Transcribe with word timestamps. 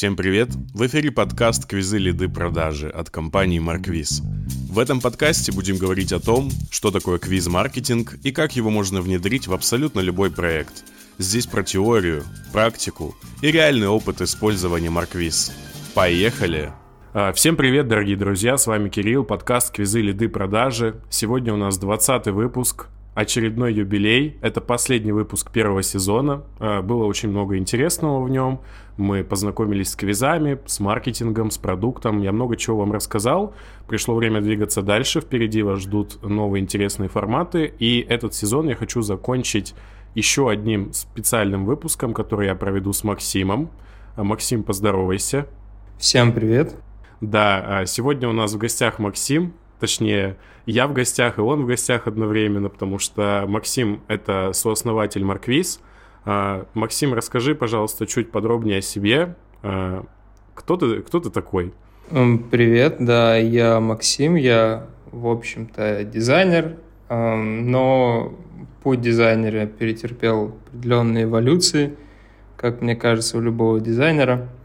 Всем 0.00 0.16
привет! 0.16 0.48
В 0.72 0.86
эфире 0.86 1.10
подкаст 1.10 1.66
«Квизы 1.66 1.98
лиды 1.98 2.30
продажи» 2.30 2.88
от 2.88 3.10
компании 3.10 3.58
Марквиз. 3.58 4.22
В 4.70 4.78
этом 4.78 4.98
подкасте 4.98 5.52
будем 5.52 5.76
говорить 5.76 6.10
о 6.14 6.20
том, 6.20 6.48
что 6.70 6.90
такое 6.90 7.18
квиз-маркетинг 7.18 8.14
и 8.24 8.32
как 8.32 8.56
его 8.56 8.70
можно 8.70 9.02
внедрить 9.02 9.46
в 9.46 9.52
абсолютно 9.52 10.00
любой 10.00 10.30
проект. 10.30 10.84
Здесь 11.18 11.46
про 11.46 11.62
теорию, 11.62 12.24
практику 12.50 13.14
и 13.42 13.50
реальный 13.50 13.88
опыт 13.88 14.22
использования 14.22 14.88
Марквиз. 14.88 15.52
Поехали! 15.92 16.72
А, 17.12 17.34
всем 17.34 17.54
привет, 17.56 17.86
дорогие 17.86 18.16
друзья, 18.16 18.56
с 18.56 18.66
вами 18.66 18.88
Кирилл, 18.88 19.22
подкаст 19.22 19.70
«Квизы 19.70 20.00
лиды 20.00 20.30
продажи». 20.30 20.98
Сегодня 21.10 21.52
у 21.52 21.58
нас 21.58 21.76
20 21.76 22.28
выпуск, 22.28 22.86
очередной 23.14 23.74
юбилей. 23.74 24.38
Это 24.40 24.60
последний 24.60 25.12
выпуск 25.12 25.50
первого 25.50 25.82
сезона. 25.82 26.44
А, 26.58 26.82
было 26.82 27.04
очень 27.04 27.28
много 27.28 27.56
интересного 27.56 28.22
в 28.22 28.30
нем. 28.30 28.60
Мы 28.96 29.24
познакомились 29.24 29.90
с 29.90 29.96
квизами, 29.96 30.58
с 30.66 30.80
маркетингом, 30.80 31.50
с 31.50 31.58
продуктом. 31.58 32.20
Я 32.22 32.32
много 32.32 32.56
чего 32.56 32.78
вам 32.78 32.92
рассказал. 32.92 33.54
Пришло 33.88 34.14
время 34.14 34.40
двигаться 34.40 34.82
дальше. 34.82 35.20
Впереди 35.20 35.62
вас 35.62 35.80
ждут 35.80 36.22
новые 36.22 36.62
интересные 36.62 37.08
форматы. 37.08 37.72
И 37.78 38.00
этот 38.00 38.34
сезон 38.34 38.68
я 38.68 38.74
хочу 38.74 39.02
закончить 39.02 39.74
еще 40.14 40.50
одним 40.50 40.92
специальным 40.92 41.64
выпуском, 41.64 42.14
который 42.14 42.46
я 42.46 42.54
проведу 42.54 42.92
с 42.92 43.04
Максимом. 43.04 43.70
А, 44.16 44.22
Максим, 44.22 44.62
поздоровайся. 44.62 45.46
Всем 45.98 46.32
привет. 46.32 46.76
Да, 47.20 47.84
сегодня 47.86 48.28
у 48.28 48.32
нас 48.32 48.54
в 48.54 48.58
гостях 48.58 48.98
Максим. 48.98 49.52
Точнее, 49.80 50.36
я 50.66 50.86
в 50.86 50.92
гостях, 50.92 51.38
и 51.38 51.40
он 51.40 51.62
в 51.62 51.66
гостях 51.66 52.06
одновременно, 52.06 52.68
потому 52.68 52.98
что 52.98 53.46
Максим— 53.48 54.02
это 54.08 54.52
сооснователь 54.52 55.24
Марквиз. 55.24 55.80
А, 56.26 56.66
Максим, 56.74 57.14
расскажи, 57.14 57.54
пожалуйста, 57.54 58.06
чуть 58.06 58.30
подробнее 58.30 58.78
о 58.78 58.82
себе. 58.82 59.34
А, 59.62 60.04
кто 60.54 60.76
ты, 60.76 61.00
кто 61.00 61.18
ты 61.18 61.30
такой? 61.30 61.72
Привет, 62.10 62.96
да, 63.00 63.36
я 63.36 63.80
Максим, 63.80 64.34
я, 64.34 64.86
в 65.12 65.28
общем-то, 65.28 66.04
дизайнер, 66.04 66.76
но 67.08 68.34
путь 68.82 69.00
дизайнера 69.00 69.66
перетерпел 69.66 70.56
определенные 70.66 71.24
эволюции, 71.24 71.96
как 72.56 72.82
мне 72.82 72.96
кажется, 72.96 73.38
у 73.38 73.40
любого 73.40 73.80
дизайнера– 73.80 74.48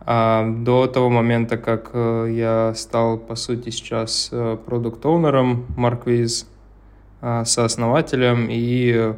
а 0.00 0.48
до 0.48 0.86
того 0.86 1.10
момента, 1.10 1.58
как 1.58 1.90
э, 1.92 2.28
я 2.30 2.72
стал, 2.74 3.18
по 3.18 3.34
сути, 3.34 3.70
сейчас 3.70 4.30
э, 4.32 4.56
продукт-оунером 4.64 5.66
э, 5.76 7.44
сооснователем 7.44 8.46
и 8.50 9.14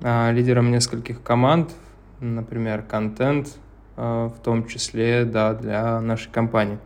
лидером 0.00 0.70
нескольких 0.70 1.22
команд, 1.22 1.70
например, 2.20 2.82
контент, 2.82 3.56
в 3.96 4.34
том 4.42 4.66
числе 4.66 5.24
да, 5.24 5.54
для 5.54 6.00
нашей 6.00 6.30
компании. 6.30 6.78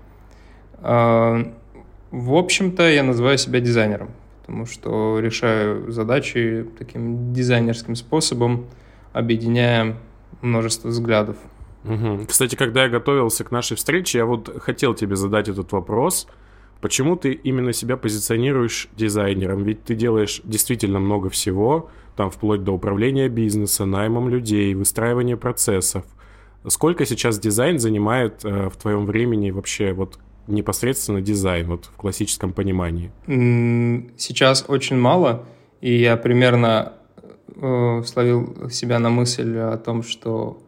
В 0.80 2.34
общем-то, 2.34 2.88
я 2.88 3.02
называю 3.02 3.38
себя 3.38 3.58
дизайнером, 3.58 4.10
потому 4.40 4.66
что 4.66 5.18
решаю 5.18 5.90
задачи 5.90 6.66
таким 6.78 7.32
дизайнерским 7.32 7.96
способом, 7.96 8.66
объединяя 9.12 9.96
множество 10.40 10.88
взглядов. 10.88 11.38
Угу. 11.84 12.26
Кстати, 12.28 12.56
когда 12.56 12.84
я 12.84 12.88
готовился 12.88 13.44
к 13.44 13.50
нашей 13.50 13.76
встрече, 13.76 14.18
я 14.18 14.26
вот 14.26 14.60
хотел 14.60 14.94
тебе 14.94 15.16
задать 15.16 15.48
этот 15.48 15.72
вопрос. 15.72 16.28
Почему 16.80 17.16
ты 17.16 17.32
именно 17.32 17.72
себя 17.72 17.96
позиционируешь 17.96 18.88
дизайнером? 18.96 19.64
Ведь 19.64 19.84
ты 19.84 19.94
делаешь 19.94 20.40
действительно 20.44 21.00
много 21.00 21.28
всего, 21.28 21.90
там 22.16 22.30
вплоть 22.30 22.62
до 22.62 22.72
управления 22.72 23.28
бизнеса, 23.28 23.84
наймом 23.84 24.28
людей, 24.28 24.74
выстраивания 24.74 25.36
процессов. 25.36 26.04
Сколько 26.66 27.04
сейчас 27.06 27.38
дизайн 27.38 27.78
занимает 27.78 28.44
э, 28.44 28.68
в 28.68 28.76
твоем 28.76 29.06
времени 29.06 29.50
вообще 29.50 29.92
вот 29.92 30.18
непосредственно 30.46 31.20
дизайн, 31.20 31.66
вот 31.68 31.86
в 31.86 31.96
классическом 31.96 32.52
понимании? 32.52 33.10
Сейчас 34.16 34.64
очень 34.68 34.96
мало, 34.96 35.46
и 35.80 35.94
я 35.94 36.16
примерно 36.16 36.94
э, 37.54 38.02
словил 38.04 38.70
себя 38.70 38.98
на 38.98 39.10
мысль 39.10 39.56
о 39.56 39.76
том, 39.78 40.02
что 40.02 40.60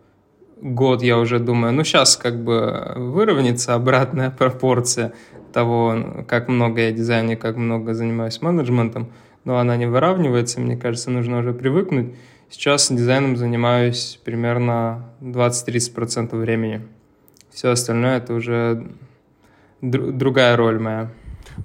год 0.60 1.02
я 1.02 1.18
уже 1.18 1.38
думаю, 1.38 1.72
ну 1.72 1.84
сейчас 1.84 2.16
как 2.16 2.42
бы 2.42 2.92
выровняется 2.96 3.74
обратная 3.74 4.30
пропорция 4.38 5.12
того, 5.52 6.24
как 6.28 6.48
много 6.48 6.82
я 6.82 6.92
дизайне, 6.92 7.36
как 7.36 7.56
много 7.56 7.94
занимаюсь 7.94 8.40
менеджментом, 8.40 9.12
но 9.44 9.58
она 9.58 9.76
не 9.76 9.86
выравнивается, 9.86 10.60
мне 10.60 10.76
кажется, 10.76 11.10
нужно 11.10 11.38
уже 11.38 11.52
привыкнуть. 11.52 12.14
Сейчас 12.50 12.90
дизайном 12.90 13.36
занимаюсь 13.36 14.20
примерно 14.24 15.10
20-30% 15.20 16.36
времени. 16.36 16.82
Все 17.52 17.70
остальное 17.70 18.18
это 18.18 18.34
уже 18.34 18.86
другая 19.80 20.56
роль 20.56 20.78
моя. 20.78 21.10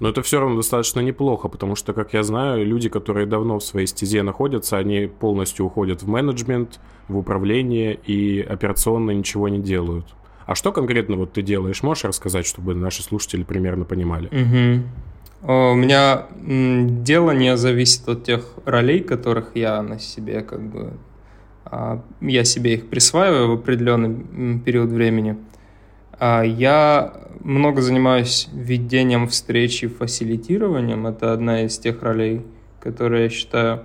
Но 0.00 0.08
это 0.08 0.22
все 0.22 0.40
равно 0.40 0.56
достаточно 0.56 1.00
неплохо, 1.00 1.48
потому 1.48 1.74
что, 1.74 1.92
как 1.92 2.12
я 2.12 2.22
знаю, 2.22 2.66
люди, 2.66 2.88
которые 2.88 3.26
давно 3.26 3.58
в 3.58 3.64
своей 3.64 3.86
стезе 3.86 4.22
находятся, 4.22 4.78
они 4.78 5.06
полностью 5.06 5.66
уходят 5.66 6.02
в 6.02 6.08
менеджмент, 6.08 6.80
в 7.08 7.16
управление 7.16 7.94
и 7.94 8.40
операционно 8.40 9.10
ничего 9.12 9.48
не 9.48 9.58
делают. 9.58 10.06
А 10.46 10.54
что 10.54 10.72
конкретно 10.72 11.16
вот 11.16 11.32
ты 11.32 11.42
делаешь? 11.42 11.82
Можешь 11.82 12.04
рассказать, 12.04 12.46
чтобы 12.46 12.74
наши 12.74 13.02
слушатели 13.02 13.42
примерно 13.42 13.84
понимали? 13.84 14.26
Угу. 14.28 15.52
У 15.52 15.74
меня 15.74 16.26
дело 16.38 17.32
не 17.32 17.56
зависит 17.56 18.08
от 18.08 18.24
тех 18.24 18.54
ролей, 18.64 19.00
которых 19.00 19.50
я 19.54 19.82
на 19.82 19.98
себе 19.98 20.40
как 20.42 20.62
бы 20.62 20.94
а, 21.64 22.02
я 22.20 22.44
себе 22.44 22.74
их 22.74 22.88
присваиваю 22.88 23.48
в 23.48 23.52
определенный 23.52 24.58
период 24.60 24.90
времени. 24.90 25.36
А, 26.18 26.42
я 26.42 27.12
много 27.40 27.82
занимаюсь 27.82 28.48
ведением 28.52 29.28
встречи 29.28 29.86
и 29.86 29.88
фасилитированием. 29.88 31.06
Это 31.06 31.32
одна 31.32 31.62
из 31.62 31.78
тех 31.78 32.02
ролей, 32.02 32.44
которые 32.80 33.24
я 33.24 33.30
считаю, 33.30 33.82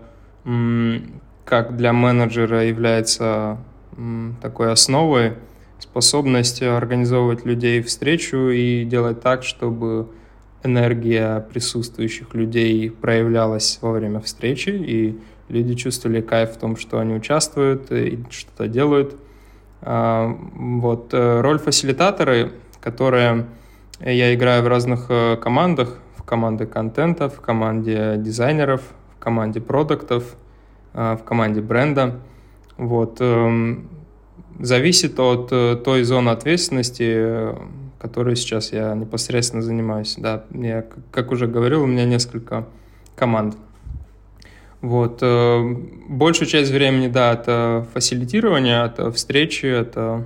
как 1.45 1.75
для 1.75 1.93
менеджера 1.93 2.63
является 2.63 3.57
такой 4.41 4.71
основой 4.71 5.33
способность 5.79 6.61
организовывать 6.61 7.45
людей 7.45 7.81
встречу 7.81 8.49
и 8.49 8.85
делать 8.85 9.21
так, 9.21 9.43
чтобы 9.43 10.09
энергия 10.63 11.39
присутствующих 11.39 12.33
людей 12.35 12.91
проявлялась 12.91 13.79
во 13.81 13.91
время 13.91 14.19
встречи, 14.19 14.69
и 14.69 15.19
люди 15.49 15.73
чувствовали 15.73 16.21
кайф 16.21 16.51
в 16.51 16.57
том, 16.57 16.77
что 16.77 16.99
они 16.99 17.13
участвуют 17.13 17.91
и 17.91 18.23
что-то 18.29 18.67
делают– 18.67 19.15
а, 19.83 20.37
вот, 20.53 21.13
э, 21.13 21.41
роль 21.41 21.57
фасилитатора, 21.57 22.51
которая 22.81 23.47
я 23.99 24.33
играю 24.33 24.63
в 24.63 24.67
разных 24.67 25.07
э, 25.09 25.37
командах, 25.37 25.97
в 26.15 26.23
команде 26.23 26.67
контента, 26.67 27.29
в 27.29 27.41
команде 27.41 28.15
дизайнеров, 28.17 28.81
в 29.15 29.19
команде 29.19 29.59
продуктов, 29.59 30.23
э, 30.23 30.50
в 30.93 31.21
команде 31.25 31.61
бренда. 31.61 32.19
Вот, 32.77 33.17
эм, 33.19 33.89
зависит 34.59 35.19
от 35.19 35.49
той 35.83 36.03
зоны 36.03 36.29
ответственности, 36.29 37.55
которой 37.99 38.35
сейчас 38.35 38.73
я 38.73 38.95
непосредственно 38.95 39.61
занимаюсь. 39.61 40.15
Да, 40.17 40.45
я, 40.51 40.85
как 41.11 41.31
уже 41.31 41.47
говорил, 41.47 41.83
у 41.83 41.85
меня 41.85 42.05
несколько 42.05 42.65
команд. 43.15 43.55
Вот. 44.81 45.19
Э, 45.21 45.61
большую 46.09 46.47
часть 46.47 46.71
времени, 46.71 47.07
да, 47.07 47.33
это 47.33 47.87
фасилитирование, 47.93 48.85
это 48.85 49.11
встречи, 49.11 49.67
это 49.67 50.25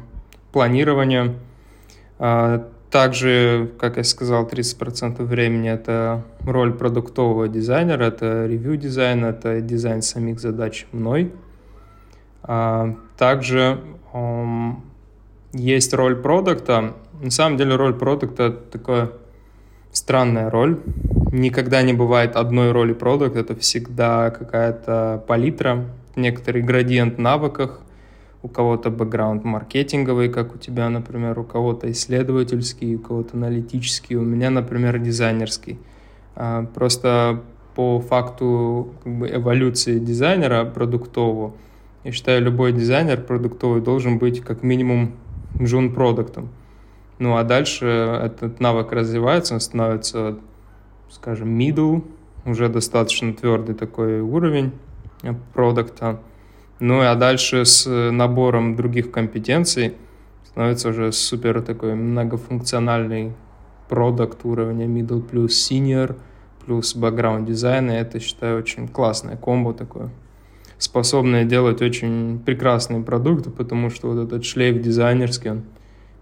планирование. 0.54 1.36
Также, 2.92 3.72
как 3.80 3.98
я 3.98 4.04
сказал, 4.04 4.48
30% 4.48 5.24
времени 5.24 5.70
это 5.70 6.24
роль 6.46 6.74
продуктового 6.74 7.48
дизайнера, 7.48 8.06
это 8.06 8.46
ревью 8.46 8.78
дизайн, 8.78 9.26
это 9.26 9.60
дизайн 9.60 10.02
самих 10.02 10.40
задач 10.40 10.88
мной. 10.92 11.34
А, 12.44 12.96
также 13.18 13.80
есть 15.54 15.94
роль 15.94 16.16
продукта. 16.16 16.94
На 17.22 17.32
самом 17.32 17.58
деле 17.58 17.76
роль 17.76 17.94
продукта 17.94 18.52
такое 18.52 19.12
странная 19.92 20.50
роль. 20.50 20.80
Никогда 21.32 21.82
не 21.82 21.94
бывает 21.94 22.36
одной 22.36 22.72
роли 22.72 22.94
продукт, 22.94 23.36
это 23.36 23.56
всегда 23.56 24.30
какая-то 24.30 25.24
палитра, 25.28 25.86
некоторый 26.16 26.62
градиент 26.62 27.18
навыках, 27.18 27.82
у 28.46 28.48
кого-то 28.48 28.92
бэкграунд 28.92 29.44
маркетинговый, 29.44 30.30
как 30.30 30.54
у 30.54 30.60
тебя, 30.60 30.88
например, 30.88 31.40
у 31.40 31.44
кого-то 31.44 31.90
исследовательский, 31.90 32.94
у 32.94 33.00
кого-то 33.00 33.36
аналитический, 33.38 34.16
у 34.18 34.22
меня, 34.22 34.52
например, 34.52 35.00
дизайнерский. 35.00 35.80
А, 36.36 36.64
просто 36.66 37.42
по 37.74 38.00
факту 38.00 38.94
как 39.04 39.14
бы, 39.18 39.28
эволюции 39.28 39.98
дизайнера 39.98 40.64
продуктового, 40.64 41.56
я 42.04 42.12
считаю, 42.12 42.44
любой 42.44 42.72
дизайнер 42.72 43.20
продуктовый 43.20 43.82
должен 43.82 44.20
быть 44.20 44.42
как 44.42 44.62
минимум 44.62 45.16
джун-продуктом. 45.60 46.50
Ну 47.18 47.38
а 47.38 47.44
дальше 47.44 47.88
этот 47.88 48.60
навык 48.60 48.92
развивается, 48.92 49.56
он 49.56 49.60
становится, 49.60 50.38
скажем, 51.10 51.58
middle, 51.58 52.04
уже 52.46 52.70
достаточно 52.70 53.34
твердый 53.34 53.74
такой 53.74 54.20
уровень 54.22 54.72
продукта. 55.56 56.20
Ну 56.80 57.02
а 57.02 57.16
дальше 57.16 57.64
с 57.66 57.90
набором 57.90 58.76
других 58.76 59.12
компетенций 59.12 59.94
становится 60.46 60.90
уже 60.90 61.12
супер 61.12 61.62
такой 61.62 61.96
многофункциональный 61.96 63.34
продукт 63.88 64.44
уровня 64.44 64.86
middle 64.86 65.22
плюс 65.22 65.72
senior 65.72 66.18
плюс 66.66 66.96
background 66.96 67.46
дизайн, 67.46 67.92
и 67.92 67.94
это, 67.94 68.20
считаю, 68.20 68.58
очень 68.58 68.88
классное 68.88 69.38
комбо 69.38 69.74
такое, 69.74 70.10
способное 70.78 71.46
делать 71.46 71.82
очень 71.82 72.40
прекрасные 72.40 73.04
продукты, 73.04 73.52
потому 73.52 73.90
что 73.90 74.10
вот 74.12 74.26
этот 74.26 74.44
шлейф 74.44 74.82
дизайнерский, 74.82 75.52
он 75.52 75.64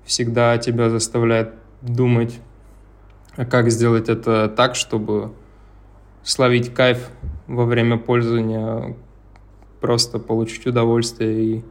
всегда 0.04 0.58
тебя 0.58 0.90
заставляет 0.90 1.54
думать, 1.82 2.40
а 3.36 3.46
как 3.46 3.72
сделать 3.72 4.10
это 4.10 4.50
так, 4.50 4.76
чтобы 4.76 5.32
словить 6.24 6.74
кайф 6.74 7.10
во 7.48 7.66
время 7.66 7.98
пользования, 7.98 8.96
просто 9.83 10.18
получить 10.18 10.65
удовольствие 10.65 11.44
и 11.44 11.63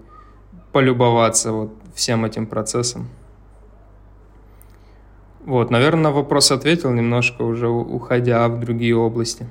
полюбоваться 0.70 1.52
вот 1.52 1.70
всем 1.94 2.26
этим 2.26 2.46
процессом. 2.46 3.08
Вот, 5.46 5.70
наверное, 5.70 6.02
на 6.02 6.12
вопрос 6.12 6.52
ответил 6.52 6.90
немножко 6.92 7.40
уже 7.40 7.68
уходя 7.68 8.46
в 8.48 8.60
другие 8.60 8.94
области. 8.94 9.46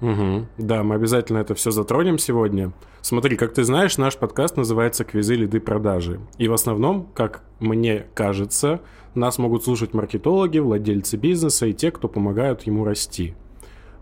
Угу. 0.00 0.46
Да, 0.56 0.82
мы 0.82 0.94
обязательно 0.94 1.36
это 1.38 1.54
все 1.54 1.70
затронем 1.70 2.18
сегодня. 2.18 2.72
Смотри, 3.02 3.36
как 3.36 3.52
ты 3.52 3.62
знаешь, 3.64 3.98
наш 3.98 4.16
подкаст 4.16 4.56
называется 4.56 5.04
«Квизы 5.04 5.34
лиды 5.34 5.60
продажи». 5.60 6.18
И 6.38 6.48
в 6.48 6.54
основном, 6.54 7.08
как 7.12 7.42
мне 7.58 8.06
кажется, 8.14 8.80
нас 9.14 9.36
могут 9.36 9.64
слушать 9.64 9.92
маркетологи, 9.92 10.60
владельцы 10.60 11.18
бизнеса 11.18 11.66
и 11.66 11.74
те, 11.74 11.90
кто 11.90 12.08
помогают 12.08 12.62
ему 12.62 12.84
расти. 12.84 13.34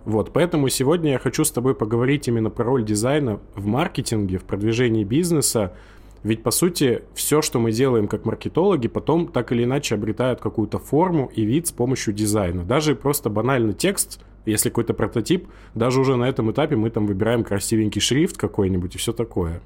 Вот, 0.05 0.33
поэтому 0.33 0.69
сегодня 0.69 1.13
я 1.13 1.19
хочу 1.19 1.45
с 1.45 1.51
тобой 1.51 1.75
поговорить 1.75 2.29
именно 2.29 2.51
про 2.51 2.65
роль 2.65 2.85
дизайна 2.85 3.41
в 3.55 3.67
маркетинге, 3.67 4.39
в 4.39 4.45
продвижении 4.45 5.05
бизнеса, 5.05 5.75
ведь, 6.23 6.43
по 6.43 6.51
сути, 6.51 7.03
все, 7.15 7.43
что 7.43 7.61
мы 7.61 7.71
делаем 7.73 8.09
как 8.09 8.25
маркетологи, 8.25 8.89
потом 8.89 9.29
так 9.29 9.53
или 9.53 9.65
иначе 9.65 9.95
обретают 9.95 10.41
какую-то 10.41 10.79
форму 10.79 11.31
и 11.35 11.45
вид 11.45 11.69
с 11.69 11.73
помощью 11.73 12.13
дизайна. 12.13 12.65
Даже 12.65 12.97
просто 12.97 13.31
банальный 13.31 13.73
текст, 13.73 14.21
если 14.45 14.69
какой-то 14.69 14.95
прототип, 14.95 15.47
даже 15.75 16.01
уже 16.01 16.17
на 16.17 16.29
этом 16.29 16.51
этапе 16.51 16.77
мы 16.77 16.91
там 16.91 17.07
выбираем 17.07 17.45
красивенький 17.45 18.01
шрифт 18.01 18.37
какой-нибудь 18.37 18.97
и 18.97 18.99
все 18.99 19.13
такое. 19.13 19.61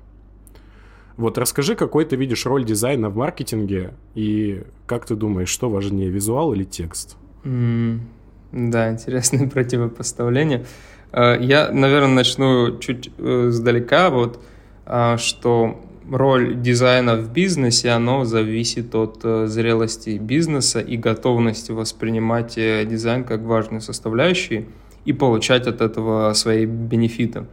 Вот 1.17 1.39
расскажи, 1.39 1.75
какой 1.75 2.05
ты 2.05 2.17
видишь 2.17 2.47
роль 2.47 2.65
дизайна 2.65 3.09
в 3.09 3.17
маркетинге 3.17 3.95
и 4.15 4.63
как 4.87 5.07
ты 5.07 5.15
думаешь, 5.15 5.49
что 5.49 5.69
важнее, 5.69 6.11
визуал 6.11 6.53
или 6.53 6.65
текст? 6.65 7.17
Mm, 7.45 8.01
да, 8.53 8.91
интересное 8.91 9.49
противопоставление. 9.51 10.65
Э, 11.13 11.37
я, 11.41 11.71
наверное, 11.73 12.15
начну 12.15 12.79
чуть 12.79 13.11
э, 13.19 13.49
сдалека, 13.51 14.11
вот, 14.11 14.43
э, 14.87 15.17
что 15.19 15.81
роль 16.11 16.61
дизайна 16.61 17.17
в 17.17 17.33
бизнесе, 17.33 17.91
оно 17.91 18.25
зависит 18.25 18.95
от 18.95 19.21
э, 19.25 19.47
зрелости 19.47 20.19
бизнеса 20.19 20.81
и 20.81 20.97
готовности 20.97 21.73
воспринимать 21.73 22.55
дизайн 22.55 23.25
как 23.25 23.41
важную 23.43 23.81
составляющую 23.81 24.67
и 25.05 25.13
получать 25.13 25.67
от 25.67 25.81
этого 25.81 26.33
свои 26.35 26.67
бенефиты. 26.67 27.47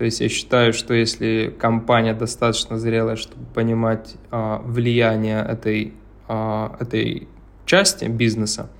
То 0.00 0.06
есть 0.06 0.22
я 0.22 0.30
считаю, 0.30 0.72
что 0.72 0.94
если 0.94 1.54
компания 1.58 2.14
достаточно 2.14 2.78
зрелая, 2.78 3.16
чтобы 3.16 3.44
понимать 3.52 4.14
а, 4.30 4.62
влияние 4.64 5.44
этой, 5.46 5.92
а, 6.26 6.74
этой 6.80 7.28
части 7.66 8.06
бизнеса, 8.06 8.70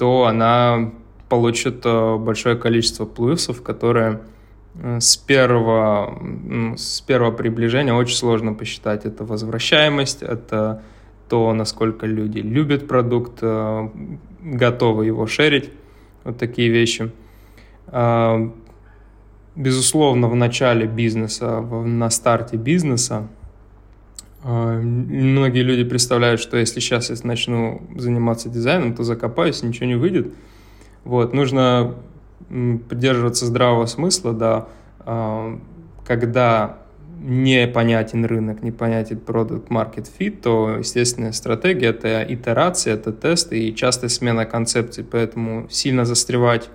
то 0.00 0.24
она 0.24 0.90
получит 1.28 1.82
а, 1.84 2.16
большое 2.16 2.56
количество 2.56 3.04
плюсов, 3.04 3.62
которые 3.62 4.20
Э, 4.74 5.00
с 5.00 5.16
первого, 5.16 6.18
с 6.76 7.00
первого 7.00 7.32
приближения 7.32 7.92
очень 7.92 8.16
сложно 8.16 8.54
посчитать. 8.54 9.04
Это 9.04 9.24
возвращаемость, 9.24 10.22
это 10.22 10.82
то, 11.28 11.52
насколько 11.52 12.06
люди 12.06 12.38
любят 12.38 12.88
продукт, 12.88 13.38
э, 13.42 13.88
готовы 14.42 15.06
его 15.06 15.26
шерить, 15.26 15.70
вот 16.24 16.38
такие 16.38 16.70
вещи. 16.70 17.10
А, 17.88 18.50
безусловно, 19.56 20.28
в 20.28 20.34
начале 20.34 20.86
бизнеса, 20.86 21.60
на 21.60 22.10
старте 22.10 22.56
бизнеса, 22.56 23.26
э, 23.26 23.39
многие 24.42 25.62
люди 25.62 25.84
представляют, 25.84 26.40
что 26.40 26.56
если 26.56 26.80
сейчас 26.80 27.10
я 27.10 27.16
начну 27.24 27.82
заниматься 27.96 28.48
дизайном, 28.48 28.94
то 28.94 29.04
закопаюсь, 29.04 29.62
ничего 29.62 29.86
не 29.86 29.96
выйдет. 29.96 30.32
Вот, 31.04 31.32
нужно 31.32 31.94
придерживаться 32.48 33.46
здравого 33.46 33.86
смысла, 33.86 34.32
да, 34.32 34.68
а, 35.00 35.58
когда 36.04 36.78
непонятен 37.20 38.24
рынок, 38.24 38.62
непонятен 38.62 39.18
продукт 39.18 39.70
market 39.70 40.08
fit, 40.18 40.40
то, 40.40 40.76
естественная 40.78 41.32
стратегия— 41.32 41.88
это 41.88 42.24
итерация, 42.28 42.94
это 42.94 43.12
тесты 43.12 43.60
и 43.60 43.74
частая 43.74 44.08
смена 44.08 44.46
концепций, 44.46 45.04
поэтому 45.04 45.68
сильно 45.70 46.04
застревать 46.04 46.70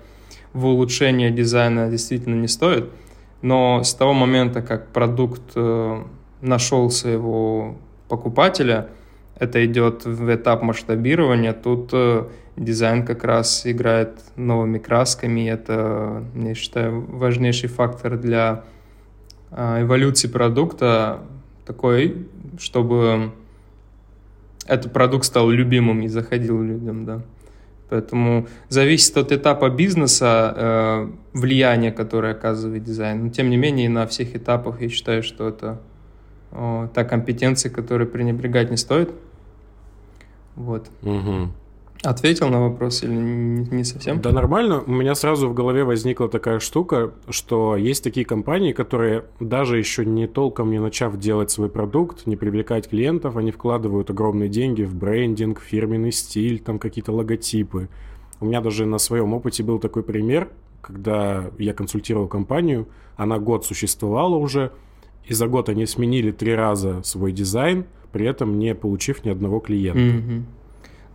в 0.52 0.66
улучшение 0.66 1.30
дизайна 1.30 1.90
действительно 1.90 2.36
не 2.36 2.48
стоит. 2.48 2.88
Но 3.42 3.82
с 3.82 3.92
того 3.92 4.14
момента, 4.14 4.62
как 4.62 4.88
продукт 4.88 5.42
э, 5.56 6.02
нашел 6.46 6.90
своего 6.90 7.76
покупателя, 8.08 8.88
это 9.38 9.64
идет 9.66 10.04
в 10.04 10.34
этап 10.34 10.62
масштабирования, 10.62 11.52
тут 11.52 11.90
э, 11.92 12.24
дизайн 12.56 13.04
как 13.04 13.24
раз 13.24 13.66
играет 13.66 14.20
новыми 14.36 14.78
красками. 14.78 15.48
Это, 15.48 16.24
я 16.34 16.54
считаю, 16.54 17.00
важнейший 17.02 17.68
фактор 17.68 18.16
для 18.16 18.64
э, 19.50 19.82
эволюции 19.82 20.28
продукта, 20.28 21.20
такой, 21.66 22.26
чтобы 22.58 23.32
этот 24.66 24.92
продукт 24.92 25.26
стал 25.26 25.50
любимым 25.50 26.02
и 26.02 26.08
заходил 26.08 26.62
людям, 26.62 27.04
да. 27.04 27.20
Поэтому 27.88 28.48
зависит 28.68 29.16
от 29.16 29.30
этапа 29.30 29.70
бизнеса 29.70 30.54
э, 30.56 31.10
влияние, 31.34 31.92
которое 31.92 32.32
оказывает 32.32 32.82
дизайн. 32.82 33.24
Но 33.24 33.30
тем 33.30 33.48
не 33.48 33.56
менее, 33.56 33.88
на 33.88 34.06
всех 34.06 34.34
этапах 34.34 34.80
я 34.80 34.88
считаю, 34.88 35.22
что 35.22 35.48
это 35.48 35.80
та 36.50 37.04
компетенция, 37.04 37.70
которой 37.70 38.06
пренебрегать 38.06 38.70
не 38.70 38.76
стоит. 38.76 39.10
Вот. 40.54 40.88
Угу. 41.02 41.50
Ответил 42.02 42.48
на 42.48 42.60
вопрос 42.60 43.02
или 43.02 43.14
не 43.14 43.84
совсем? 43.84 44.20
Да 44.20 44.30
нормально. 44.30 44.82
У 44.86 44.92
меня 44.92 45.14
сразу 45.14 45.48
в 45.48 45.54
голове 45.54 45.84
возникла 45.84 46.28
такая 46.28 46.60
штука, 46.60 47.12
что 47.28 47.76
есть 47.76 48.04
такие 48.04 48.26
компании, 48.26 48.72
которые 48.72 49.24
даже 49.40 49.78
еще 49.78 50.04
не 50.04 50.26
толком 50.26 50.70
не 50.70 50.78
начав 50.78 51.18
делать 51.18 51.50
свой 51.50 51.68
продукт, 51.68 52.26
не 52.26 52.36
привлекать 52.36 52.88
клиентов, 52.88 53.36
они 53.36 53.50
вкладывают 53.50 54.10
огромные 54.10 54.48
деньги 54.48 54.82
в 54.82 54.94
брендинг, 54.94 55.60
фирменный 55.60 56.12
стиль, 56.12 56.60
там 56.60 56.78
какие-то 56.78 57.12
логотипы. 57.12 57.88
У 58.40 58.46
меня 58.46 58.60
даже 58.60 58.84
на 58.84 58.98
своем 58.98 59.32
опыте 59.32 59.62
был 59.62 59.78
такой 59.78 60.02
пример, 60.02 60.48
когда 60.82 61.50
я 61.58 61.72
консультировал 61.72 62.28
компанию, 62.28 62.86
она 63.16 63.38
год 63.38 63.64
существовала 63.64 64.36
уже, 64.36 64.72
и 65.26 65.34
за 65.34 65.46
год 65.46 65.68
они 65.68 65.86
сменили 65.86 66.30
три 66.30 66.54
раза 66.54 67.02
свой 67.02 67.32
дизайн, 67.32 67.84
при 68.12 68.26
этом 68.26 68.58
не 68.58 68.74
получив 68.74 69.24
ни 69.24 69.30
одного 69.30 69.60
клиента. 69.60 70.00
Mm-hmm. 70.00 70.42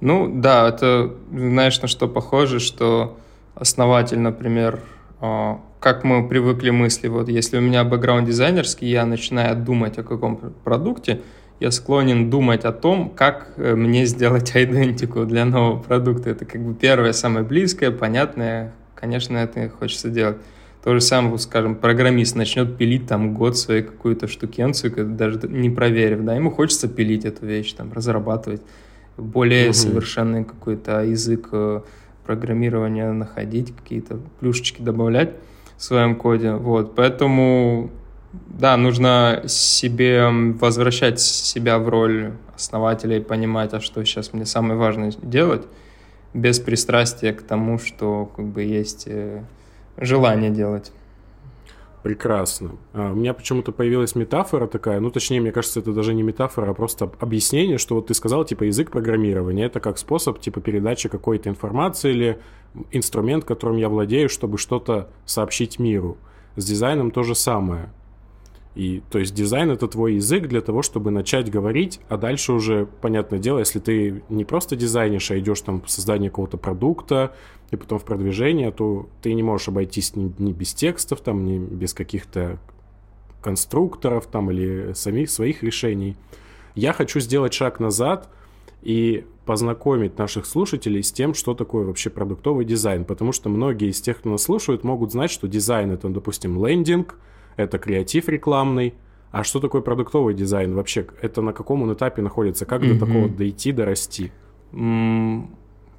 Ну 0.02 0.32
да, 0.42 0.68
это 0.68 1.16
знаешь 1.32 1.82
на 1.82 1.88
что 1.88 2.08
похоже, 2.08 2.60
что 2.60 3.18
основатель, 3.56 4.20
например, 4.20 4.82
а, 5.20 5.62
как 5.80 6.04
мы 6.04 6.28
привыкли 6.28 6.72
мысли, 6.72 7.08
вот 7.08 7.30
если 7.30 7.58
у 7.58 7.62
меня 7.62 7.84
бэкграунд 7.84 8.28
дизайнерский, 8.28 8.88
я 8.88 9.06
начинаю 9.06 9.56
думать 9.56 9.98
о 9.98 10.04
каком 10.04 10.38
продукте, 10.64 11.22
я 11.60 11.70
склонен 11.70 12.32
думать 12.32 12.66
о 12.66 12.72
том, 12.72 13.12
как 13.12 13.54
э, 13.58 13.76
мне 13.76 14.06
сделать 14.06 14.52
идентику 14.56 15.26
для 15.26 15.46
нового 15.46 15.80
продукта. 15.80 16.32
Это 16.32 16.44
как 16.46 16.60
бы 16.62 16.74
первое, 16.74 17.14
самое 17.14 17.46
близкое, 17.46 17.92
понятное. 17.92 18.74
Конечно, 18.96 19.38
это 19.38 19.70
хочется 19.70 20.10
делать. 20.10 20.38
То 20.84 20.96
же 20.96 21.02
самое, 21.02 21.38
скажем, 21.38 21.76
программист 21.76 22.36
начнет 22.36 22.76
пилить 22.76 23.06
там 23.06 23.36
год 23.36 23.56
свою 23.56 23.84
какую-то 23.84 24.28
штукенцию, 24.28 25.06
даже 25.16 25.40
не 25.48 25.70
проверив, 25.70 26.24
да, 26.24 26.36
ему 26.36 26.50
хочется 26.50 26.88
пилить 26.88 27.24
эту 27.24 27.46
вещь, 27.46 27.74
там, 27.74 27.94
разрабатывать 27.94 28.62
более 29.18 29.68
угу. 29.68 29.74
совершенный 29.74 30.44
какой-то 30.44 31.04
язык 31.04 31.50
э, 31.52 31.82
программирования 32.26 33.12
находить, 33.12 33.76
какие-то 33.76 34.20
плюшечки 34.40 34.82
добавлять 34.82 35.34
в 35.78 35.84
своем 35.84 36.16
коде. 36.16 36.54
Вот, 36.54 36.96
поэтому, 36.96 37.92
да, 38.32 38.76
нужно 38.78 39.44
себе 39.48 40.30
возвращать 40.30 41.20
себя 41.20 41.78
в 41.78 41.90
роль 41.90 42.32
основателя 42.56 43.18
и 43.18 43.22
понимать, 43.22 43.74
а 43.74 43.82
что 43.82 44.04
сейчас 44.04 44.34
мне 44.34 44.46
самое 44.46 44.80
важное 44.80 45.14
делать, 45.22 45.64
без 46.34 46.60
пристрастия 46.60 47.34
к 47.34 47.42
тому, 47.44 47.78
что 47.78 48.32
как 48.36 48.46
бы 48.46 48.64
есть 48.64 49.04
э, 49.08 49.44
желание 49.98 50.50
делать. 50.50 50.92
Прекрасно. 52.04 52.72
А, 52.94 53.12
у 53.12 53.16
меня 53.16 53.34
почему-то 53.34 53.72
появилась 53.72 54.16
метафора 54.16 54.66
такая, 54.66 55.00
ну, 55.00 55.12
точнее, 55.12 55.40
мне 55.40 55.52
кажется, 55.52 55.82
это 55.82 55.94
даже 55.94 56.16
не 56.16 56.24
метафора, 56.24 56.72
а 56.72 56.74
просто 56.74 57.12
объяснение, 57.20 57.78
что 57.78 57.96
вот 57.96 58.08
ты 58.08 58.16
сказал, 58.16 58.44
типа, 58.44 58.64
язык 58.64 58.90
программирования, 58.90 59.66
это 59.66 59.80
как 59.80 60.00
способ, 60.00 60.40
типа, 60.40 60.62
передачи 60.62 61.10
какой-то 61.10 61.50
информации 61.50 62.12
или 62.12 62.40
инструмент, 62.92 63.46
которым 63.46 63.78
я 63.78 63.88
владею, 63.88 64.30
чтобы 64.30 64.58
что-то 64.58 65.10
сообщить 65.26 65.78
миру. 65.78 66.18
С 66.56 66.66
дизайном 66.66 67.12
то 67.12 67.22
же 67.22 67.36
самое. 67.36 67.92
И, 68.74 69.02
то 69.10 69.20
есть 69.20 69.36
дизайн— 69.36 69.70
это 69.72 69.88
твой 69.88 70.16
язык 70.16 70.48
для 70.48 70.62
того, 70.62 70.82
чтобы 70.82 71.12
начать 71.12 71.52
говорить, 71.52 72.00
а 72.08 72.18
дальше 72.18 72.54
уже, 72.54 72.88
понятное 73.02 73.38
дело, 73.38 73.60
если 73.60 73.80
ты 73.80 74.24
не 74.30 74.46
просто 74.46 74.78
дизайнишь, 74.78 75.30
а 75.32 75.38
идешь 75.38 75.60
там 75.62 75.82
в 75.82 75.90
создание 75.90 76.30
какого-то 76.30 76.58
продукта 76.58 77.36
и 77.72 77.76
потом 77.76 78.00
в 78.00 78.06
продвижение, 78.06 78.72
то 78.72 79.10
ты 79.22 79.34
не 79.34 79.44
можешь 79.44 79.68
обойтись 79.68 80.16
ни, 80.16 80.34
ни 80.38 80.54
без 80.54 80.74
текстов, 80.74 81.20
там, 81.20 81.44
ни 81.44 81.58
без 81.58 81.94
каких-то 81.94 82.60
конструкторов 83.42 84.28
там 84.28 84.52
или 84.52 84.94
самих 84.94 85.30
своих 85.30 85.64
решений. 85.64 86.16
Я 86.74 86.94
хочу 86.94 87.20
сделать 87.20 87.54
шаг 87.54 87.82
назад 87.82 88.30
и 88.84 89.26
познакомить 89.46 90.18
наших 90.18 90.46
слушателей 90.46 91.04
с 91.04 91.12
тем, 91.12 91.34
что 91.34 91.56
такое 91.56 91.86
вообще 91.86 92.10
продуктовый 92.10 92.64
дизайн, 92.64 93.04
потому 93.04 93.34
что 93.34 93.50
многие 93.50 93.90
из 93.90 94.00
тех, 94.00 94.20
кто 94.20 94.30
нас 94.30 94.44
слушают, 94.44 94.86
могут 94.86 95.12
знать, 95.12 95.32
что 95.32 95.50
дизайн— 95.50 95.92
это, 95.94 96.08
допустим, 96.08 96.66
лендинг— 96.66 97.18
это 97.64 97.78
креатив 97.80 98.28
рекламный. 98.30 98.94
А 99.32 99.44
что 99.44 99.60
такое 99.60 99.82
продуктовый 99.82 100.34
дизайн 100.34 100.76
вообще? 100.76 101.06
Это 101.22 101.42
на 101.42 101.54
каком 101.54 101.84
он 101.84 101.94
этапе 101.94 102.22
находится? 102.22 102.66
Как 102.66 102.82
mm-hmm. 102.82 102.94
до 102.94 103.06
такого 103.06 103.30
дойти, 103.30 103.72
дорасти? 103.72 104.32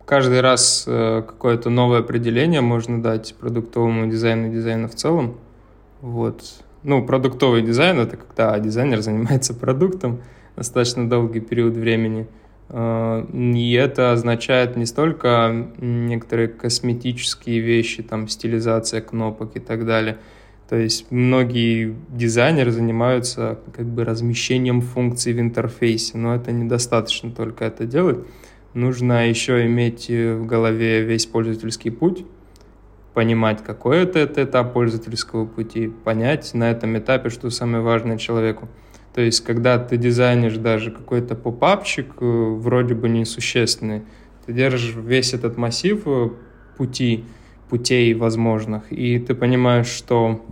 Каждый 0.04 0.40
раз 0.40 0.84
э, 0.86 1.22
какое-то 1.26 1.70
новое 1.70 2.00
определение 2.00 2.60
можно 2.60 3.02
дать 3.02 3.34
продуктовому 3.40 4.10
дизайну 4.10 4.48
и 4.48 4.50
дизайну 4.50 4.88
в 4.88 4.94
целом. 4.94 5.36
Вот. 6.02 6.42
Ну, 6.82 7.06
продуктовый 7.06 7.62
дизайн— 7.62 7.98
это 8.00 8.16
когда 8.18 8.58
дизайнер 8.58 9.00
занимается 9.02 9.54
продуктом 9.54 10.20
достаточно 10.56 11.08
долгий 11.08 11.40
период 11.40 11.74
времени. 11.74 12.26
Э, 12.68 13.24
и 13.32 13.72
это 13.72 14.12
означает 14.12 14.76
не 14.76 14.84
столько 14.84 15.68
некоторые 15.78 16.48
косметические 16.48 17.60
вещи, 17.60 18.02
там, 18.02 18.28
стилизация 18.28 19.00
кнопок 19.00 19.56
и 19.56 19.60
так 19.60 19.86
далее— 19.86 20.18
то 20.72 20.78
есть 20.78 21.10
многие 21.10 21.94
дизайнеры 22.08 22.70
занимаются 22.70 23.58
как 23.76 23.84
бы 23.84 24.06
размещением 24.06 24.80
функций 24.80 25.34
в 25.34 25.38
интерфейсе, 25.38 26.16
но 26.16 26.34
это 26.34 26.50
недостаточно 26.50 27.30
только 27.30 27.66
это 27.66 27.84
делать. 27.84 28.20
Нужно 28.72 29.28
еще 29.28 29.66
иметь 29.66 30.08
в 30.08 30.46
голове 30.46 31.02
весь 31.02 31.26
пользовательский 31.26 31.90
путь, 31.90 32.24
понимать, 33.12 33.62
какой 33.62 33.98
это, 33.98 34.20
это 34.20 34.44
этап 34.44 34.72
пользовательского 34.72 35.44
пути, 35.44 35.88
понять 35.88 36.54
на 36.54 36.70
этом 36.70 36.96
этапе, 36.96 37.28
что 37.28 37.50
самое 37.50 37.84
важное 37.84 38.16
человеку. 38.16 38.70
То 39.14 39.20
есть, 39.20 39.44
когда 39.44 39.78
ты 39.78 39.98
дизайнишь 39.98 40.56
даже 40.56 40.90
какой-то 40.90 41.34
попапчик, 41.34 42.14
э, 42.18 42.24
вроде 42.24 42.94
бы 42.94 43.10
несущественный, 43.10 44.04
ты 44.46 44.54
держишь 44.54 44.94
весь 44.96 45.34
этот 45.34 45.58
массив 45.58 46.00
э, 46.06 46.30
пути, 46.78 47.26
путей 47.72 48.12
возможных, 48.12 48.92
и 48.92 49.18
ты 49.18 49.34
понимаешь, 49.34 49.86
что 49.86 50.42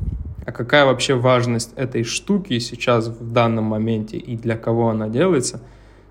а 0.47 0.53
какая 0.53 0.87
вообще 0.87 1.15
важность 1.15 1.71
этой 1.77 2.03
штуки 2.03 2.59
сейчас 2.61 3.09
в 3.09 3.31
данном 3.35 3.65
моменте 3.65 4.17
и 4.17 4.39
для 4.39 4.57
кого 4.57 4.89
она 4.89 5.07
делается. 5.07 5.61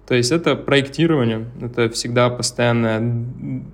То 0.07 0.13
есть 0.13 0.31
это 0.31 0.55
проектирование, 0.55 1.47
это 1.59 1.89
всегда 1.89 2.29
постоянное, 2.29 3.25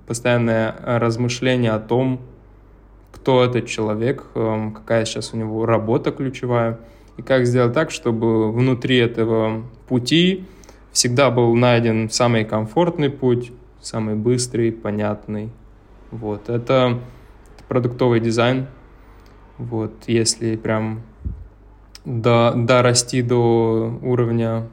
постоянное 0.06 0.74
размышление 0.82 1.72
о 1.72 1.78
том, 1.78 2.22
кто 3.12 3.44
этот 3.44 3.66
человек, 3.66 4.24
эм, 4.34 4.72
какая 4.72 5.04
сейчас 5.04 5.34
у 5.34 5.36
него 5.36 5.66
работа 5.66 6.12
ключевая, 6.12 6.80
и 7.18 7.22
как 7.22 7.44
сделать 7.44 7.74
так, 7.74 7.90
чтобы 7.90 8.50
внутри 8.50 8.96
этого 8.96 9.62
пути 9.88 10.46
всегда 10.90 11.30
был 11.30 11.54
найден 11.54 12.08
самый 12.08 12.46
комфортный 12.46 13.10
путь, 13.10 13.52
самый 13.82 14.14
быстрый, 14.14 14.72
понятный. 14.72 15.50
Вот, 16.10 16.48
это 16.48 16.98
продуктовый 17.68 18.20
дизайн. 18.20 18.66
Вот, 19.58 19.92
если 20.06 20.56
прям 20.56 21.02
до, 22.04 22.52
дорасти 22.54 23.22
до 23.22 23.98
уровня 24.02 24.68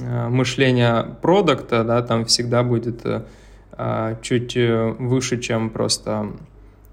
э, 0.00 0.28
мышления 0.28 1.16
продукта, 1.22 1.84
да, 1.84 2.02
там 2.02 2.24
всегда 2.24 2.62
будет 2.62 3.02
э, 3.04 4.16
чуть 4.22 4.56
э, 4.56 4.94
выше, 4.98 5.38
чем 5.40 5.70
просто 5.70 6.32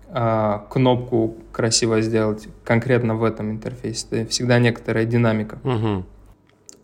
э, 0.09 0.59
кнопку 0.69 1.37
красиво 1.51 2.01
сделать 2.01 2.47
конкретно 2.63 3.15
в 3.15 3.23
этом 3.23 3.51
интерфейсе. 3.51 4.07
Это 4.11 4.29
всегда 4.29 4.59
некоторая 4.59 5.05
динамика. 5.05 5.57
Угу. 5.63 6.05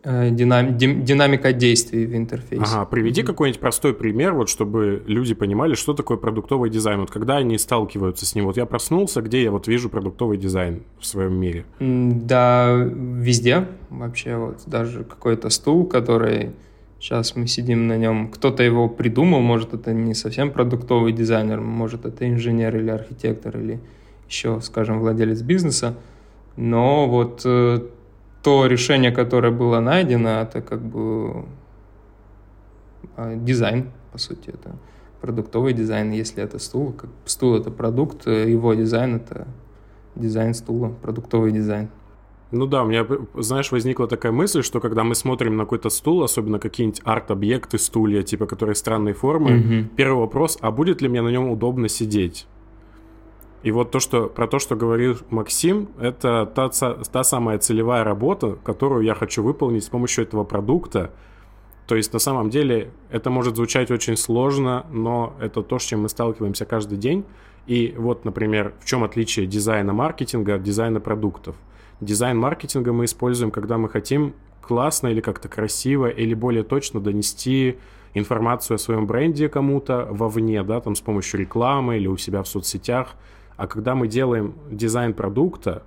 Э, 0.01 0.29
динам, 0.31 0.77
динамика 0.77 1.51
действий 1.51 2.05
в 2.05 2.15
интерфейсе. 2.15 2.63
Ага, 2.63 2.85
приведи 2.85 3.21
какой-нибудь 3.21 3.59
простой 3.59 3.93
пример, 3.93 4.33
вот 4.33 4.47
чтобы 4.47 5.03
люди 5.07 5.33
понимали, 5.33 5.75
что 5.75 5.93
такое 5.93 6.15
продуктовый 6.17 6.69
дизайн. 6.69 7.01
Вот 7.01 7.11
когда 7.11 7.37
они 7.37 7.57
сталкиваются 7.57 8.25
с 8.25 8.33
ним. 8.33 8.45
Вот 8.45 8.55
я 8.55 8.65
проснулся, 8.65 9.21
где 9.21 9.43
я 9.43 9.51
вот 9.51 9.67
вижу 9.67 9.89
продуктовый 9.89 10.37
дизайн 10.37 10.83
в 10.99 11.05
своем 11.05 11.33
мире? 11.33 11.65
Да, 11.79 12.73
везде 12.73 13.67
вообще. 13.89 14.37
Вот 14.37 14.61
даже 14.67 15.03
какой-то 15.03 15.49
стул, 15.49 15.85
который 15.85 16.51
сейчас 16.99 17.35
мы 17.35 17.47
сидим 17.47 17.87
на 17.87 17.97
нем, 17.97 18.29
кто-то 18.29 18.63
его 18.63 18.87
придумал, 18.87 19.41
может 19.41 19.73
это 19.73 19.91
не 19.91 20.13
совсем 20.13 20.51
продуктовый 20.51 21.11
дизайнер, 21.11 21.59
может 21.59 22.05
это 22.05 22.29
инженер 22.29 22.77
или 22.77 22.89
архитектор 22.89 23.57
или 23.57 23.81
еще, 24.29 24.61
скажем, 24.61 24.99
владелец 24.99 25.41
бизнеса. 25.41 25.97
Но 26.55 27.07
вот 27.07 27.41
э, 27.43 27.81
то 28.43 28.65
решение, 28.65 29.11
которое 29.11 29.51
было 29.51 29.79
найдено, 29.79 30.41
это 30.41 30.61
как 30.61 30.81
бы 30.81 31.45
а, 33.15 33.35
дизайн, 33.35 33.91
по 34.11 34.17
сути, 34.17 34.49
это 34.49 34.75
продуктовый 35.21 35.73
дизайн. 35.73 36.11
Если 36.11 36.41
это 36.41 36.59
стул, 36.59 36.93
как 36.93 37.09
стул 37.25 37.55
это 37.55 37.71
продукт, 37.71 38.27
его 38.27 38.73
дизайн 38.73 39.17
это 39.17 39.47
дизайн 40.15 40.53
стула, 40.53 40.89
продуктовый 41.01 41.51
дизайн. 41.51 41.89
Ну 42.51 42.65
да, 42.65 42.83
у 42.83 42.87
меня, 42.87 43.05
знаешь, 43.35 43.71
возникла 43.71 44.07
такая 44.07 44.31
мысль, 44.31 44.63
что 44.63 44.79
когда 44.79 45.03
мы 45.03 45.13
смотрим 45.13 45.55
на 45.55 45.65
какой-то 45.65 45.89
стул, 45.89 46.23
особенно 46.23 46.57
какие-нибудь 46.57 47.01
арт-объекты, 47.03 47.77
стулья, 47.77 48.23
типа, 48.23 48.47
которые 48.47 48.75
странной 48.75 49.13
формы, 49.13 49.51
mm-hmm. 49.51 49.87
первый 49.95 50.19
вопрос, 50.19 50.57
а 50.61 50.71
будет 50.71 51.01
ли 51.01 51.09
мне 51.09 51.21
на 51.21 51.29
нем 51.29 51.49
удобно 51.49 51.87
сидеть? 51.87 52.47
И 53.61 53.71
вот 53.71 53.91
то, 53.91 53.99
что, 53.99 54.27
про 54.27 54.47
то, 54.47 54.57
что 54.59 54.75
говорил 54.75 55.17
Максим, 55.29 55.89
это 55.99 56.45
та, 56.45 56.69
та 56.69 57.23
самая 57.23 57.57
целевая 57.57 58.03
работа, 58.03 58.57
которую 58.63 59.03
я 59.03 59.15
хочу 59.15 59.43
выполнить 59.43 59.83
с 59.83 59.89
помощью 59.89 60.23
этого 60.23 60.45
продукта. 60.45 61.11
То 61.85 61.95
есть 61.95 62.13
на 62.13 62.19
самом 62.19 62.49
деле 62.49 62.91
это 63.09 63.29
может 63.29 63.57
звучать 63.57 63.91
очень 63.91 64.15
сложно, 64.15 64.85
но 64.91 65.33
это 65.41 65.61
то, 65.61 65.77
с 65.77 65.83
чем 65.83 66.03
мы 66.03 66.09
сталкиваемся 66.09 66.65
каждый 66.65 66.97
день. 66.97 67.25
И 67.67 67.93
вот, 67.97 68.23
например, 68.23 68.73
в 68.79 68.85
чем 68.85 69.03
отличие 69.03 69.45
дизайна 69.45 69.91
маркетинга 69.91 70.55
от 70.55 70.63
дизайна 70.63 71.01
продуктов. 71.01 71.55
Дизайн 71.99 72.37
маркетинга 72.37 72.93
мы 72.93 73.05
используем, 73.05 73.51
когда 73.51 73.77
мы 73.77 73.89
хотим 73.89 74.33
классно 74.61 75.07
или 75.07 75.19
как-то 75.19 75.49
красиво 75.49 76.07
или 76.07 76.33
более 76.33 76.63
точно 76.63 77.01
донести 77.01 77.77
информацию 78.13 78.75
о 78.75 78.77
своем 78.77 79.05
бренде 79.05 79.49
кому-то 79.49 80.07
вовне, 80.09 80.63
да, 80.63 80.79
там 80.79 80.95
с 80.95 81.01
помощью 81.01 81.41
рекламы 81.41 81.97
или 81.97 82.07
у 82.07 82.15
себя 82.15 82.41
в 82.41 82.47
соцсетях– 82.47 83.15
а 83.59 83.67
когда 83.67 83.93
мы 83.93 84.07
делаем 84.07 84.55
дизайн 84.71 85.13
продукта, 85.13 85.83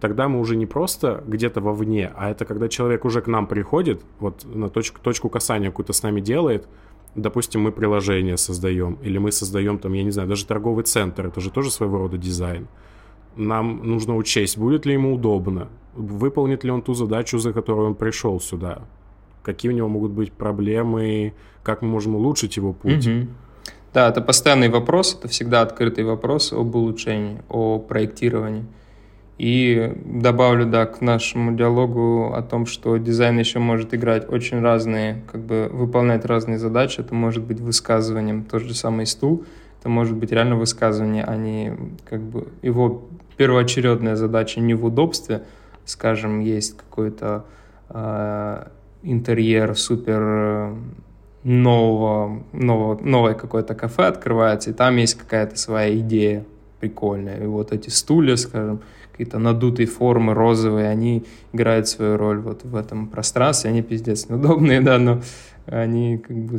тогда 0.00 0.26
мы 0.26 0.40
уже 0.40 0.56
не 0.56 0.66
просто 0.66 1.22
где-то 1.24 1.60
вовне, 1.60 2.10
а 2.16 2.30
это 2.30 2.44
когда 2.44 2.68
человек 2.68 3.04
уже 3.04 3.20
к 3.22 3.28
нам 3.28 3.46
приходит, 3.46 4.02
вот 4.18 4.44
на 4.44 4.68
точку, 4.68 5.00
точку 5.00 5.28
касания 5.28 5.70
какую-то 5.70 5.92
с 5.92 6.02
нами 6.02 6.20
делает, 6.20 6.66
допустим, 7.14 7.60
мы 7.60 7.70
приложение 7.70 8.36
создаем, 8.36 8.98
или 9.02 9.18
мы 9.18 9.30
создаем 9.30 9.78
там, 9.78 9.92
я 9.92 10.02
не 10.02 10.10
знаю, 10.10 10.28
даже 10.28 10.44
торговый 10.46 10.82
центр, 10.82 11.28
это 11.28 11.40
же 11.40 11.50
тоже 11.50 11.70
своего 11.70 11.98
рода 11.98 12.18
дизайн. 12.18 12.66
Нам 13.36 13.86
нужно 13.88 14.16
учесть, 14.16 14.58
будет 14.58 14.84
ли 14.84 14.94
ему 14.94 15.14
удобно, 15.14 15.68
выполнит 15.94 16.64
ли 16.64 16.72
он 16.72 16.82
ту 16.82 16.94
задачу, 16.94 17.38
за 17.38 17.52
которую 17.52 17.86
он 17.86 17.94
пришел 17.94 18.40
сюда, 18.40 18.82
какие 19.44 19.70
у 19.70 19.74
него 19.76 19.88
могут 19.88 20.10
быть 20.10 20.32
проблемы, 20.32 21.34
как 21.62 21.82
мы 21.82 21.88
можем 21.88 22.16
улучшить 22.16 22.56
его 22.56 22.72
путь. 22.72 23.06
Угу. 23.06 23.28
Да, 23.94 24.08
это 24.08 24.22
постоянный 24.22 24.70
вопрос, 24.70 25.14
это 25.18 25.28
всегда 25.28 25.60
открытый 25.60 26.04
вопрос 26.04 26.52
об 26.52 26.74
улучшении, 26.74 27.42
о 27.50 27.78
проектировании. 27.78 28.64
И 29.36 29.92
добавлю, 30.04 30.66
да, 30.66 30.86
к 30.86 31.00
нашему 31.02 31.54
диалогу 31.54 32.32
о 32.32 32.42
том, 32.42 32.64
что 32.64 32.96
дизайн 32.96 33.38
еще 33.38 33.58
может 33.58 33.92
играть 33.92 34.30
очень 34.30 34.60
разные, 34.60 35.22
как 35.30 35.42
бы 35.42 35.68
выполнять 35.70 36.24
разные 36.24 36.58
задачи. 36.58 37.00
Это 37.00 37.14
может 37.14 37.42
быть 37.42 37.60
высказыванием, 37.60 38.44
тот 38.44 38.62
же 38.62 38.74
самый 38.74 39.04
стул, 39.04 39.44
это 39.80 39.90
может 39.90 40.16
быть 40.16 40.32
реально 40.32 40.56
высказывание, 40.56 41.24
а 41.24 41.36
не 41.36 41.76
как 42.08 42.20
бы 42.20 42.48
его 42.62 43.02
первоочередная 43.36 44.16
задача 44.16 44.60
не 44.60 44.74
в 44.74 44.86
удобстве, 44.86 45.42
скажем, 45.84 46.40
есть 46.40 46.76
какой-то 46.76 47.44
э, 47.90 48.68
интерьер 49.02 49.76
супер 49.76 50.76
нового, 51.44 52.44
нового, 52.52 52.98
новое 53.02 53.34
какое-то 53.34 53.74
кафе 53.74 54.04
открывается, 54.04 54.70
и 54.70 54.72
там 54.72 54.96
есть 54.96 55.14
какая-то 55.14 55.56
своя 55.56 55.96
идея 55.98 56.44
прикольная. 56.80 57.42
И 57.42 57.46
вот 57.46 57.72
эти 57.72 57.88
стулья, 57.90 58.36
скажем, 58.36 58.80
какие-то 59.12 59.38
надутые 59.38 59.86
формы 59.86 60.34
розовые, 60.34 60.88
они 60.88 61.24
играют 61.52 61.88
свою 61.88 62.16
роль 62.16 62.40
вот 62.40 62.64
в 62.64 62.74
этом 62.74 63.08
пространстве. 63.08 63.70
Они 63.70 63.82
пиздец 63.82 64.28
неудобные, 64.28 64.80
да, 64.88 64.98
но 64.98 65.20
они 65.66 66.18
как 66.18 66.36
бы 66.36 66.58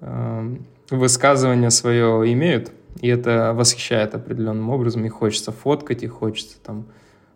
э, 0.00 0.56
высказывание 0.90 1.70
свое 1.70 2.32
имеют, 2.32 2.72
и 3.00 3.08
это 3.08 3.52
восхищает 3.54 4.14
определенным 4.14 4.70
образом, 4.70 5.04
и 5.04 5.08
хочется 5.08 5.52
фоткать, 5.52 6.02
и 6.02 6.06
хочется 6.08 6.58
там 6.60 6.86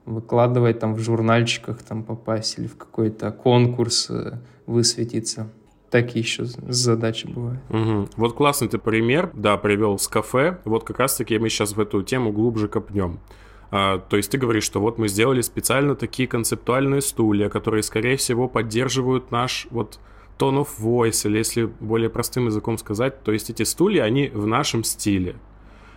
выкладывать 0.05 0.81
там 0.81 0.95
в 0.95 0.99
журнальчиках, 0.99 1.83
там 1.83 2.03
попасть 2.03 2.59
или 2.59 2.67
в 2.67 2.77
какой-то 2.77 3.31
конкурс 3.31 4.09
э, 4.11 4.39
высветиться. 4.67 5.49
Такие 5.93 6.23
еще 6.23 6.45
задачи 6.47 7.27
бывают. 7.27 7.61
Угу. 7.69 8.09
Вот 8.17 8.33
классный 8.33 8.67
ты 8.67 8.79
пример, 8.79 9.31
да, 9.35 9.59
привел 9.59 9.99
с 9.99 10.09
кафе. 10.09 10.59
Вот 10.65 10.85
как 10.85 10.99
раз-таки 10.99 11.39
мы 11.39 11.51
сейчас 11.51 11.77
в 11.77 11.81
эту 11.81 12.03
тему 12.03 12.33
глубже 12.33 12.67
копнем. 12.67 13.21
А, 13.71 13.99
то 13.99 14.17
есть 14.17 14.31
ты 14.31 14.39
говоришь, 14.39 14.65
что 14.65 14.81
вот 14.81 14.97
мы 14.97 15.09
сделали 15.09 15.43
специально 15.43 15.95
такие 15.95 16.27
концептуальные 16.27 17.03
стулья, 17.03 17.51
которые, 17.51 17.83
скорее 17.83 18.17
всего, 18.17 18.49
поддерживают 18.49 19.31
наш 19.31 19.67
вот 19.71 20.01
tone 20.39 20.65
of 20.65 20.69
voice, 20.81 21.29
или 21.29 21.37
если 21.37 21.65
более 21.65 22.09
простым 22.09 22.47
языком 22.47 22.79
сказать, 22.79 23.23
то 23.23 23.31
есть 23.31 23.51
эти 23.51 23.65
стулья, 23.65 24.05
они 24.05 24.29
в 24.29 24.47
нашем 24.47 24.85
стиле. 24.85 25.37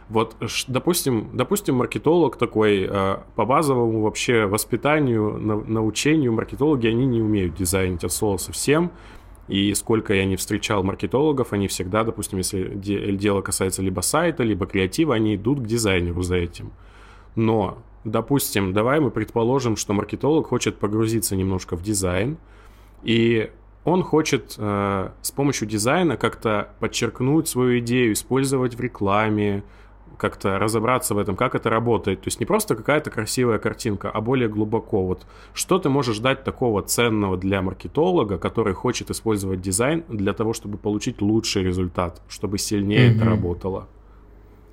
Вот, 0.09 0.35
допустим, 0.67 1.29
допустим, 1.33 1.75
маркетолог 1.75 2.35
такой, 2.35 2.85
э, 2.87 3.17
по 3.35 3.45
базовому 3.45 4.01
вообще 4.01 4.45
воспитанию, 4.45 5.37
научению, 5.67 6.33
маркетологи, 6.33 6.87
они 6.87 7.05
не 7.05 7.21
умеют 7.21 7.55
дизайнить 7.55 8.03
от 8.03 8.11
слова 8.11 8.35
совсем. 8.37 8.91
И 9.47 9.73
сколько 9.75 10.13
я 10.13 10.25
не 10.25 10.35
встречал 10.37 10.83
маркетологов, 10.83 11.53
они 11.53 11.67
всегда, 11.67 12.03
допустим, 12.03 12.39
если 12.39 12.73
дело 12.75 13.41
касается 13.41 13.81
либо 13.83 14.01
сайта, 14.01 14.43
либо 14.43 14.65
креатива, 14.65 15.13
они 15.15 15.35
идут 15.35 15.59
к 15.59 15.67
дизайнеру 15.67 16.23
за 16.23 16.37
этим. 16.37 16.71
Но, 17.35 17.77
допустим, 18.03 18.73
давай 18.73 18.99
мы 18.99 19.11
предположим, 19.11 19.75
что 19.75 19.93
маркетолог 19.93 20.47
хочет 20.47 20.77
погрузиться 20.77 21.35
немножко 21.35 21.75
в 21.75 21.83
дизайн, 21.83 22.37
и 23.03 23.51
он 23.83 24.01
хочет 24.01 24.55
э, 24.57 25.09
с 25.21 25.31
помощью 25.31 25.67
дизайна 25.67 26.17
как-то 26.17 26.69
подчеркнуть 26.79 27.47
свою 27.47 27.79
идею, 27.79 28.13
использовать 28.13 28.73
в 28.73 28.81
рекламе, 28.81 29.63
как-то 30.17 30.59
разобраться 30.59 31.13
в 31.13 31.17
этом, 31.17 31.35
как 31.35 31.55
это 31.55 31.69
работает. 31.69 32.21
То 32.21 32.27
есть 32.27 32.39
не 32.39 32.45
просто 32.45 32.75
какая-то 32.75 33.09
красивая 33.11 33.57
картинка, 33.57 34.09
а 34.09 34.21
более 34.21 34.49
глубоко. 34.49 35.05
Вот 35.05 35.25
что 35.53 35.79
ты 35.79 35.89
можешь 35.89 36.19
дать 36.19 36.43
такого 36.43 36.81
ценного 36.81 37.37
для 37.37 37.61
маркетолога, 37.61 38.37
который 38.37 38.73
хочет 38.73 39.09
использовать 39.09 39.61
дизайн 39.61 40.03
для 40.07 40.33
того, 40.33 40.53
чтобы 40.53 40.77
получить 40.77 41.21
лучший 41.21 41.63
результат, 41.63 42.21
чтобы 42.27 42.57
сильнее 42.57 43.09
mm-hmm. 43.09 43.15
это 43.15 43.25
работало? 43.25 43.87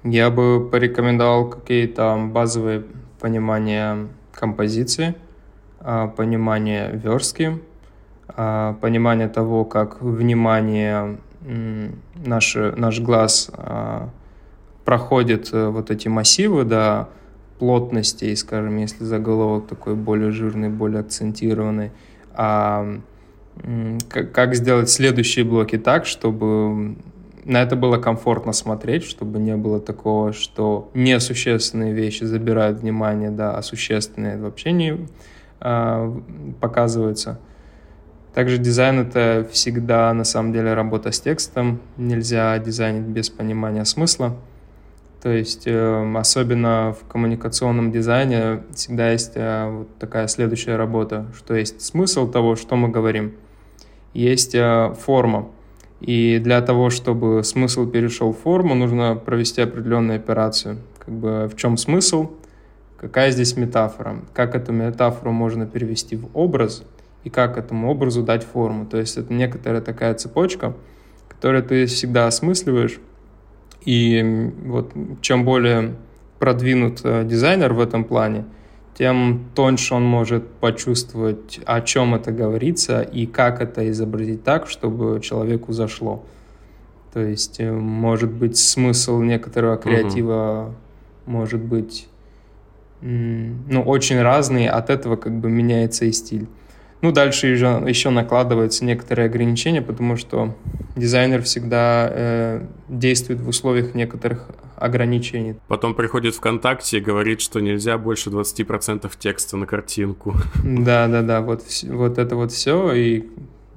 Я 0.04 0.30
бы 0.30 0.68
порекомендовал 0.68 1.48
какие-то 1.50 2.18
базовые 2.32 2.84
понимания 3.20 4.08
композиции, 4.32 5.14
а, 5.80 6.08
понимание 6.08 6.90
верстки, 6.92 7.60
а, 8.28 8.74
понимание 8.80 9.28
того, 9.28 9.64
как 9.64 10.02
внимание 10.02 11.18
наш, 12.24 12.54
наш 12.54 13.00
глаз 13.00 13.50
проходит 14.84 15.50
э, 15.52 15.68
вот 15.68 15.90
эти 15.90 16.08
массивы 16.08 16.64
до 16.64 17.08
плотностей, 17.58 18.36
скажем, 18.36 18.76
если 18.78 19.04
заголовок 19.04 19.68
такой 19.68 19.94
более 19.94 20.32
жирный, 20.32 20.68
более 20.68 21.00
акцентированный, 21.00 21.92
а 22.34 23.00
как 24.10 24.54
сделать 24.54 24.90
следующие 24.90 25.44
блоки 25.44 25.78
так, 25.78 26.06
чтобы 26.06 26.96
на 27.44 27.62
это 27.62 27.76
было 27.76 27.98
комфортно 27.98 28.52
смотреть, 28.52 29.04
чтобы 29.04 29.38
не 29.38 29.56
было 29.56 29.80
такого, 29.80 30.32
что 30.32 30.90
несущественные 30.94 31.92
вещи 31.92 32.24
забирают 32.24 32.80
внимание, 32.80 33.30
да, 33.30 33.56
а 33.56 33.62
существенные 33.62 34.38
вообще 34.38 34.72
не 34.72 35.08
а, 35.60 36.12
показываются. 36.60 37.40
Также 38.34 38.58
дизайн— 38.58 39.00
это 39.00 39.46
всегда, 39.52 40.12
на 40.14 40.24
самом 40.24 40.52
деле, 40.52 40.72
работа 40.72 41.12
с 41.12 41.20
текстом. 41.20 41.80
Нельзя 41.96 42.58
дизайнить 42.58 43.06
без 43.06 43.28
понимания 43.28 43.84
смысла. 43.84 44.36
То 45.22 45.30
есть, 45.30 45.68
э, 45.68 46.16
особенно 46.16 46.96
в 47.00 47.06
коммуникационном 47.06 47.92
дизайне 47.92 48.64
всегда 48.74 49.12
есть 49.12 49.32
э, 49.36 49.70
вот 49.70 49.96
такая 49.98 50.26
следующая 50.26 50.74
работа, 50.74 51.26
что 51.36 51.54
есть 51.54 51.80
смысл 51.80 52.28
того, 52.28 52.56
что 52.56 52.74
мы 52.74 52.88
говорим, 52.88 53.34
есть 54.14 54.56
э, 54.56 54.92
форма. 54.98 55.48
И 56.00 56.40
для 56.40 56.60
того, 56.60 56.90
чтобы 56.90 57.44
смысл 57.44 57.86
перешел 57.86 58.32
в 58.32 58.38
форму, 58.38 58.74
нужно 58.74 59.14
провести 59.14 59.62
определенную 59.62 60.16
операцию. 60.16 60.78
Как 60.98 61.14
бы 61.14 61.48
в 61.48 61.56
чем 61.56 61.76
смысл, 61.76 62.32
какая 62.96 63.30
здесь 63.30 63.56
метафора, 63.56 64.24
как 64.34 64.56
эту 64.56 64.72
метафору 64.72 65.30
можно 65.30 65.66
перевести 65.66 66.16
в 66.16 66.30
образ 66.34 66.82
и 67.22 67.30
как 67.30 67.58
этому 67.58 67.88
образу 67.92 68.24
дать 68.24 68.42
форму. 68.42 68.86
То 68.86 68.98
есть 68.98 69.16
это 69.16 69.32
некоторая 69.32 69.82
такая 69.82 70.14
цепочка, 70.14 70.74
которую 71.28 71.62
ты 71.62 71.86
всегда 71.86 72.26
осмысливаешь, 72.26 72.98
и 73.84 74.50
вот 74.64 74.92
чем 75.20 75.44
более 75.44 75.94
продвинут 76.38 77.00
э, 77.04 77.24
дизайнер 77.24 77.72
в 77.72 77.80
этом 77.80 78.04
плане, 78.04 78.44
тем 78.96 79.44
тоньше 79.54 79.94
он 79.94 80.04
может 80.04 80.48
почувствовать, 80.48 81.60
о 81.64 81.80
чем 81.80 82.14
это 82.14 82.32
говорится 82.32 83.00
и 83.02 83.26
как 83.26 83.60
это 83.60 83.88
изобразить 83.90 84.44
так, 84.44 84.68
чтобы 84.68 85.20
человеку 85.20 85.72
зашло. 85.72 86.24
То 87.12 87.20
есть, 87.20 87.60
э, 87.60 87.70
может 87.70 88.30
быть, 88.30 88.56
смысл 88.56 89.20
некоторого 89.20 89.76
креатива 89.76 90.66
угу. 90.68 91.32
может 91.32 91.60
быть 91.60 92.08
ну, 93.02 93.82
очень 93.82 94.20
разный, 94.22 94.68
от 94.68 94.88
этого 94.88 95.16
как 95.16 95.32
бы 95.32 95.50
меняется 95.50 96.04
и 96.04 96.12
стиль. 96.12 96.46
Ну, 97.02 97.10
дальше 97.10 97.48
еще, 97.48 97.82
еще 97.86 98.10
накладываются 98.10 98.84
некоторые 98.84 99.26
ограничения, 99.26 99.82
потому 99.82 100.16
что 100.16 100.56
дизайнер 100.94 101.42
всегда 101.42 102.08
э, 102.08 102.66
действует 102.88 103.40
в 103.40 103.48
условиях 103.48 103.94
некоторых 103.94 104.48
ограничений. 104.76 105.56
Потом 105.66 105.94
приходит 105.94 106.36
ВКонтакте 106.36 106.98
и 106.98 107.00
говорит, 107.00 107.40
что 107.40 107.58
нельзя 107.58 107.98
больше 107.98 108.30
20% 108.30 109.10
текста 109.18 109.56
на 109.56 109.66
картинку. 109.66 110.34
Да, 110.64 111.08
да, 111.08 111.22
да, 111.22 111.40
вот, 111.40 111.62
вот 111.84 112.18
это 112.18 112.36
вот 112.36 112.52
все, 112.52 112.92
и 112.92 113.24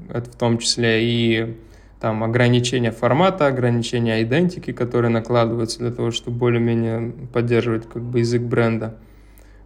это 0.09 0.29
в 0.29 0.35
том 0.35 0.59
числе 0.59 1.03
и 1.03 1.55
там 1.99 2.23
ограничения 2.23 2.91
формата, 2.91 3.47
ограничения 3.47 4.21
идентики, 4.21 4.71
которые 4.71 5.09
накладываются 5.09 5.79
для 5.79 5.91
того, 5.91 6.11
чтобы 6.11 6.37
более-менее 6.37 7.11
поддерживать 7.33 7.89
как 7.89 8.03
бы 8.03 8.19
язык 8.19 8.43
бренда. 8.43 8.97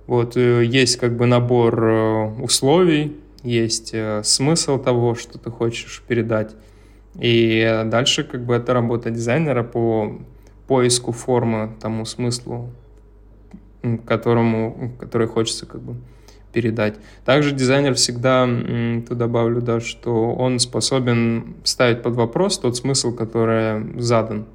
Вот 0.07 0.37
э, 0.37 0.63
есть 0.63 0.97
как 0.97 1.17
бы 1.17 1.25
набор 1.25 1.83
э, 1.83 2.41
условий, 2.41 3.17
есть 3.43 3.91
э, 3.93 4.21
смысл 4.23 4.79
того, 4.79 5.15
что 5.15 5.37
ты 5.37 5.49
хочешь 5.49 6.03
передать. 6.07 6.55
И 7.19 7.83
дальше 7.85 8.23
как 8.23 8.45
бы 8.45 8.55
это 8.55 8.73
работа 8.73 9.09
дизайнера 9.09 9.63
по 9.63 10.19
поиску 10.67 11.11
формы 11.11 11.75
тому 11.81 12.05
смыслу, 12.05 12.69
которому, 14.05 14.93
который 14.99 15.27
хочется 15.27 15.65
как 15.65 15.81
бы 15.81 15.95
передать. 16.53 16.95
Также 17.25 17.51
дизайнер 17.51 17.93
всегда, 17.95 18.47
тут 19.07 19.17
добавлю, 19.17 19.61
да, 19.61 19.79
что 19.79 20.33
он 20.33 20.59
способен 20.59 21.55
ставить 21.63 22.01
под 22.01 22.15
вопрос 22.15 22.57
тот 22.59 22.75
смысл, 22.77 23.13
который 23.13 23.99
задан. 23.99 24.45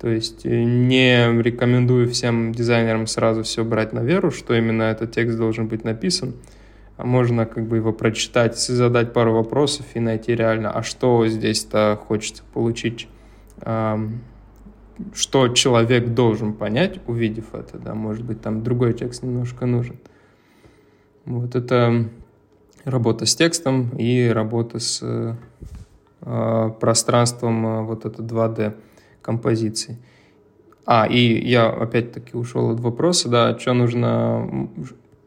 То 0.00 0.08
есть 0.08 0.44
э, 0.44 0.64
не 0.64 1.40
рекомендую 1.40 2.10
всем 2.10 2.52
дизайнерам 2.52 3.06
сразу 3.06 3.44
все 3.44 3.64
брать 3.64 3.92
на 3.92 4.00
веру, 4.00 4.32
что 4.32 4.54
именно 4.54 4.82
этот 4.82 5.12
текст 5.12 5.38
должен 5.38 5.68
быть 5.68 5.84
написан 5.84 6.34
можно 7.04 7.46
как 7.46 7.66
бы 7.66 7.76
его 7.76 7.92
прочитать, 7.92 8.58
задать 8.58 9.12
пару 9.12 9.32
вопросов 9.34 9.86
и 9.94 10.00
найти 10.00 10.34
реально, 10.34 10.70
а 10.70 10.82
что 10.82 11.26
здесь-то 11.26 12.00
хочется 12.06 12.42
получить, 12.52 13.08
что 15.14 15.48
человек 15.48 16.08
должен 16.08 16.52
понять, 16.52 17.00
увидев 17.06 17.54
это, 17.54 17.78
да, 17.78 17.94
может 17.94 18.24
быть, 18.24 18.40
там 18.40 18.62
другой 18.62 18.92
текст 18.92 19.22
немножко 19.22 19.66
нужен. 19.66 19.96
Вот 21.24 21.54
это 21.54 22.08
работа 22.84 23.26
с 23.26 23.34
текстом 23.34 23.90
и 23.96 24.28
работа 24.28 24.78
с 24.78 25.00
э, 25.02 26.70
пространством 26.80 27.66
э, 27.66 27.82
вот 27.82 28.04
это 28.04 28.22
2D 28.22 28.74
композиции. 29.20 29.98
А, 30.84 31.06
и 31.06 31.48
я 31.48 31.68
опять-таки 31.68 32.36
ушел 32.36 32.70
от 32.70 32.80
вопроса, 32.80 33.28
да, 33.28 33.56
что 33.58 33.72
нужно, 33.72 34.68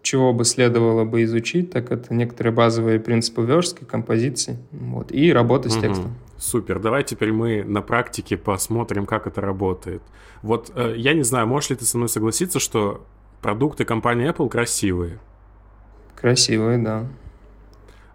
чего 0.06 0.34
бы 0.34 0.46
следовало 0.46 1.04
бы 1.04 1.24
изучить, 1.24 1.72
так 1.72 1.92
это 1.92 2.14
некоторые 2.14 2.54
базовые 2.54 3.00
принципы 3.00 3.42
верстки, 3.42 3.84
композиции 3.84 4.58
вот, 4.72 5.12
и 5.12 5.34
работы 5.34 5.70
с 5.70 5.76
угу. 5.76 5.82
текстом. 5.82 6.16
Супер, 6.38 6.80
давай 6.80 7.04
теперь 7.04 7.32
мы 7.32 7.64
на 7.64 7.82
практике 7.82 8.38
посмотрим, 8.38 9.06
как 9.06 9.26
это 9.26 9.42
работает. 9.42 10.02
Вот 10.42 10.72
э, 10.76 10.94
я 10.98 11.14
не 11.14 11.24
знаю, 11.24 11.48
можешь 11.48 11.72
ли 11.72 11.76
ты 11.76 11.86
со 11.86 11.98
мной 11.98 12.10
согласиться, 12.10 12.60
что 12.60 13.06
продукты 13.42 13.84
компании 13.84 14.30
Apple 14.30 14.48
красивые? 14.50 15.20
Красивые, 16.16 16.78
да. 16.78 17.08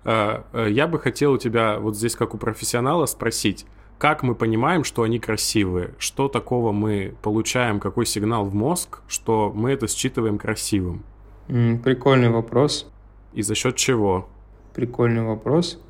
Э, 0.05 0.43
э, 0.53 0.71
я 0.71 0.87
бы 0.87 0.99
хотел 0.99 1.33
у 1.33 1.39
тебя 1.39 1.79
вот 1.79 1.97
здесь, 1.97 2.15
как 2.15 2.35
у 2.35 2.39
профессионала, 2.39 3.07
спросить, 3.07 3.67
как 3.99 4.23
мы 4.23 4.35
понимаем, 4.35 4.85
что 4.85 5.03
они 5.03 5.19
красивые? 5.19 5.95
Что 5.99 6.29
такого 6.29 6.73
мы 6.73 7.15
получаем, 7.21 7.81
какой 7.81 8.07
сигнал 8.07 8.45
в 8.45 8.55
мозг, 8.55 9.01
что 9.09 9.53
мы 9.55 9.73
это 9.73 9.89
считываем 9.89 10.39
красивым? 10.39 11.05
Прикольный 11.51 12.29
вопрос. 12.29 12.87
И 13.33 13.43
за 13.43 13.55
счет 13.55 13.77
чего? 13.77 14.29
Прикольный 14.73 15.23
вопрос. 15.23 15.81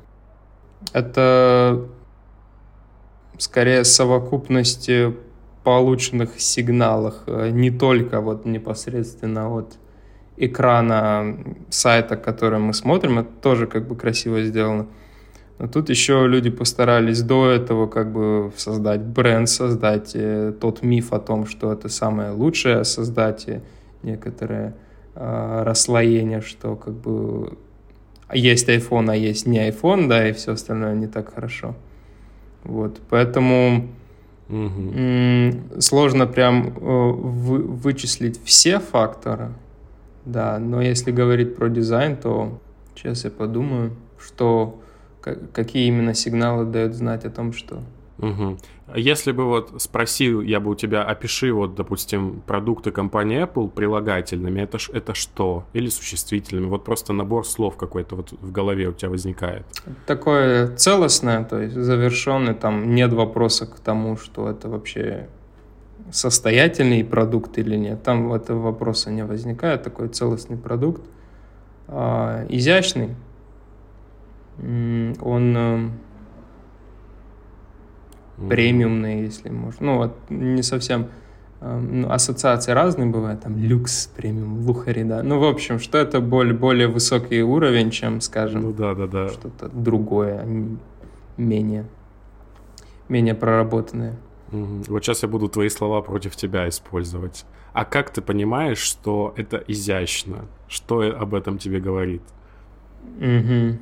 Это 0.93 1.87
скорее 3.37 3.83
совокупность 3.83 4.89
полученных 5.63 6.41
сигналах, 6.41 7.23
э, 7.27 7.49
не 7.51 7.69
только 7.69 8.19
вот 8.21 8.45
непосредственно 8.45 9.55
от 9.55 9.77
экрана 10.37 11.37
сайта, 11.69 12.17
который 12.17 12.57
мы 12.57 12.73
смотрим, 12.73 13.19
это 13.19 13.29
тоже 13.41 13.67
как 13.67 13.87
бы 13.87 13.95
красиво 13.95 14.41
сделано. 14.41 14.87
Но 15.59 15.67
тут 15.67 15.89
еще 15.89 16.25
люди 16.27 16.49
постарались 16.49 17.21
до 17.21 17.51
этого 17.51 17.85
как 17.85 18.11
бы 18.11 18.51
создать 18.57 19.01
бренд, 19.01 19.47
создать 19.47 20.13
э, 20.15 20.53
тот 20.59 20.81
миф 20.81 21.13
о 21.13 21.19
том, 21.19 21.45
что 21.45 21.71
это 21.71 21.89
самое 21.89 22.31
лучшее, 22.31 22.83
создать 22.83 23.47
некоторое 24.01 24.73
э, 25.15 25.63
расслоение, 25.63 26.41
что 26.41 26.75
как 26.75 26.93
бы 26.93 27.57
есть 28.33 28.69
iPhone, 28.69 29.11
а 29.11 29.15
есть 29.15 29.45
не 29.45 29.59
iPhone, 29.69 30.07
да, 30.07 30.27
и 30.27 30.33
все 30.33 30.53
остальное 30.53 30.95
не 30.95 31.07
так 31.07 31.33
хорошо. 31.33 31.75
Вот, 32.63 33.01
поэтому 33.09 33.87
угу. 34.49 35.79
сложно 35.79 36.27
прям 36.27 36.67
э, 36.67 36.71
вы, 36.71 37.59
вычислить 37.59 38.39
все 38.43 38.79
факторы, 38.79 39.49
да, 40.25 40.59
но 40.59 40.81
если 40.81 41.11
говорить 41.11 41.55
про 41.55 41.69
дизайн, 41.69 42.15
то 42.15 42.59
сейчас 42.95 43.23
я 43.23 43.31
подумаю, 43.31 43.95
что 44.19 44.79
какие 45.53 45.87
именно 45.87 46.13
сигналы 46.13 46.65
дают 46.65 46.93
знать 46.93 47.25
о 47.25 47.29
том, 47.29 47.53
что... 47.53 47.81
Угу. 48.21 48.57
Если 48.95 49.31
бы 49.31 49.45
вот 49.45 49.81
спросил 49.81 50.41
я 50.41 50.59
бы 50.59 50.71
у 50.71 50.75
тебя, 50.75 51.03
опиши 51.03 51.53
вот, 51.53 51.75
допустим, 51.75 52.41
продукты 52.45 52.91
компании 52.91 53.43
Apple 53.43 53.69
прилагательными, 53.69 54.61
это, 54.61 54.77
это 54.93 55.13
что? 55.13 55.65
Или 55.73 55.89
существительными? 55.89 56.67
Вот 56.67 56.83
просто 56.83 57.13
набор 57.13 57.45
слов 57.45 57.77
какой-то 57.77 58.15
вот 58.15 58.31
в 58.31 58.51
голове 58.51 58.89
у 58.89 58.93
тебя 58.93 59.09
возникает. 59.09 59.65
Такое 60.05 60.75
целостное, 60.75 61.43
то 61.43 61.61
есть 61.61 61.75
завершенное, 61.75 62.53
там 62.53 62.93
нет 62.93 63.13
вопроса 63.13 63.65
к 63.65 63.79
тому, 63.79 64.17
что 64.17 64.49
это 64.49 64.69
вообще 64.69 65.27
состоятельный 66.11 67.03
продукт 67.03 67.57
или 67.57 67.75
нет. 67.75 68.03
Там 68.03 68.33
этого 68.33 68.59
вопроса 68.59 69.11
не 69.11 69.23
возникает, 69.23 69.83
такой 69.83 70.09
целостный 70.09 70.57
продукт. 70.57 71.01
А, 71.87 72.45
изящный, 72.49 73.15
он 74.59 75.91
премиумный, 78.49 79.21
если 79.21 79.49
можно. 79.49 79.85
Ну, 79.85 79.97
вот 79.97 80.17
не 80.29 80.63
совсем... 80.63 81.07
Э, 81.61 81.79
ну, 81.79 82.09
ассоциации 82.11 82.71
разные 82.71 83.07
бывают, 83.07 83.41
там 83.41 83.57
люкс, 83.57 84.07
премиум, 84.15 84.65
лухари, 84.65 85.03
да. 85.03 85.23
Ну, 85.23 85.39
в 85.39 85.43
общем, 85.43 85.79
что 85.79 85.97
это 85.97 86.19
более, 86.19 86.53
более 86.53 86.87
высокий 86.87 87.41
уровень, 87.43 87.91
чем, 87.91 88.21
скажем, 88.21 88.61
ну, 88.61 88.73
да, 88.73 88.95
да, 88.95 89.07
да. 89.07 89.29
что-то 89.29 89.69
другое, 89.69 90.41
а 90.41 90.67
менее, 91.37 91.85
менее 93.09 93.35
проработанное. 93.35 94.17
Угу. 94.51 94.83
Вот 94.87 95.03
сейчас 95.03 95.23
я 95.23 95.29
буду 95.29 95.47
твои 95.47 95.69
слова 95.69 96.01
против 96.01 96.35
тебя 96.35 96.67
использовать. 96.67 97.45
А 97.73 97.85
как 97.85 98.09
ты 98.09 98.21
понимаешь, 98.21 98.79
что 98.79 99.33
это 99.37 99.63
изящно? 99.67 100.45
Что 100.67 101.01
об 101.01 101.33
этом 101.33 101.57
тебе 101.57 101.79
говорит? 101.79 102.21
Угу. 103.17 103.77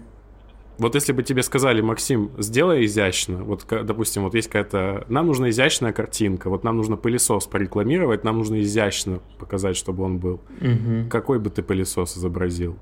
Вот 0.80 0.96
если 0.96 1.12
бы 1.12 1.24
тебе 1.24 1.44
сказали, 1.44 1.82
Максим, 1.82 2.32
сделай 2.38 2.86
изящно, 2.86 3.44
вот, 3.44 3.66
допустим, 3.70 4.24
вот 4.24 4.34
есть 4.34 4.48
какая-то... 4.48 5.06
Нам 5.10 5.28
нужна 5.28 5.50
изящная 5.50 5.92
картинка, 5.92 6.50
вот 6.50 6.64
нам 6.64 6.78
нужно 6.78 6.96
пылесос 6.96 7.48
порекламировать, 7.48 8.24
нам 8.24 8.38
нужно 8.38 8.62
изящно 8.62 9.20
показать, 9.38 9.76
чтобы 9.76 10.06
он 10.06 10.20
был. 10.20 10.40
Угу. 10.62 11.10
Какой 11.10 11.40
бы 11.40 11.50
ты 11.50 11.64
пылесос 11.64 12.18
изобразил? 12.18 12.78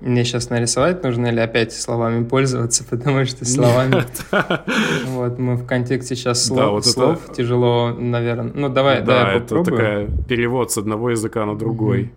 Мне 0.00 0.24
сейчас 0.24 0.48
нарисовать 0.48 1.04
нужно 1.04 1.26
или 1.26 1.38
опять 1.38 1.72
словами 1.74 2.24
пользоваться, 2.24 2.82
потому 2.90 3.26
что 3.26 3.44
словами... 3.44 4.04
Вот, 5.08 5.38
мы 5.38 5.56
в 5.56 5.66
контексте 5.66 6.16
сейчас 6.16 6.46
слов, 6.46 6.84
слов 6.86 7.32
тяжело, 7.36 7.92
наверное... 7.92 8.52
Ну, 8.54 8.70
давай, 8.70 9.02
да, 9.02 9.34
это 9.34 9.62
такая 9.62 10.08
перевод 10.28 10.72
с 10.72 10.78
одного 10.78 11.10
языка 11.10 11.44
на 11.44 11.58
другой. 11.58 12.10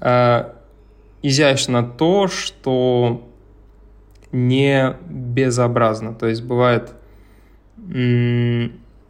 А, 0.00 0.56
изящно 1.22 1.84
то, 1.84 2.26
что 2.26 3.28
не 4.32 4.96
безобразно. 5.08 6.14
То 6.14 6.26
есть 6.26 6.42
бывают 6.42 6.94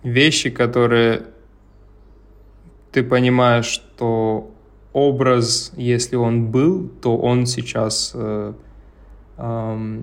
вещи, 0.03 0.51
которые 0.51 1.23
ты 2.91 3.03
понимаешь, 3.03 3.67
что 3.67 4.51
образ, 4.93 5.73
если 5.77 6.17
он 6.17 6.51
был, 6.51 6.89
то 6.89 7.17
он 7.17 7.47
сейчас 7.47 8.13
э, 8.15 8.53
э, 9.39 10.03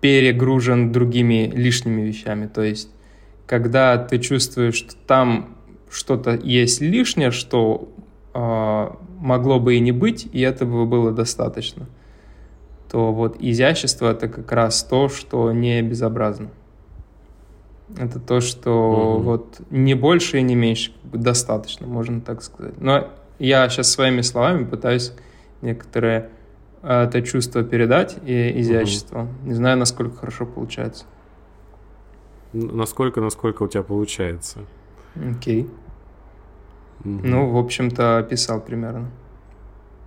перегружен 0.00 0.92
другими 0.92 1.50
лишними 1.54 2.02
вещами. 2.02 2.46
То 2.46 2.62
есть, 2.62 2.90
когда 3.46 3.96
ты 3.96 4.18
чувствуешь, 4.18 4.74
что 4.74 4.94
там 5.06 5.56
что-то 5.90 6.34
есть 6.34 6.80
лишнее, 6.82 7.30
что 7.30 7.88
э, 8.34 8.90
могло 9.18 9.58
бы 9.60 9.76
и 9.76 9.80
не 9.80 9.92
быть, 9.92 10.28
и 10.32 10.40
этого 10.40 10.84
было 10.84 11.12
достаточно 11.12 11.88
то 12.90 13.12
вот 13.12 13.36
изящество 13.38 14.10
это 14.10 14.28
как 14.28 14.50
раз 14.52 14.82
то, 14.82 15.08
что 15.08 15.52
не 15.52 15.80
безобразно. 15.80 16.50
Это 17.96 18.18
то, 18.20 18.40
что 18.40 19.16
угу. 19.16 19.22
вот 19.22 19.60
не 19.70 19.94
больше 19.94 20.38
и 20.38 20.42
не 20.42 20.54
меньше, 20.54 20.92
достаточно, 21.04 21.86
можно 21.86 22.20
так 22.20 22.42
сказать. 22.42 22.80
Но 22.80 23.08
я 23.38 23.68
сейчас 23.68 23.90
своими 23.90 24.20
словами 24.20 24.64
пытаюсь 24.64 25.12
некоторые 25.62 26.30
э, 26.82 27.04
это 27.04 27.22
чувство 27.22 27.62
передать 27.62 28.18
и 28.24 28.60
изящество. 28.60 29.22
Угу. 29.22 29.48
Не 29.48 29.54
знаю, 29.54 29.78
насколько 29.78 30.16
хорошо 30.16 30.46
получается. 30.46 31.04
Насколько, 32.52 33.20
насколько 33.20 33.62
у 33.62 33.68
тебя 33.68 33.82
получается? 33.82 34.60
Окей. 35.14 35.68
Угу. 37.04 37.20
Ну, 37.22 37.50
в 37.50 37.56
общем-то, 37.56 38.18
описал 38.18 38.60
примерно. 38.60 39.10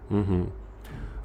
Угу. 0.10 0.48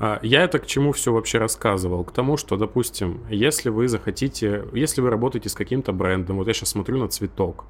Я 0.01 0.43
это 0.45 0.59
к 0.59 0.67
чему 0.67 0.93
все 0.93 1.13
вообще 1.13 1.39
рассказывал? 1.39 2.05
К 2.05 2.13
тому, 2.13 2.37
что, 2.37 2.57
допустим, 2.57 3.21
если 3.31 3.69
вы 3.69 3.89
захотите, 3.89 4.65
если 4.73 5.01
вы 5.01 5.11
работаете 5.11 5.49
с 5.49 5.55
каким-то 5.55 5.93
брендом, 5.93 6.37
вот 6.37 6.47
я 6.47 6.55
сейчас 6.55 6.71
смотрю 6.71 6.99
на 6.99 7.09
цветок, 7.09 7.65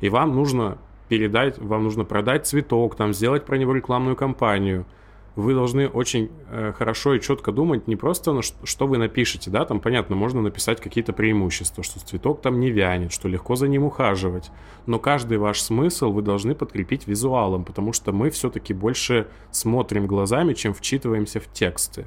и 0.00 0.08
вам 0.08 0.34
нужно 0.34 0.78
передать, 1.08 1.58
вам 1.58 1.84
нужно 1.84 2.04
продать 2.04 2.46
цветок, 2.46 2.96
там 2.96 3.14
сделать 3.14 3.44
про 3.44 3.56
него 3.56 3.74
рекламную 3.74 4.16
кампанию– 4.16 4.86
вы 5.38 5.54
должны 5.54 5.88
очень 5.88 6.30
э, 6.50 6.72
хорошо 6.76 7.14
и 7.14 7.20
четко 7.20 7.52
думать 7.52 7.86
не 7.86 7.94
просто, 7.94 8.32
на 8.32 8.42
что, 8.42 8.66
что 8.66 8.88
вы 8.88 8.98
напишете, 8.98 9.50
да, 9.50 9.64
там, 9.64 9.78
понятно, 9.78 10.16
можно 10.16 10.42
написать 10.42 10.80
какие-то 10.80 11.12
преимущества, 11.12 11.84
что 11.84 12.00
цветок 12.00 12.42
там 12.42 12.58
не 12.58 12.70
вянет, 12.70 13.12
что 13.12 13.28
легко 13.28 13.54
за 13.54 13.68
ним 13.68 13.84
ухаживать, 13.84 14.50
но 14.86 14.98
каждый 14.98 15.38
ваш 15.38 15.60
смысл 15.60 16.10
вы 16.10 16.22
должны 16.22 16.56
подкрепить 16.56 17.06
визуалом, 17.06 17.64
потому 17.64 17.92
что 17.92 18.10
мы 18.10 18.30
все-таки 18.30 18.74
больше 18.74 19.28
смотрим 19.52 20.08
глазами, 20.08 20.54
чем 20.54 20.74
вчитываемся 20.74 21.38
в 21.38 21.46
тексты. 21.52 22.06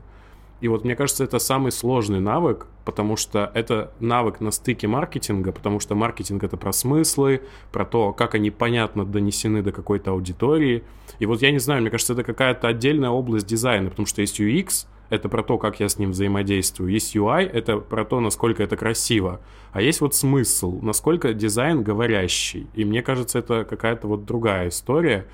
И 0.62 0.68
вот 0.68 0.86
мне 0.86 0.96
кажется, 0.96 1.24
это 1.24 1.40
самый 1.40 1.72
сложный 1.72 2.20
навык, 2.20 2.68
потому 2.86 3.18
что 3.18 3.52
это 3.56 3.92
навык 4.00 4.40
на 4.40 4.52
стыке 4.52 4.88
маркетинга, 4.88 5.52
потому 5.52 5.80
что 5.80 5.96
маркетинг 5.96 6.44
это 6.44 6.56
про 6.56 6.72
смыслы, 6.72 7.42
про 7.72 7.84
то, 7.84 8.14
как 8.14 8.36
они 8.36 8.52
понятно 8.52 9.04
донесены 9.04 9.64
до 9.64 9.72
какой-то 9.72 10.12
аудитории. 10.12 10.84
И 11.18 11.26
вот 11.26 11.42
я 11.42 11.52
не 11.52 11.58
знаю, 11.58 11.82
мне 11.82 11.90
кажется, 11.90 12.14
это 12.14 12.24
какая-то 12.24 12.68
отдельная 12.68 13.10
область 13.10 13.48
дизайна, 13.48 13.90
потому 13.90 14.06
что 14.06 14.22
есть 14.22 14.40
UX, 14.40 14.86
это 15.10 15.28
про 15.30 15.44
то, 15.44 15.58
как 15.58 15.80
я 15.80 15.90
с 15.90 15.98
ним 15.98 16.12
взаимодействую. 16.12 16.90
Есть 16.90 17.16
UI, 17.16 17.44
это 17.44 17.80
про 17.80 18.06
то, 18.06 18.22
насколько 18.22 18.64
это 18.64 18.78
красиво. 18.78 19.42
А 19.74 19.82
есть 19.82 20.00
вот 20.00 20.16
смысл, 20.16 20.80
насколько 20.82 21.34
дизайн 21.34 21.84
говорящий. 21.84 22.68
И 22.76 22.86
мне 22.86 23.02
кажется, 23.02 23.40
это 23.40 23.66
какая-то 23.66 24.08
вот 24.08 24.26
другая 24.26 24.70
история. 24.70 25.26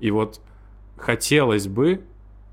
И 0.00 0.10
вот 0.10 0.40
хотелось 0.96 1.66
бы, 1.68 2.00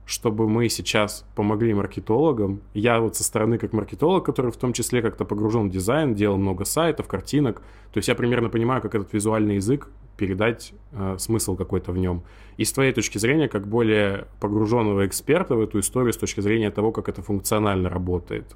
чтобы 0.09 0.49
мы 0.49 0.69
сейчас 0.69 1.23
помогли 1.35 1.71
маркетологам. 1.71 2.61
Я 2.73 2.99
вот 2.99 3.15
со 3.15 3.23
стороны 3.23 3.59
как 3.59 3.73
маркетолог, 3.73 4.25
который 4.25 4.51
в 4.51 4.57
том 4.57 4.73
числе 4.73 5.03
как-то 5.03 5.23
погружен 5.23 5.69
в 5.69 5.71
дизайн, 5.71 6.15
делал 6.15 6.37
много 6.37 6.65
сайтов, 6.65 7.07
картинок. 7.07 7.61
То 7.93 7.99
есть 7.99 8.07
я 8.07 8.15
примерно 8.15 8.49
понимаю, 8.49 8.81
как 8.81 8.95
этот 8.95 9.13
визуальный 9.13 9.55
язык 9.55 9.87
передать 10.17 10.73
э, 10.93 11.17
смысл 11.19 11.55
какой-то 11.55 11.91
в 11.91 11.97
нем. 11.99 12.23
И 12.57 12.65
с 12.65 12.73
твоей 12.73 12.91
точки 12.91 13.19
зрения, 13.19 13.47
как 13.47 13.67
более 13.67 14.25
погруженного 14.39 15.05
эксперта 15.05 15.55
в 15.55 15.61
эту 15.61 15.79
историю, 15.79 16.11
с 16.11 16.17
точки 16.17 16.41
зрения 16.41 16.71
того, 16.71 16.91
как 16.91 17.07
это 17.07 17.21
функционально 17.21 17.87
работает. 17.87 18.55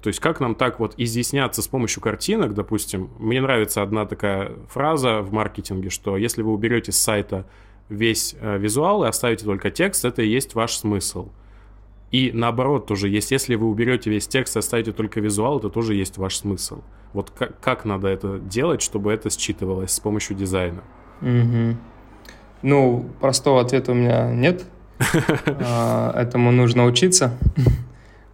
То 0.00 0.08
есть 0.08 0.20
как 0.20 0.38
нам 0.38 0.54
так 0.54 0.78
вот 0.78 0.94
изъясняться 0.96 1.60
с 1.60 1.66
помощью 1.66 2.00
картинок, 2.00 2.54
допустим, 2.54 3.10
мне 3.18 3.40
нравится 3.40 3.82
одна 3.82 4.06
такая 4.06 4.52
фраза 4.68 5.22
в 5.22 5.32
маркетинге, 5.32 5.90
что 5.90 6.16
если 6.16 6.42
вы 6.42 6.52
уберете 6.52 6.92
с 6.92 6.98
сайта 6.98 7.46
весь 7.88 8.34
э, 8.40 8.58
визуал 8.58 9.04
и 9.04 9.08
оставите 9.08 9.44
только 9.44 9.70
текст, 9.70 10.04
это 10.04 10.22
и 10.22 10.28
есть 10.28 10.54
ваш 10.54 10.76
смысл. 10.76 11.28
И 12.10 12.30
наоборот 12.32 12.86
тоже 12.86 13.08
есть, 13.08 13.30
если 13.30 13.54
вы 13.54 13.66
уберете 13.66 14.10
весь 14.10 14.28
текст 14.28 14.56
и 14.56 14.58
оставите 14.58 14.92
только 14.92 15.20
визуал, 15.20 15.58
это 15.58 15.70
тоже 15.70 15.94
есть 15.94 16.18
ваш 16.18 16.36
смысл. 16.36 16.82
Вот 17.14 17.30
как, 17.30 17.58
как 17.60 17.84
надо 17.84 18.08
это 18.08 18.38
делать, 18.38 18.82
чтобы 18.82 19.12
это 19.12 19.30
считывалось 19.30 19.92
с 19.92 20.00
помощью 20.00 20.36
дизайна? 20.36 20.82
Угу. 21.22 21.76
Ну, 22.62 23.10
простого 23.20 23.60
ответа 23.60 23.92
у 23.92 23.94
меня 23.94 24.30
нет. 24.30 24.64
А, 25.64 26.12
этому 26.14 26.52
нужно 26.52 26.84
учиться. 26.84 27.36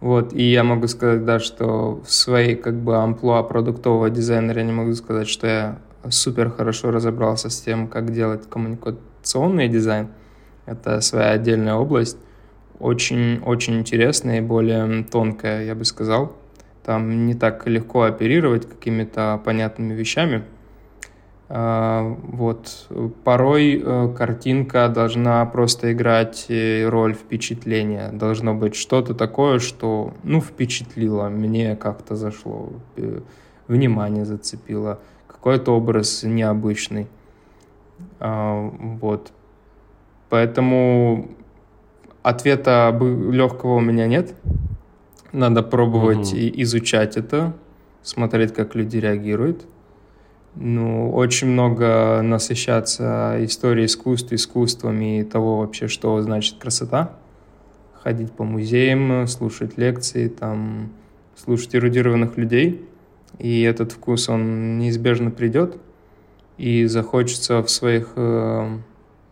Вот, 0.01 0.33
и 0.33 0.43
я 0.43 0.63
могу 0.63 0.87
сказать, 0.87 1.25
да, 1.25 1.39
что 1.39 2.01
в 2.05 2.11
своей 2.11 2.55
как 2.55 2.75
бы 2.75 2.97
амплуа 2.97 3.43
продуктового 3.43 4.09
дизайнера 4.09 4.59
я 4.59 4.65
не 4.65 4.71
могу 4.71 4.93
сказать, 4.93 5.27
что 5.27 5.47
я 5.47 5.79
супер 6.09 6.51
хорошо 6.51 6.91
разобрался 6.91 7.49
с 7.49 7.59
тем, 7.61 7.87
как 7.87 8.13
делать 8.13 8.49
коммуника 8.49 8.95
коммуникационный 9.29 9.67
дизайн. 9.67 10.07
Это 10.65 11.01
своя 11.01 11.31
отдельная 11.31 11.75
область. 11.75 12.17
Очень-очень 12.79 13.79
интересная 13.79 14.37
и 14.37 14.41
более 14.41 15.03
тонкая, 15.03 15.65
я 15.65 15.75
бы 15.75 15.85
сказал. 15.85 16.35
Там 16.83 17.27
не 17.27 17.33
так 17.33 17.67
легко 17.67 18.03
оперировать 18.03 18.67
какими-то 18.67 19.39
понятными 19.43 19.93
вещами. 19.93 20.43
А, 21.49 22.15
вот. 22.23 22.87
Порой 23.23 23.81
э, 23.83 24.13
картинка 24.15 24.87
должна 24.87 25.45
просто 25.45 25.91
играть 25.91 26.45
э, 26.49 26.87
роль 26.87 27.13
впечатления. 27.13 28.11
Должно 28.13 28.53
быть 28.53 28.75
что-то 28.75 29.13
такое, 29.13 29.59
что, 29.59 30.13
ну, 30.23 30.41
впечатлило, 30.41 31.29
мне 31.29 31.75
как-то 31.75 32.15
зашло, 32.15 32.69
э, 32.97 33.21
внимание 33.67 34.25
зацепило, 34.25 34.99
какой-то 35.27 35.75
образ 35.75 36.23
необычный. 36.23 37.07
А, 38.19 38.69
вот. 38.79 39.31
Поэтому 40.29 41.29
ответа 42.23 42.97
легкого 42.99 43.75
у 43.75 43.79
меня 43.79 44.07
нет. 44.07 44.35
Надо 45.31 45.63
пробовать 45.63 46.31
угу. 46.31 46.37
и 46.37 46.61
изучать 46.63 47.17
это, 47.17 47.53
смотреть, 48.01 48.53
как 48.53 48.75
люди 48.75 48.97
реагируют. 48.97 49.65
Ну, 50.55 51.11
очень 51.11 51.47
много 51.47 52.21
насыщаться 52.23 53.37
историей 53.41 53.85
искусства, 53.85 54.35
искусствами 54.35 55.19
и 55.19 55.23
того 55.23 55.59
вообще, 55.59 55.87
что 55.87 56.19
значит 56.21 56.57
красота. 56.57 57.13
Ходить 57.93 58.31
по 58.31 58.43
музеям, 58.43 59.27
слушать 59.27 59.77
лекции, 59.77 60.27
там, 60.27 60.91
слушать 61.35 61.75
эрудированных 61.75 62.37
людей. 62.37 62.85
И 63.37 63.61
этот 63.61 63.91
вкус, 63.91 64.29
он 64.29 64.79
неизбежно 64.79 65.31
придет. 65.31 65.77
И 66.59 66.85
захочется 66.85 67.63
в 67.63 67.69
своих 67.69 68.11
э, 68.15 68.77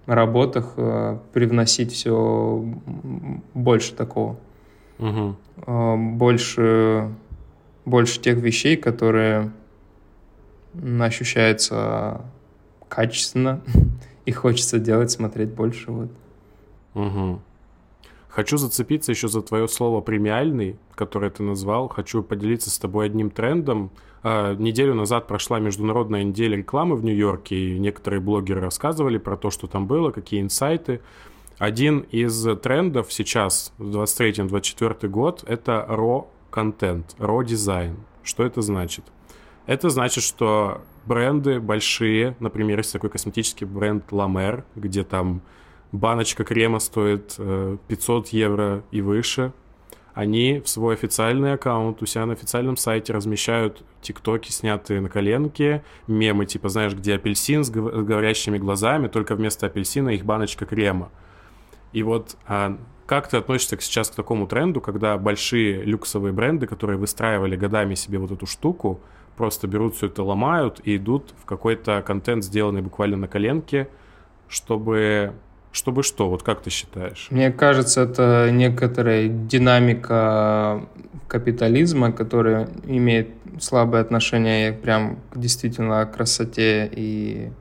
работах 0.08 0.74
э, 0.78 1.20
привносить 1.34 1.92
все 1.92 2.66
больше 3.54 3.94
такого. 3.94 4.38
Угу. 4.98 5.36
Больше, 6.16 7.14
больше 7.86 8.20
тех 8.20 8.38
вещей, 8.38 8.78
которые 8.78 9.52
ощущается 11.00 12.22
качественно 12.88 13.62
и 14.26 14.32
хочется 14.32 14.80
делать, 14.80 15.12
смотреть 15.12 15.50
больше. 15.50 15.92
Вот. 15.92 16.10
Угу. 16.96 17.42
Хочу 18.30 18.58
зацепиться 18.58 19.12
еще 19.12 19.28
за 19.28 19.42
твое 19.42 19.68
слово 19.68 20.00
премиальный, 20.02 20.78
которое 20.96 21.32
ты 21.32 21.44
назвал. 21.44 21.88
Хочу 21.88 22.22
поделиться 22.22 22.70
с 22.70 22.78
тобой 22.78 23.08
одним 23.08 23.32
трендом. 23.32 23.92
А, 24.30 24.56
неделю 24.56 24.94
назад 24.94 25.26
прошла 25.26 25.58
международная 25.60 26.26
неделя 26.26 26.58
рекламы 26.58 26.98
в 26.98 27.04
Нью-Йорке, 27.06 27.56
и 27.56 27.80
некоторые 27.80 28.20
блогеры 28.20 28.60
рассказывали 28.60 29.18
про 29.18 29.38
то, 29.38 29.52
что 29.52 29.68
там 29.68 29.88
было, 29.88 30.12
какие 30.12 30.42
инсайты. 30.42 31.00
Один 31.58 32.00
из 32.12 32.46
трендов 32.58 33.14
сейчас, 33.14 33.72
в 33.78 33.90
23-24 33.90 35.08
год, 35.08 35.46
это 35.48 35.86
raw 35.88 36.28
контент, 36.50 37.16
raw 37.20 37.42
дизайн. 37.46 37.96
Что 38.22 38.44
это 38.44 38.62
значит? 38.62 39.06
Это 39.66 39.90
значит, 39.90 40.26
что 40.26 40.82
бренды 41.06 41.62
большие, 41.62 42.36
например, 42.42 42.80
есть 42.80 42.92
такой 42.92 43.10
косметический 43.10 43.66
бренд 43.66 44.12
La 44.12 44.30
Mer, 44.30 44.66
где 44.76 45.06
там 45.06 45.42
баночка 45.94 46.44
крема 46.44 46.80
стоит 46.80 47.38
500 47.88 48.26
э, 48.26 48.38
евро 48.38 48.84
и 48.92 49.00
выше, 49.00 49.54
они 50.18 50.62
в 50.62 50.68
свой 50.68 50.96
официальный 50.96 51.54
аккаунт 51.54 52.02
у 52.02 52.08
себя 52.08 52.26
на 52.26 52.34
официальном 52.34 52.76
сайте 52.76 53.14
размещают 53.14 53.84
тиктоки, 54.02 54.52
снятые 54.52 55.00
на 55.00 55.10
коленке, 55.10 55.84
мемы, 56.08 56.48
типа, 56.48 56.70
знаешь, 56.70 56.96
где 56.96 57.14
апельсин 57.14 57.64
с 57.64 57.70
говорящими 57.70 58.58
глазами, 58.58 59.10
только 59.10 59.36
вместо 59.36 59.68
апельсина 59.68 60.10
их 60.10 60.26
баночка 60.26 60.66
крема. 60.66 61.12
И 61.94 62.02
вот 62.02 62.36
а, 62.48 62.80
как 63.06 63.28
ты 63.28 63.38
относишься 63.38 63.78
сейчас 63.80 64.10
к 64.10 64.16
такому 64.16 64.48
тренду, 64.48 64.82
когда 64.82 65.20
большие 65.20 65.84
люксовые 65.84 66.34
бренды, 66.34 66.66
которые 66.66 66.98
выстраивали 66.98 67.56
годами 67.56 67.94
себе 67.94 68.18
вот 68.18 68.32
эту 68.32 68.48
штуку, 68.48 69.00
просто 69.36 69.68
берут 69.68 69.98
все 69.98 70.08
это, 70.08 70.24
ломают 70.24 70.82
и 70.84 70.96
идут 70.96 71.36
в 71.40 71.46
какой-то 71.46 72.02
контент, 72.02 72.44
сделанный 72.44 72.82
буквально 72.82 73.18
на 73.18 73.28
коленке, 73.28 73.88
чтобы 74.48 75.36
чтобы 75.72 76.04
что? 76.04 76.30
Вот 76.30 76.44
как 76.44 76.62
ты 76.62 76.70
считаешь? 76.70 77.28
Мне 77.30 77.52
кажется, 77.52 78.02
это 78.02 78.50
некоторая 78.52 79.28
динамика 79.28 80.88
капитализма, 81.28 82.12
которая 82.12 82.70
имеет 82.86 83.30
слабое 83.60 84.02
отношение 84.02 84.74
прям 84.74 85.20
к 85.32 85.38
действительно 85.38 86.06
красоте 86.06 86.90
и 86.92 87.52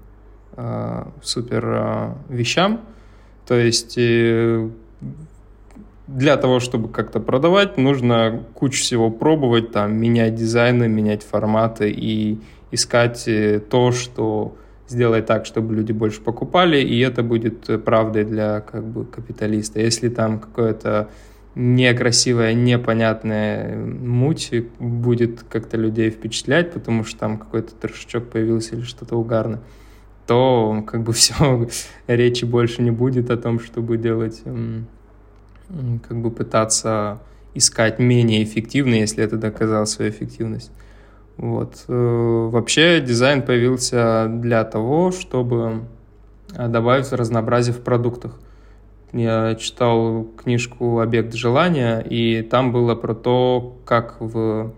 э, 0.57 1.05
супер 1.23 1.65
э, 1.67 2.15
вещам. 2.29 2.81
То 3.47 3.55
есть 3.55 3.95
э, 3.97 4.69
для 6.07 6.37
того, 6.37 6.61
чтобы 6.61 6.89
как-то 6.89 7.21
продавать, 7.21 7.79
нужно 7.79 8.45
кучу 8.55 8.81
всего 8.81 9.11
пробовать, 9.11 9.73
там, 9.73 9.95
менять 9.97 10.35
дизайны, 10.35 10.89
менять 10.89 11.23
форматы 11.23 11.91
и 11.91 12.41
искать 12.71 13.27
э, 13.27 13.61
то, 13.61 13.93
что 13.93 14.57
сделает 14.89 15.27
так, 15.27 15.47
чтобы 15.47 15.75
люди 15.75 15.93
больше 15.93 16.21
покупали, 16.21 16.81
и 16.81 16.99
это 17.01 17.23
будет 17.23 17.69
э, 17.69 17.79
правдой 17.79 18.25
для 18.25 18.61
как 18.61 18.85
бы 18.85 19.05
капиталиста. 19.05 19.81
Если 19.81 20.09
там 20.09 20.39
какое-то 20.39 21.09
некрасивая, 21.55 22.55
непонятная 22.55 23.77
муть 23.77 24.53
будет 24.79 25.43
как-то 25.49 25.77
людей 25.77 26.11
впечатлять, 26.11 26.73
потому 26.73 27.05
что 27.05 27.19
там 27.19 27.39
какой-то 27.39 27.75
трешечок 27.75 28.29
появился 28.29 28.77
или 28.77 28.83
что-то 28.83 29.17
угарное, 29.17 29.61
то 30.27 30.85
как 30.87 31.03
бы 31.03 31.13
все, 31.15 31.69
речи 32.07 32.45
больше 32.45 32.83
не 32.83 32.91
будет 32.91 33.31
о 33.31 33.37
том, 33.37 33.59
чтобы 33.59 33.97
делать 33.97 34.43
как 36.07 36.21
бы 36.21 36.31
пытаться 36.31 37.21
искать 37.55 37.99
менее 37.99 38.45
эффективно, 38.45 38.95
если 38.95 39.25
это 39.25 39.37
доказало 39.37 39.87
свою 39.87 40.11
эффективность. 40.11 40.71
Вот. 41.37 41.85
Э, 41.89 42.49
вообще 42.51 43.01
дизайн 43.01 43.43
появился 43.43 44.27
для 44.29 44.65
того, 44.65 45.11
чтобы 45.11 45.83
э, 46.55 46.69
добавить 46.69 47.13
разнообразие 47.13 47.75
в 47.75 47.83
продуктах. 47.83 48.39
Я 49.13 49.55
читал 49.55 50.27
книжку 50.37 51.01
«Объект 51.01 51.35
желания», 51.35 52.01
и 52.01 52.43
там 52.43 52.73
было 52.73 52.95
про 52.95 53.15
то, 53.15 53.77
как 53.85 54.17
в 54.21 54.73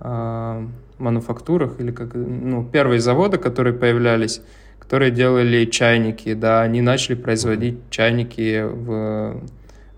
э, 0.00 0.66
мануфактурах 0.98 1.80
или 1.80 1.90
как 1.90 2.14
ну, 2.14 2.64
первые 2.64 3.00
заводы, 3.00 3.38
которые 3.38 3.74
появлялись, 3.74 4.42
которые 4.78 5.10
делали 5.10 5.64
чайники, 5.64 6.34
да, 6.34 6.62
они 6.62 6.80
начали 6.82 7.14
производить 7.14 7.78
чайники 7.90 8.62
в 8.62 9.40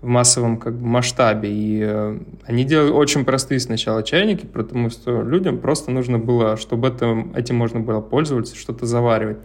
в 0.01 0.07
массовом 0.07 0.57
как 0.57 0.75
бы, 0.75 0.85
масштабе. 0.85 1.49
И 1.51 1.81
э, 1.83 2.19
они 2.45 2.63
делали 2.63 2.91
очень 2.91 3.25
простые 3.25 3.59
сначала 3.59 4.03
чайники, 4.03 4.45
потому 4.45 4.89
что 4.89 5.21
людям 5.21 5.57
просто 5.57 5.91
нужно 5.91 6.19
было, 6.19 6.57
чтобы 6.57 6.89
это, 6.89 7.25
этим 7.35 7.55
можно 7.55 7.79
было 7.79 8.01
пользоваться, 8.01 8.55
что-то 8.55 8.85
заваривать. 8.85 9.37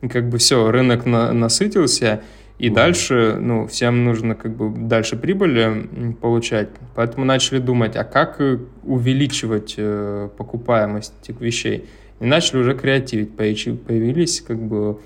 И 0.00 0.08
как 0.08 0.28
бы 0.28 0.38
все, 0.38 0.70
рынок 0.70 1.06
на, 1.06 1.32
насытился, 1.32 2.22
и 2.58 2.68
mm 2.68 2.74
дальше, 2.74 3.36
ну, 3.40 3.66
всем 3.66 4.04
нужно 4.04 4.34
как 4.34 4.56
бы 4.56 4.70
дальше 4.88 5.16
прибыли 5.16 6.14
получать. 6.20 6.68
Поэтому 6.94 7.24
начали 7.24 7.58
думать, 7.58 7.96
а 7.96 8.04
как 8.04 8.40
э, 8.40 8.58
увеличивать 8.82 9.74
э, 9.76 10.28
покупаемость 10.36 11.12
этих 11.22 11.40
вещей. 11.40 11.86
И 12.20 12.26
начали 12.26 12.58
уже 12.58 12.74
креативить. 12.74 13.36
Появились 13.36 14.40
как 14.40 14.58
бы 14.58 14.98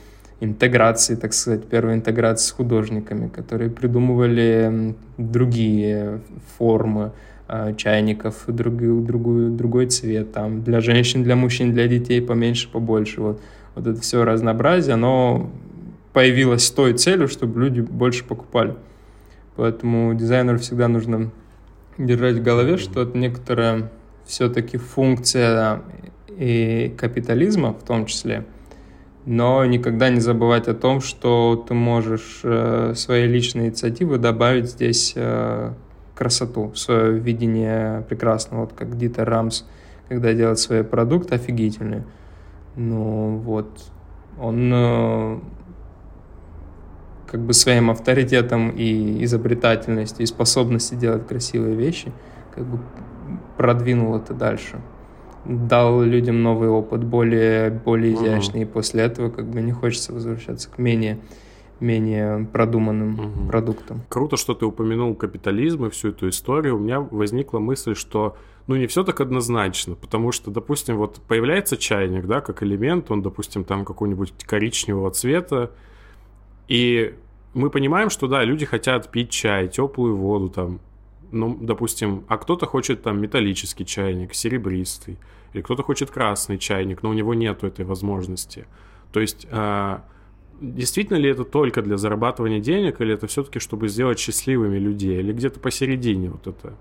интеграции, 0.43 1.15
так 1.15 1.33
сказать, 1.33 1.67
первой 1.67 1.95
интеграции 1.95 2.49
с 2.49 2.51
художниками, 2.51 3.29
которые 3.29 3.71
придумывали 3.71 4.97
другие 5.17 6.21
формы 6.59 7.13
э, 7.49 7.75
чайников, 7.77 8.45
другую, 8.49 9.03
другую, 9.03 9.51
другой 9.51 9.87
цвет, 9.87 10.33
там, 10.33 10.65
для 10.65 10.81
женщин, 10.81 11.23
для 11.23 11.37
мужчин, 11.37 11.73
для 11.73 11.87
детей 11.87 12.21
поменьше, 12.21 12.69
побольше. 12.69 13.21
Вот, 13.21 13.41
вот 13.77 13.87
это 13.87 14.01
все 14.01 14.25
разнообразие, 14.25 14.95
оно 14.95 15.49
появилось 16.13 16.67
с 16.67 16.71
той 16.73 16.95
целью, 16.95 17.29
чтобы 17.29 17.61
люди 17.61 17.81
больше 17.81 18.25
покупали. 18.25 18.75
Поэтому 19.55 20.13
дизайнеру 20.15 20.59
всегда 20.59 20.89
нужно 20.89 21.31
держать 21.99 22.39
в 22.39 22.43
голове, 22.43 22.79
что 22.79 23.03
это 23.03 23.17
некоторая 23.17 23.93
все-таки 24.27 24.77
функция 24.77 25.83
и 26.29 26.93
капитализма 26.99 27.75
в 27.75 27.85
том 27.85 28.07
числе– 28.07 28.45
но 29.25 29.65
никогда 29.65 30.11
не 30.11 30.21
забывать 30.21 30.69
о 30.69 30.75
том, 30.75 31.01
что 31.01 31.65
ты 31.69 31.75
можешь 31.75 32.41
э, 32.43 32.95
своей 32.97 33.29
личной 33.29 33.67
инициативы 33.67 34.19
добавить 34.19 34.67
здесь 34.67 35.13
э, 35.15 35.73
красоту, 36.17 36.75
свое 36.75 37.19
видение 37.19 38.03
прекрасного, 38.09 38.63
вот 38.63 38.73
как 38.73 38.97
Дитер 38.99 39.29
Рамс, 39.29 39.65
когда 40.09 40.33
делает 40.35 40.59
свой 40.59 40.83
продукт 40.83 41.33
офигительный. 41.33 42.03
Ну 42.75 43.37
вот, 43.37 43.71
он 44.41 44.73
э, 44.75 45.39
как 47.29 47.41
бы 47.41 47.53
своим 47.53 47.91
авторитетом 47.91 48.71
и 48.71 49.23
изобретательностью, 49.25 50.25
и 50.25 50.27
способностью 50.27 50.99
делать 50.99 51.29
красивые 51.29 51.77
вещи, 51.77 52.13
как 52.55 52.65
бы 52.65 52.81
продвинул 53.57 54.17
это 54.17 54.35
дальше 54.35 54.81
дал 55.45 56.03
людям 56.03 56.43
новый 56.43 56.69
опыт, 56.69 57.05
более, 57.05 57.71
более 57.71 58.15
изящный, 58.15 58.61
uh-huh. 58.61 58.69
и 58.69 58.73
после 58.73 59.03
этого 59.03 59.31
как 59.31 59.47
бы 59.47 59.61
не 59.61 59.73
хочется 59.73 60.13
возвращаться 60.13 60.71
к 60.71 60.79
менее, 60.79 61.19
менее 61.81 62.47
продуманным 62.53 63.15
угу. 63.15 63.49
продуктом. 63.49 64.03
Круто, 64.09 64.37
что 64.37 64.55
ты 64.55 64.65
упомянул 64.67 65.15
капитализм 65.15 65.87
и 65.87 65.91
всю 65.91 66.11
эту 66.11 66.29
историю. 66.29 66.77
У 66.77 66.79
меня 66.79 67.01
возникла 67.01 67.59
мысль, 67.59 67.97
что 67.97 68.37
ну 68.67 68.77
не 68.77 68.87
все 68.87 69.03
так 69.03 69.21
однозначно, 69.21 69.97
потому 69.97 70.31
что, 70.33 70.51
допустим, 70.51 70.97
вот 70.97 71.21
появляется 71.27 71.77
чайник, 71.77 72.27
да, 72.27 72.41
как 72.41 72.63
элемент, 72.63 73.11
он, 73.11 73.23
допустим, 73.23 73.65
там 73.65 73.85
какого-нибудь 73.85 74.33
коричневого 74.47 75.11
цвета, 75.11 75.73
и 76.69 77.15
мы 77.55 77.71
понимаем, 77.71 78.09
что 78.11 78.29
да, 78.29 78.45
люди 78.45 78.65
хотят 78.65 79.11
пить 79.11 79.31
чай, 79.31 79.69
теплую 79.69 80.17
воду 80.17 80.49
там, 80.49 80.81
ну, 81.33 81.59
допустим, 81.61 82.25
а 82.29 82.38
кто-то 82.38 82.66
хочет 82.66 83.03
там 83.03 83.21
металлический 83.21 83.85
чайник, 83.85 84.35
серебристый, 84.35 85.18
или 85.53 85.62
кто-то 85.62 85.83
хочет 85.83 86.11
красный 86.11 86.59
чайник, 86.59 87.03
но 87.03 87.11
у 87.11 87.12
него 87.12 87.35
нету 87.35 87.66
этой 87.66 87.85
возможности. 87.85 88.66
То 89.12 89.21
есть 89.21 89.47
а, 89.51 90.05
действительно 90.61 91.16
ли 91.16 91.29
это 91.29 91.45
только 91.45 91.83
для 91.83 91.97
зарабатывания 91.97 92.61
денег, 92.61 93.01
или 93.01 93.14
это 93.14 93.27
все-таки, 93.27 93.59
чтобы 93.59 93.88
сделать 93.88 94.18
счастливыми 94.18 94.79
людей, 94.79 95.18
или 95.18 95.33
где-то 95.33 95.61
посередине 95.61 96.31
вот 96.31 96.47
это? 96.47 96.75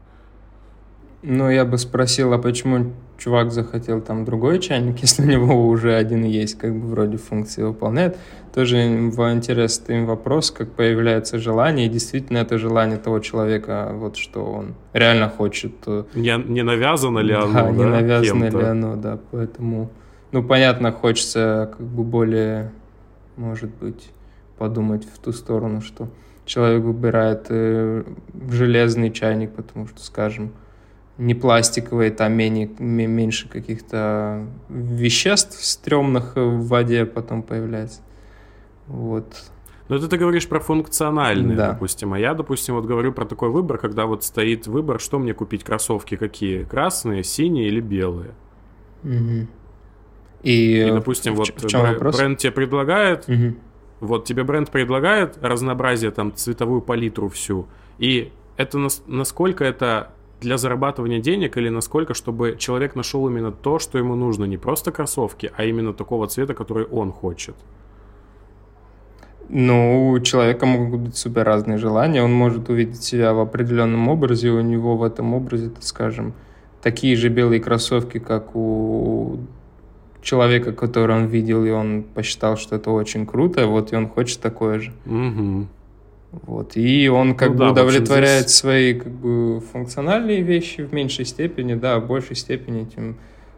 Ну, 1.24 1.50
я 1.50 1.66
бы 1.66 1.78
спросил, 1.78 2.34
а 2.34 2.38
почему 2.38 2.94
чувак 3.18 3.52
захотел 3.52 4.02
там 4.02 4.26
другой 4.26 4.60
чайник, 4.60 5.00
если 5.02 5.24
у 5.24 5.26
него 5.26 5.68
уже 5.68 5.94
один 5.94 6.24
есть, 6.24 6.58
как 6.58 6.74
бы 6.76 6.88
вроде 6.88 7.18
функции 7.18 7.64
выполняет. 7.64 8.18
Тоже 8.54 8.78
интересный 8.78 10.04
вопрос, 10.04 10.52
как 10.52 10.72
появляется 10.72 11.38
желание, 11.38 11.86
и 11.86 11.90
действительно 11.90 12.40
это 12.40 12.58
желание 12.58 12.98
того 12.98 13.20
человека, 13.20 13.92
вот 13.94 14.18
что 14.18 14.44
он 14.44 14.76
реально 14.94 15.30
хочет. 15.30 15.74
Э, 15.86 16.04
не, 16.16 16.36
не 16.48 16.64
навязано 16.64 17.20
ли 17.20 17.34
оно, 17.34 17.54
да? 17.54 17.72
не 17.72 17.86
навязано 17.86 18.46
ли 18.46 18.64
оно, 18.64 18.96
да, 18.96 19.20
поэтому... 19.32 19.90
Ну, 20.34 20.44
понятно, 20.44 20.92
хочется 20.92 21.74
как 21.78 21.86
бы 21.86 22.04
более 22.04 22.72
может 23.42 23.70
быть, 23.76 24.12
подумать 24.58 25.06
в 25.06 25.20
ту 25.20 25.32
сторону, 25.32 25.82
что 25.82 26.10
человек 26.46 26.84
выбирает 26.84 27.48
э, 27.50 28.04
железный 28.50 29.12
чайник, 29.12 29.54
потому 29.54 29.88
что, 29.88 30.02
скажем, 30.02 30.52
не 31.22 31.36
пластиковый, 31.36 32.10
там 32.10 32.34
менее, 32.34 32.68
меньше 32.80 33.48
каких-то 33.48 34.48
веществ 34.70 35.64
стрёмных 35.64 36.36
в 36.36 36.68
воде 36.68 37.06
потом 37.06 37.44
появляется. 37.44 38.02
Вот. 38.88 39.32
Но 39.88 39.98
это 39.98 40.08
ты 40.08 40.18
говоришь 40.18 40.48
про 40.48 40.60
функциональные, 40.60 41.56
да. 41.56 41.74
допустим. 41.74 42.14
А 42.14 42.20
я, 42.20 42.34
допустим, 42.34 42.74
вот 42.74 42.86
говорю 42.86 43.14
про 43.14 43.26
такой 43.26 43.50
выбор, 43.50 43.78
когда 43.78 44.08
вот 44.08 44.24
стоит 44.24 44.66
выбор, 44.66 45.00
что 45.00 45.20
мне 45.20 45.36
купить, 45.36 45.64
кроссовки 45.64 46.16
какие? 46.16 46.64
Красные, 46.64 47.24
синие 47.24 47.68
или 47.68 47.82
белые? 47.82 48.32
Угу. 49.04 49.48
И, 50.42 50.88
и 50.88 50.92
допустим, 50.92 51.36
в, 51.36 51.38
вот 51.38 51.50
в 51.50 51.68
чем 51.68 51.82
бренд, 51.82 51.98
вопрос? 51.98 52.18
бренд 52.18 52.40
тебе 52.40 52.52
предлагает, 52.52 53.30
угу. 53.30 53.56
вот 54.00 54.26
тебе 54.26 54.44
бренд 54.44 54.72
предлагает 54.72 55.38
разнообразие, 55.40 56.10
там, 56.10 56.34
цветовую 56.34 56.82
палитру 56.82 57.30
всю, 57.30 57.68
и 58.00 58.32
это 58.58 58.80
нас, 58.80 59.04
насколько 59.06 59.64
это 59.64 60.14
для 60.42 60.58
зарабатывания 60.58 61.20
денег 61.20 61.56
или 61.58 61.70
насколько, 61.70 62.14
чтобы 62.14 62.56
человек 62.58 62.96
нашел 62.96 63.28
именно 63.28 63.52
то, 63.52 63.80
что 63.80 63.98
ему 63.98 64.16
нужно, 64.16 64.46
не 64.46 64.58
просто 64.58 64.92
кроссовки, 64.92 65.52
а 65.56 65.64
именно 65.64 65.94
такого 65.94 66.28
цвета, 66.28 66.54
который 66.54 66.86
он 66.86 67.12
хочет. 67.12 67.56
Ну, 69.48 70.10
у 70.12 70.20
человека 70.20 70.66
могут 70.66 71.02
быть 71.02 71.16
супер 71.16 71.44
разные 71.44 71.78
желания. 71.78 72.24
Он 72.24 72.34
может 72.34 72.70
увидеть 72.70 73.04
себя 73.04 73.34
в 73.34 73.40
определенном 73.40 74.08
образе, 74.08 74.50
у 74.50 74.62
него 74.62 74.98
в 74.98 75.04
этом 75.04 75.34
образе, 75.34 75.70
так 75.70 75.84
скажем, 75.84 76.34
такие 76.82 77.16
же 77.16 77.30
белые 77.30 77.62
кроссовки, 77.62 78.18
как 78.18 78.56
у 78.56 79.40
человека, 80.22 80.72
который 80.72 81.16
он 81.16 81.26
видел, 81.26 81.66
и 81.66 81.70
он 81.70 82.04
посчитал, 82.04 82.58
что 82.58 82.78
это 82.78 82.92
очень 82.92 83.26
круто, 83.26 83.68
вот 83.68 83.94
и 83.94 83.96
он 83.96 84.08
хочет 84.08 84.40
такое 84.40 84.80
же. 84.80 84.94
Угу. 85.06 85.68
Вот. 86.32 86.78
И 86.78 87.10
он 87.10 87.36
как 87.36 87.50
ну, 87.50 87.54
бы 87.56 87.60
да, 87.60 87.72
удовлетворяет 87.72 88.46
здесь... 88.46 88.58
свои 88.58 88.94
как 88.94 89.12
бы 89.12 89.60
функциональные 89.60 90.42
вещи 90.42 90.82
в 90.82 90.94
меньшей 90.94 91.26
степени, 91.26 91.74
да, 91.74 92.00
в 92.00 92.08
большей 92.08 92.36
степени, 92.36 92.86
тем 92.86 93.18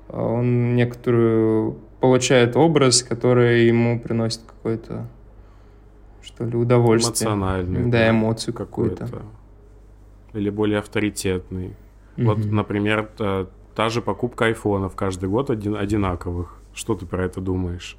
а, 0.10 0.24
он 0.24 0.76
некоторую 0.76 1.78
получает 2.00 2.56
образ, 2.56 3.04
который 3.04 3.68
ему 3.68 4.00
приносит 4.00 4.42
какое-то 4.46 5.08
что 6.24 6.46
ли 6.46 6.56
удовольствие. 6.56 7.30
Эмоциональный. 7.30 7.92
Да, 7.92 8.10
эмоцию 8.10 8.54
какую-то. 8.54 9.08
Или 10.34 10.50
более 10.50 10.80
авторитетный. 10.80 11.76
Угу. 12.18 12.26
Вот, 12.26 12.46
например, 12.46 13.10
та 13.76 13.90
же 13.90 14.02
покупка 14.02 14.46
айфонов 14.46 14.96
каждый 14.96 15.30
год 15.30 15.50
один, 15.50 15.76
одинаковых. 15.76 16.60
Что 16.74 16.96
ты 16.96 17.06
про 17.06 17.26
это 17.26 17.40
думаешь? 17.40 17.98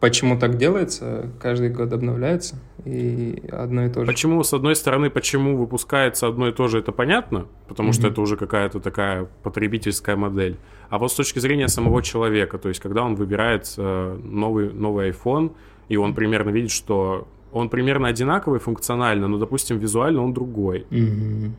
Почему 0.00 0.38
так 0.38 0.56
делается? 0.56 1.30
Каждый 1.40 1.70
год 1.70 1.92
обновляется 1.92 2.56
и 2.84 3.42
одно 3.50 3.86
и 3.86 3.90
то 3.90 4.00
же. 4.00 4.06
Почему, 4.06 4.42
с 4.44 4.52
одной 4.54 4.76
стороны, 4.76 5.10
почему 5.10 5.56
выпускается 5.56 6.28
одно 6.28 6.48
и 6.48 6.52
то 6.52 6.68
же, 6.68 6.78
это 6.78 6.92
понятно, 6.92 7.46
потому 7.66 7.90
mm-hmm. 7.90 7.92
что 7.92 8.08
это 8.08 8.20
уже 8.20 8.36
какая-то 8.36 8.78
такая 8.78 9.28
потребительская 9.42 10.16
модель. 10.16 10.56
А 10.88 10.98
вот 10.98 11.10
с 11.10 11.14
точки 11.14 11.40
зрения 11.40 11.68
самого 11.68 12.02
человека, 12.02 12.58
то 12.58 12.68
есть 12.68 12.80
когда 12.80 13.02
он 13.02 13.16
выбирает 13.16 13.74
э, 13.76 14.18
новый, 14.22 14.72
новый 14.72 15.10
iPhone, 15.10 15.52
и 15.88 15.96
он 15.96 16.14
примерно 16.14 16.50
видит, 16.50 16.70
что 16.70 17.26
он 17.52 17.68
примерно 17.68 18.08
одинаковый 18.08 18.60
функционально, 18.60 19.26
но, 19.26 19.38
допустим, 19.38 19.78
визуально 19.78 20.22
он 20.22 20.32
другой. 20.32 20.86
Mm-hmm. 20.90 21.50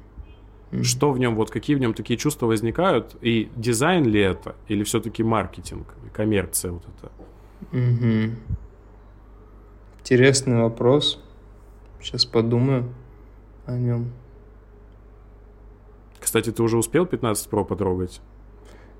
Mm-hmm. 0.71 0.83
Что 0.83 1.11
в 1.11 1.19
нем, 1.19 1.35
вот 1.35 1.49
какие 1.49 1.75
в 1.75 1.79
нем 1.79 1.93
такие 1.93 2.17
чувства 2.17 2.45
возникают, 2.45 3.17
и 3.21 3.49
дизайн 3.55 4.05
ли 4.05 4.21
это, 4.21 4.55
или 4.67 4.83
все-таки 4.83 5.23
маркетинг, 5.23 5.87
коммерция 6.13 6.71
вот 6.71 6.83
это? 6.83 7.11
Угу. 7.71 8.35
Интересный 10.01 10.61
вопрос. 10.61 11.19
Сейчас 12.01 12.25
подумаю 12.25 12.85
о 13.65 13.73
нем. 13.77 14.11
Kстати, 16.19 16.51
ты 16.51 16.63
уже 16.63 16.77
успел 16.77 17.05
15 17.05 17.49
Pro 17.49 17.65
потрогать? 17.65 18.21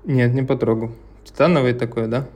Нет, 0.04 0.32
не 0.34 0.42
потрогал. 0.42 0.90
Титановый 1.24 1.74
такой, 1.74 2.08
да? 2.08 2.26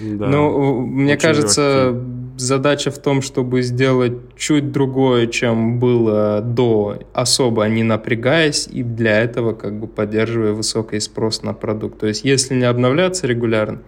Да. 0.00 0.28
Ну, 0.28 0.80
мне 0.86 1.14
Очень 1.14 1.22
кажется, 1.22 1.90
легкий. 1.90 2.38
задача 2.38 2.90
в 2.90 2.98
том, 2.98 3.20
чтобы 3.20 3.62
сделать 3.62 4.12
чуть 4.36 4.70
другое, 4.70 5.26
чем 5.26 5.80
было 5.80 6.40
до, 6.40 6.98
особо 7.12 7.64
не 7.64 7.82
напрягаясь, 7.82 8.68
и 8.68 8.84
для 8.84 9.20
этого 9.20 9.54
как 9.54 9.78
бы 9.80 9.88
поддерживая 9.88 10.52
высокий 10.52 11.00
спрос 11.00 11.42
на 11.42 11.52
продукт. 11.52 11.98
То 11.98 12.06
есть, 12.06 12.24
если 12.24 12.54
не 12.54 12.64
обновляться 12.64 13.26
регулярно, 13.26 13.82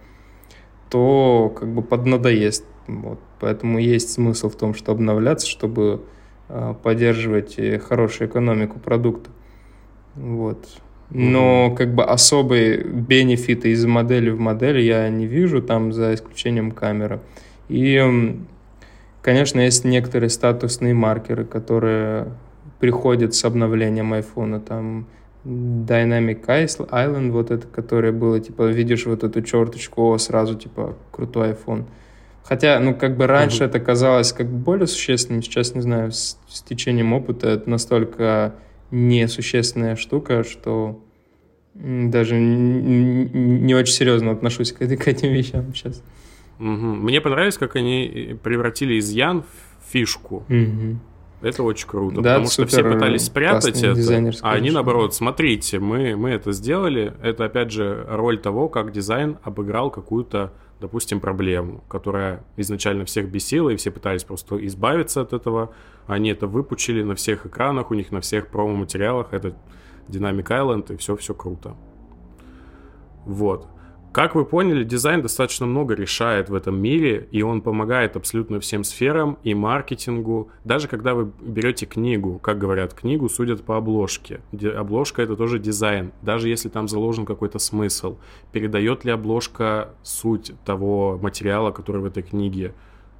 то 0.91 1.51
как 1.57 1.69
бы 1.69 1.81
поднадоест. 1.81 2.65
Вот. 2.87 3.19
Поэтому 3.39 3.79
есть 3.79 4.11
смысл 4.11 4.49
в 4.49 4.55
том, 4.55 4.75
что 4.75 4.91
обновляться, 4.91 5.47
чтобы 5.47 6.03
э, 6.49 6.75
поддерживать 6.83 7.57
э, 7.57 7.79
хорошую 7.79 8.29
экономику 8.29 8.77
продукта. 8.77 9.31
Вот. 10.15 10.67
Но 11.09 11.73
как 11.75 11.93
бы 11.93 12.03
особые 12.03 12.83
бенефиты 12.83 13.71
из 13.71 13.85
модели 13.85 14.29
в 14.29 14.39
модель 14.39 14.79
я 14.79 15.09
не 15.09 15.27
вижу, 15.27 15.61
там 15.61 15.91
за 15.91 16.13
исключением 16.13 16.71
камеры. 16.71 17.19
И, 17.67 18.37
конечно, 19.21 19.59
есть 19.59 19.83
некоторые 19.83 20.29
статусные 20.29 20.93
маркеры, 20.93 21.43
которые 21.45 22.27
приходят 22.79 23.33
с 23.33 23.43
обновлением 23.43 24.13
айфона. 24.13 24.59
Там 24.61 25.07
Dynamic 25.43 26.45
Island, 26.45 27.31
вот 27.31 27.51
это, 27.51 27.67
которое 27.67 28.11
было, 28.11 28.39
типа, 28.39 28.67
видишь 28.67 29.05
вот 29.05 29.23
эту 29.23 29.41
черточку, 29.41 30.11
о, 30.11 30.17
сразу, 30.17 30.55
типа, 30.55 30.97
крутой 31.11 31.51
iPhone. 31.51 31.85
Хотя, 32.43 32.79
ну, 32.79 32.95
как 32.95 33.17
бы 33.17 33.27
раньше 33.27 33.63
uh-huh. 33.63 33.67
это 33.67 33.79
казалось 33.79 34.33
как 34.33 34.47
бы 34.47 34.57
более 34.57 34.87
существенным, 34.87 35.41
сейчас, 35.41 35.73
не 35.75 35.81
знаю, 35.81 36.11
с, 36.11 36.37
с 36.47 36.61
течением 36.61 37.13
опыта 37.13 37.49
это 37.49 37.69
настолько 37.69 38.55
несущественная 38.91 39.95
штука, 39.95 40.43
что 40.43 41.01
даже 41.73 42.37
не, 42.37 43.25
не 43.25 43.73
очень 43.73 43.93
серьезно 43.93 44.31
отношусь 44.31 44.73
к, 44.73 44.79
к 44.79 45.07
этим 45.07 45.31
вещам 45.31 45.73
сейчас. 45.73 46.03
Угу. 46.59 46.67
Мне 46.67 47.21
понравилось, 47.21 47.57
как 47.57 47.75
они 47.75 48.37
превратили 48.43 48.99
изъян 48.99 49.43
в 49.43 49.91
фишку. 49.91 50.43
Угу. 50.49 50.99
Это 51.41 51.63
очень 51.63 51.87
круто, 51.87 52.21
да, 52.21 52.33
потому 52.33 52.49
что 52.49 52.65
все 52.67 52.83
пытались 52.83 53.25
спрятать 53.25 53.81
это, 53.83 54.31
а 54.41 54.51
они 54.51 54.71
наоборот, 54.71 55.15
смотрите, 55.15 55.79
мы, 55.79 56.15
мы 56.15 56.29
это 56.29 56.51
сделали. 56.51 57.13
Это 57.21 57.45
опять 57.45 57.71
же 57.71 58.05
роль 58.07 58.37
того, 58.39 58.69
как 58.69 58.91
дизайн 58.91 59.37
обыграл 59.41 59.89
какую-то, 59.89 60.53
допустим, 60.79 61.19
проблему, 61.19 61.83
которая 61.89 62.43
изначально 62.57 63.05
всех 63.05 63.29
бесила, 63.29 63.69
и 63.69 63.75
все 63.75 63.89
пытались 63.89 64.23
просто 64.23 64.63
избавиться 64.67 65.21
от 65.21 65.33
этого. 65.33 65.73
Они 66.05 66.29
это 66.29 66.45
выпучили 66.45 67.01
на 67.01 67.15
всех 67.15 67.45
экранах, 67.45 67.89
у 67.89 67.95
них 67.95 68.11
на 68.11 68.21
всех 68.21 68.47
промо-материалах. 68.47 69.27
Это 69.31 69.55
Dynamic 70.09 70.45
Island, 70.45 70.93
и 70.93 70.97
все-все 70.97 71.33
круто. 71.33 71.75
Вот. 73.25 73.67
Как 74.11 74.35
вы 74.35 74.43
поняли, 74.43 74.83
дизайн 74.83 75.21
достаточно 75.21 75.65
много 75.65 75.93
решает 75.93 76.49
в 76.49 76.53
этом 76.53 76.77
мире, 76.77 77.29
и 77.31 77.43
он 77.43 77.61
помогает 77.61 78.17
абсолютно 78.17 78.59
всем 78.59 78.83
сферам 78.83 79.37
и 79.43 79.53
маркетингу. 79.53 80.49
Даже 80.65 80.89
когда 80.89 81.13
вы 81.13 81.31
берете 81.39 81.85
книгу, 81.85 82.37
как 82.39 82.57
говорят, 82.57 82.93
книгу 82.93 83.29
судят 83.29 83.63
по 83.63 83.77
обложке. 83.77 84.41
Обложка 84.75 85.21
это 85.21 85.37
тоже 85.37 85.59
дизайн, 85.59 86.11
даже 86.21 86.49
если 86.49 86.67
там 86.67 86.89
заложен 86.89 87.25
какой-то 87.25 87.57
смысл. 87.57 88.17
Передает 88.51 89.05
ли 89.05 89.11
обложка 89.11 89.93
суть 90.03 90.51
того 90.65 91.17
материала, 91.21 91.71
который 91.71 92.01
в 92.01 92.05
этой 92.05 92.21
книге? 92.21 92.73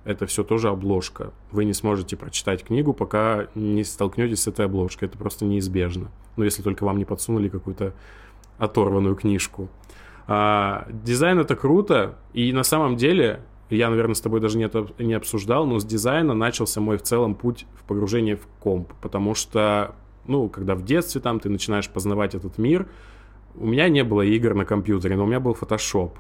Это 0.04 0.26
все 0.26 0.44
тоже 0.44 0.68
обложка. 0.68 1.32
Вы 1.52 1.64
не 1.64 1.74
сможете 1.74 2.18
прочитать 2.18 2.66
книгу, 2.66 2.92
пока 2.92 3.48
не 3.56 3.86
столкнетесь 3.86 4.42
с 4.42 4.48
этой 4.48 4.66
обложкой. 4.66 5.08
Это 5.08 5.18
просто 5.18 5.46
неизбежно. 5.46 6.12
Ну, 6.36 6.44
если 6.44 6.64
только 6.64 6.84
вам 6.84 6.98
не 6.98 7.06
подсунули 7.06 7.48
какую-то 7.48 7.94
оторванную 8.58 9.16
книжку. 9.16 9.70
А, 10.34 10.88
дизайн 10.90 11.40
это 11.40 11.58
круто, 11.58 12.16
и 12.32 12.54
на 12.54 12.64
самом 12.64 12.96
деле, 12.96 13.42
я, 13.70 13.90
наверное, 13.90 14.16
с 14.16 14.22
тобой 14.22 14.40
даже 14.40 14.58
не, 14.58 14.70
не 15.04 15.14
обсуждал, 15.14 15.66
но 15.66 15.78
с 15.78 15.84
дизайна 15.84 16.34
начался 16.34 16.80
мой 16.80 16.98
в 16.98 17.02
целом 17.02 17.36
путь 17.36 17.66
в 17.76 17.84
погружение 17.84 18.38
в 18.38 18.48
комп, 18.62 18.94
потому 19.02 19.36
что, 19.36 19.94
ну, 20.28 20.48
когда 20.48 20.76
в 20.76 20.86
детстве 20.86 21.20
там 21.20 21.42
ты 21.42 21.50
начинаешь 21.50 21.90
познавать 21.90 22.34
этот 22.34 22.58
мир, 22.58 22.88
у 23.56 23.68
меня 23.68 23.90
не 23.90 24.06
было 24.06 24.22
игр 24.22 24.54
на 24.54 24.64
компьютере, 24.64 25.18
но 25.18 25.26
у 25.26 25.28
меня 25.28 25.42
был 25.42 25.52
Photoshop. 25.52 26.12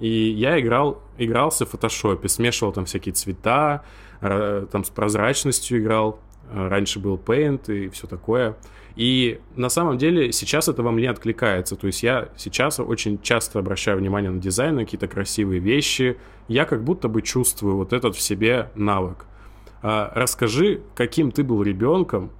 И 0.00 0.06
я 0.06 0.60
играл, 0.60 1.02
игрался 1.16 1.64
в 1.64 1.70
фотошопе, 1.70 2.28
смешивал 2.28 2.74
там 2.74 2.84
всякие 2.84 3.14
цвета, 3.14 3.84
там 4.20 4.84
с 4.84 4.90
прозрачностью 4.90 5.78
играл. 5.78 6.20
Раньше 6.52 6.98
был 6.98 7.16
Paint 7.16 7.72
и 7.72 7.88
все 7.88 8.06
такое. 8.06 8.56
И 8.96 9.40
на 9.56 9.68
самом 9.68 9.98
деле 9.98 10.32
сейчас 10.32 10.68
это 10.68 10.82
во 10.82 10.90
мне 10.90 11.10
откликается. 11.10 11.76
То 11.76 11.86
есть 11.86 12.02
я 12.02 12.30
сейчас 12.36 12.80
очень 12.80 13.20
часто 13.20 13.58
обращаю 13.58 13.98
внимание 13.98 14.30
на 14.30 14.40
дизайн, 14.40 14.76
на 14.76 14.84
какие-то 14.84 15.06
красивые 15.06 15.60
вещи. 15.60 16.16
Я 16.48 16.64
как 16.64 16.82
будто 16.82 17.08
бы 17.08 17.20
чувствую 17.20 17.76
вот 17.76 17.92
этот 17.92 18.16
в 18.16 18.20
себе 18.20 18.70
навык. 18.74 19.26
А, 19.82 20.10
расскажи, 20.14 20.80
каким 20.94 21.30
ты 21.30 21.44
был 21.44 21.62
ребенком 21.62 22.32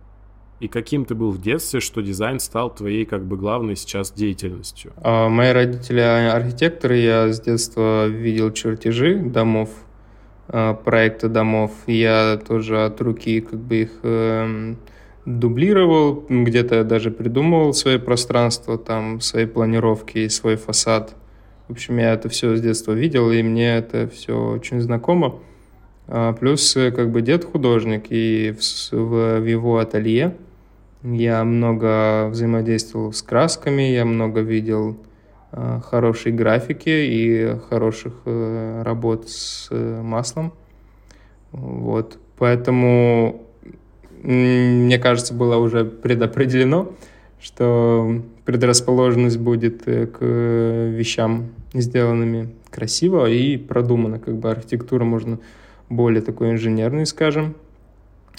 и 0.59 0.69
каким 0.69 1.05
ты 1.05 1.15
был 1.15 1.31
в 1.31 1.41
детстве, 1.41 1.81
что 1.81 2.01
дизайн 2.01 2.41
стал 2.41 2.75
твоей 2.75 3.05
как 3.05 3.27
бы 3.27 3.37
главной 3.37 3.77
сейчас 3.77 4.11
деятельностью? 4.11 4.95
А, 4.97 5.29
мои 5.29 5.53
родители 5.53 6.01
архитекторы, 6.01 6.97
я 6.97 7.29
с 7.29 7.41
детства 7.41 8.07
видел 8.07 8.51
чертежи 8.53 9.17
домов, 9.17 9.69
а, 10.49 10.75
проекты 10.75 11.29
домов. 11.29 11.73
Я 11.87 12.39
тоже 12.47 12.85
от 12.85 13.01
руки 13.01 13.41
как 13.41 13.59
бы 13.59 13.77
их 13.83 13.91
эм, 14.03 14.77
дублировал, 15.25 16.25
где-то 16.29 16.85
даже 16.85 17.11
придумывал 17.11 17.75
свои 17.75 17.99
пространства, 17.99 18.79
там, 18.79 19.21
свои 19.21 19.47
планировки 19.47 20.19
и 20.19 20.29
свой 20.29 20.57
фасад. 20.57 21.15
В 21.69 21.73
общем, 21.73 21.99
я 21.99 22.13
это 22.13 22.29
все 22.29 22.55
с 22.57 22.61
детства 22.61 22.93
видел, 22.93 23.31
и 23.33 23.43
мне 23.43 23.77
это 23.77 24.09
все 24.09 24.51
очень 24.53 24.81
знакомо. 24.81 25.41
А 26.07 26.33
плюс, 26.33 26.77
э, 26.77 26.93
как 26.93 27.11
бы, 27.11 27.23
дед 27.23 27.45
художник, 27.45 28.07
и 28.11 28.55
в, 28.57 28.93
в, 28.93 29.41
в 29.41 29.45
его 29.45 29.79
ателье 29.79 30.37
я 31.03 31.45
много 31.45 32.29
взаимодействовал 32.29 33.13
с 33.13 33.23
красками, 33.23 33.83
я 33.83 34.05
много 34.05 34.41
видел 34.41 34.93
э, 34.93 35.06
хорошей 35.85 36.33
графики 36.33 36.89
и 36.89 37.59
хороших 37.69 38.13
э, 38.25 38.83
работ 38.85 39.29
с 39.29 39.69
э, 39.71 40.03
маслом. 40.03 40.53
Вот. 41.53 42.19
Поэтому 42.39 43.43
мне 44.23 44.99
кажется, 44.99 45.35
было 45.35 45.57
уже 45.57 45.85
предопределено, 45.85 46.93
что 47.41 48.23
предрасположенность 48.45 49.39
будет 49.39 49.87
э, 49.87 50.07
к 50.07 50.21
вещам, 50.21 51.53
сделанными 51.73 52.51
красиво 52.71 53.29
и 53.31 53.57
продуманно. 53.57 54.19
Как 54.19 54.37
бы 54.37 54.51
архитектура 54.51 55.05
можно 55.05 55.39
более 55.89 56.23
такой 56.23 56.51
инженерный, 56.51 57.07
скажем, 57.07 57.55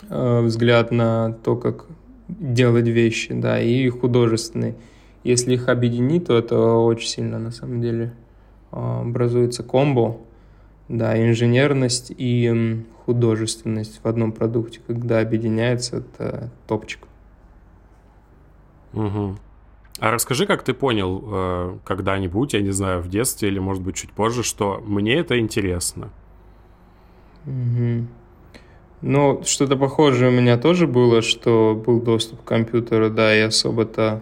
э, 0.09 0.41
взгляд 0.41 0.91
на 0.91 1.33
то, 1.43 1.55
как 1.55 1.85
делать 2.27 2.87
вещи, 2.87 3.33
да, 3.33 3.61
и 3.61 3.87
художественный. 3.89 4.75
Если 5.23 5.53
их 5.53 5.67
объединить, 5.67 6.25
то 6.25 6.37
это 6.37 6.57
очень 6.57 7.07
сильно, 7.07 7.39
на 7.39 7.51
самом 7.51 7.81
деле, 7.81 8.13
э, 8.71 9.01
образуется 9.01 9.63
комбо, 9.63 10.17
да, 10.87 11.21
инженерность 11.21 12.13
и 12.15 12.83
художественность 13.05 14.01
в 14.03 14.07
одном 14.07 14.31
продукте, 14.31 14.79
когда 14.85 15.19
объединяется, 15.19 15.97
это 15.97 16.49
топчик. 16.67 17.07
Угу. 18.93 19.37
А 19.99 20.11
расскажи, 20.11 20.45
как 20.45 20.63
ты 20.63 20.73
понял 20.73 21.23
э, 21.25 21.77
когда-нибудь, 21.83 22.53
я 22.53 22.61
не 22.61 22.71
знаю, 22.71 23.01
в 23.01 23.09
детстве 23.09 23.49
или, 23.49 23.59
может 23.59 23.81
быть, 23.81 23.95
чуть 23.95 24.11
позже, 24.11 24.43
что 24.43 24.81
мне 24.85 25.15
это 25.15 25.39
интересно? 25.39 26.09
Угу. 27.45 28.07
Ну, 29.01 29.41
что-то 29.43 29.75
похожее 29.75 30.29
у 30.29 30.33
меня 30.33 30.57
тоже 30.57 30.85
было, 30.85 31.21
что 31.21 31.81
был 31.83 32.01
доступ 32.01 32.41
к 32.41 32.47
компьютеру, 32.47 33.09
да, 33.09 33.35
и 33.35 33.41
особо-то 33.41 34.21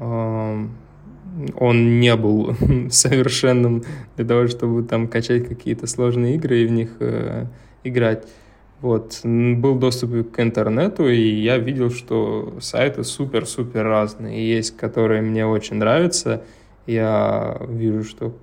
он 0.00 2.00
не 2.00 2.14
был 2.16 2.54
совершенным 2.90 3.84
для 4.16 4.24
того, 4.24 4.46
чтобы 4.48 4.82
там 4.82 5.08
качать 5.08 5.48
какие-то 5.48 5.86
сложные 5.86 6.36
игры 6.36 6.62
и 6.62 6.66
в 6.66 6.70
них 6.70 6.90
э, 7.00 7.46
играть. 7.84 8.26
Вот. 8.80 9.20
Был 9.24 9.74
доступ 9.74 10.30
к 10.30 10.40
интернету, 10.40 11.08
и 11.08 11.20
я 11.20 11.58
видел, 11.58 11.90
что 11.90 12.54
сайты 12.60 13.02
супер-супер 13.02 13.84
разные. 13.84 14.48
Есть, 14.48 14.76
которые 14.76 15.20
мне 15.20 15.46
очень 15.46 15.76
нравятся. 15.76 16.44
Я 16.86 17.60
вижу, 17.68 18.04
что 18.04 18.34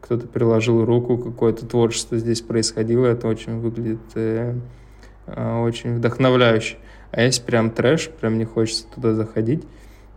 кто-то 0.00 0.26
приложил 0.26 0.84
руку, 0.84 1.16
какое-то 1.16 1.64
творчество 1.66 2.18
здесь 2.18 2.40
происходило. 2.40 3.06
Это 3.06 3.28
очень 3.28 3.60
выглядит 3.60 4.00
э, 4.16 4.54
э 5.26 5.62
очень 5.62 5.96
вдохновляюще. 5.96 6.76
А 7.12 7.22
есть 7.22 7.46
прям 7.46 7.70
трэш, 7.70 8.10
прям 8.20 8.38
не 8.38 8.44
хочется 8.44 8.86
туда 8.92 9.14
заходить. 9.14 9.62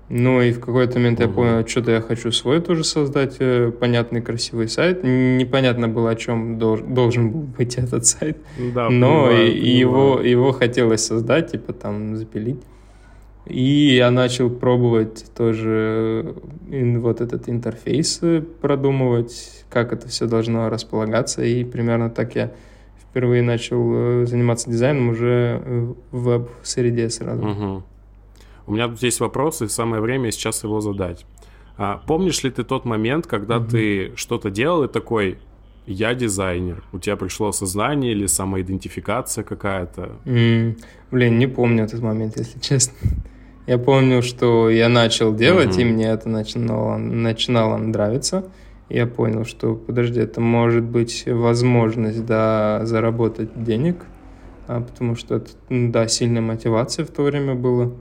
Ну 0.10 0.42
и 0.42 0.52
в 0.52 0.62
какой-то 0.62 1.00
момент 1.00 1.20
угу. 1.20 1.28
я 1.28 1.34
понял, 1.36 1.68
что-то 1.68 1.92
я 1.92 2.02
хочу 2.02 2.32
свой 2.32 2.62
тоже 2.62 2.84
создать 2.86 3.38
э, 3.40 3.72
понятный, 3.72 4.22
красивый 4.22 4.70
сайт. 4.70 5.04
Непонятно 5.04 5.90
было, 5.90 6.12
о 6.12 6.16
чем 6.16 6.58
дол- 6.58 6.78
должен 6.78 7.32
был 7.32 7.42
быть 7.42 7.76
этот 7.76 8.06
сайт. 8.06 8.38
Да, 8.58 8.90
но 8.90 9.26
понимаю, 9.26 9.48
и, 9.48 9.60
понимаю. 9.60 9.78
его, 9.78 10.22
его 10.22 10.52
хотелось 10.54 11.06
создать, 11.06 11.52
типа 11.52 11.74
там 11.74 12.16
запилить. 12.16 12.62
И 13.46 13.96
я 13.96 14.10
начал 14.12 14.50
пробовать 14.50 15.26
тоже 15.36 16.36
э, 16.72 16.98
вот 17.00 17.20
этот 17.20 17.50
интерфейс 17.50 18.20
э, 18.22 18.42
продумывать, 18.62 19.66
как 19.70 19.92
это 19.92 20.08
все 20.08 20.26
должно 20.26 20.70
располагаться. 20.70 21.44
И 21.44 21.66
примерно 21.66 22.10
так 22.10 22.36
я 22.36 22.54
впервые 23.10 23.42
начал 23.42 24.26
заниматься 24.26 24.70
дизайном 24.70 25.10
уже 25.10 25.62
в 26.12 26.24
веб-среде 26.24 27.10
сразу. 27.10 27.46
Угу. 27.46 27.84
У 28.68 28.74
меня 28.74 28.90
тут 28.90 29.02
есть 29.02 29.22
вопрос, 29.22 29.62
и 29.62 29.68
самое 29.68 30.02
время 30.02 30.32
сейчас 30.32 30.64
его 30.64 30.82
задать. 30.82 31.26
А, 31.78 32.02
помнишь 32.06 32.44
ли 32.44 32.52
ты 32.52 32.64
тот 32.64 32.86
момент, 32.86 33.26
когда 33.26 33.58
mm-hmm. 33.58 33.70
ты 33.70 34.12
что-то 34.16 34.50
делал 34.50 34.84
и 34.84 34.88
такой, 34.88 35.38
я 35.86 36.14
дизайнер? 36.14 36.84
У 36.92 37.00
тебя 37.00 37.16
пришло 37.16 37.48
осознание 37.48 38.12
или 38.12 38.26
самоидентификация 38.26 39.46
какая-то? 39.46 40.18
Mm, 40.26 40.78
блин, 41.12 41.40
не 41.40 41.48
помню 41.48 41.86
этот 41.86 42.02
момент, 42.02 42.38
если 42.38 42.60
честно. 42.60 42.98
Я 43.68 43.78
помню, 43.78 44.22
что 44.22 44.70
я 44.70 44.90
начал 44.90 45.34
делать, 45.34 45.78
mm-hmm. 45.78 45.82
и 45.82 45.86
мне 45.86 46.08
это 46.08 46.28
начинало, 46.28 46.98
начинало 46.98 47.78
нравиться. 47.78 48.50
Я 48.90 49.08
понял, 49.08 49.46
что, 49.46 49.76
подожди, 49.76 50.20
это 50.20 50.42
может 50.42 50.84
быть 50.84 51.24
возможность, 51.26 52.26
да, 52.26 52.82
заработать 52.86 53.64
денег, 53.64 53.98
а, 54.68 54.82
потому 54.82 55.16
что 55.16 55.36
это, 55.36 55.52
да, 55.70 56.08
сильная 56.08 56.42
мотивация 56.42 57.06
в 57.06 57.10
то 57.10 57.24
время 57.24 57.56
была. 57.56 57.92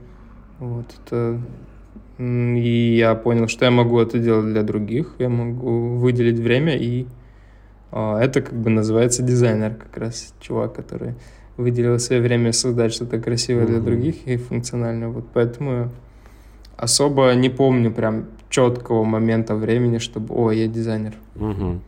Вот 0.59 0.85
это... 1.05 1.39
И 2.19 2.95
я 2.97 3.13
понял, 3.13 3.47
что 3.47 3.65
я 3.65 3.71
могу 3.71 3.99
это 3.99 4.17
делать 4.17 4.47
для 4.47 4.63
других, 4.63 5.13
я 5.19 5.29
могу 5.29 5.97
выделить 5.97 6.39
время, 6.39 6.75
и 6.75 7.05
а, 7.91 8.19
это 8.19 8.41
как 8.41 8.59
бы 8.59 8.71
называется 8.71 9.21
дизайнер, 9.21 9.75
как 9.75 9.95
раз 9.97 10.33
чувак, 10.39 10.73
который 10.73 11.13
выделил 11.57 11.99
свое 11.99 12.21
время 12.21 12.53
создать 12.53 12.91
что-то 12.91 13.19
красивое 13.19 13.65
mm-hmm. 13.65 13.67
для 13.67 13.79
других 13.81 14.27
и 14.27 14.37
функциональное. 14.37 15.09
Вот 15.09 15.25
поэтому 15.31 15.91
особо 16.75 17.31
не 17.33 17.49
помню 17.49 17.91
прям 17.91 18.25
четкого 18.49 19.03
момента 19.03 19.55
времени, 19.55 19.97
чтобы, 19.97 20.33
о, 20.33 20.51
я 20.51 20.67
дизайнер. 20.67 21.13
Угу. 21.35 21.81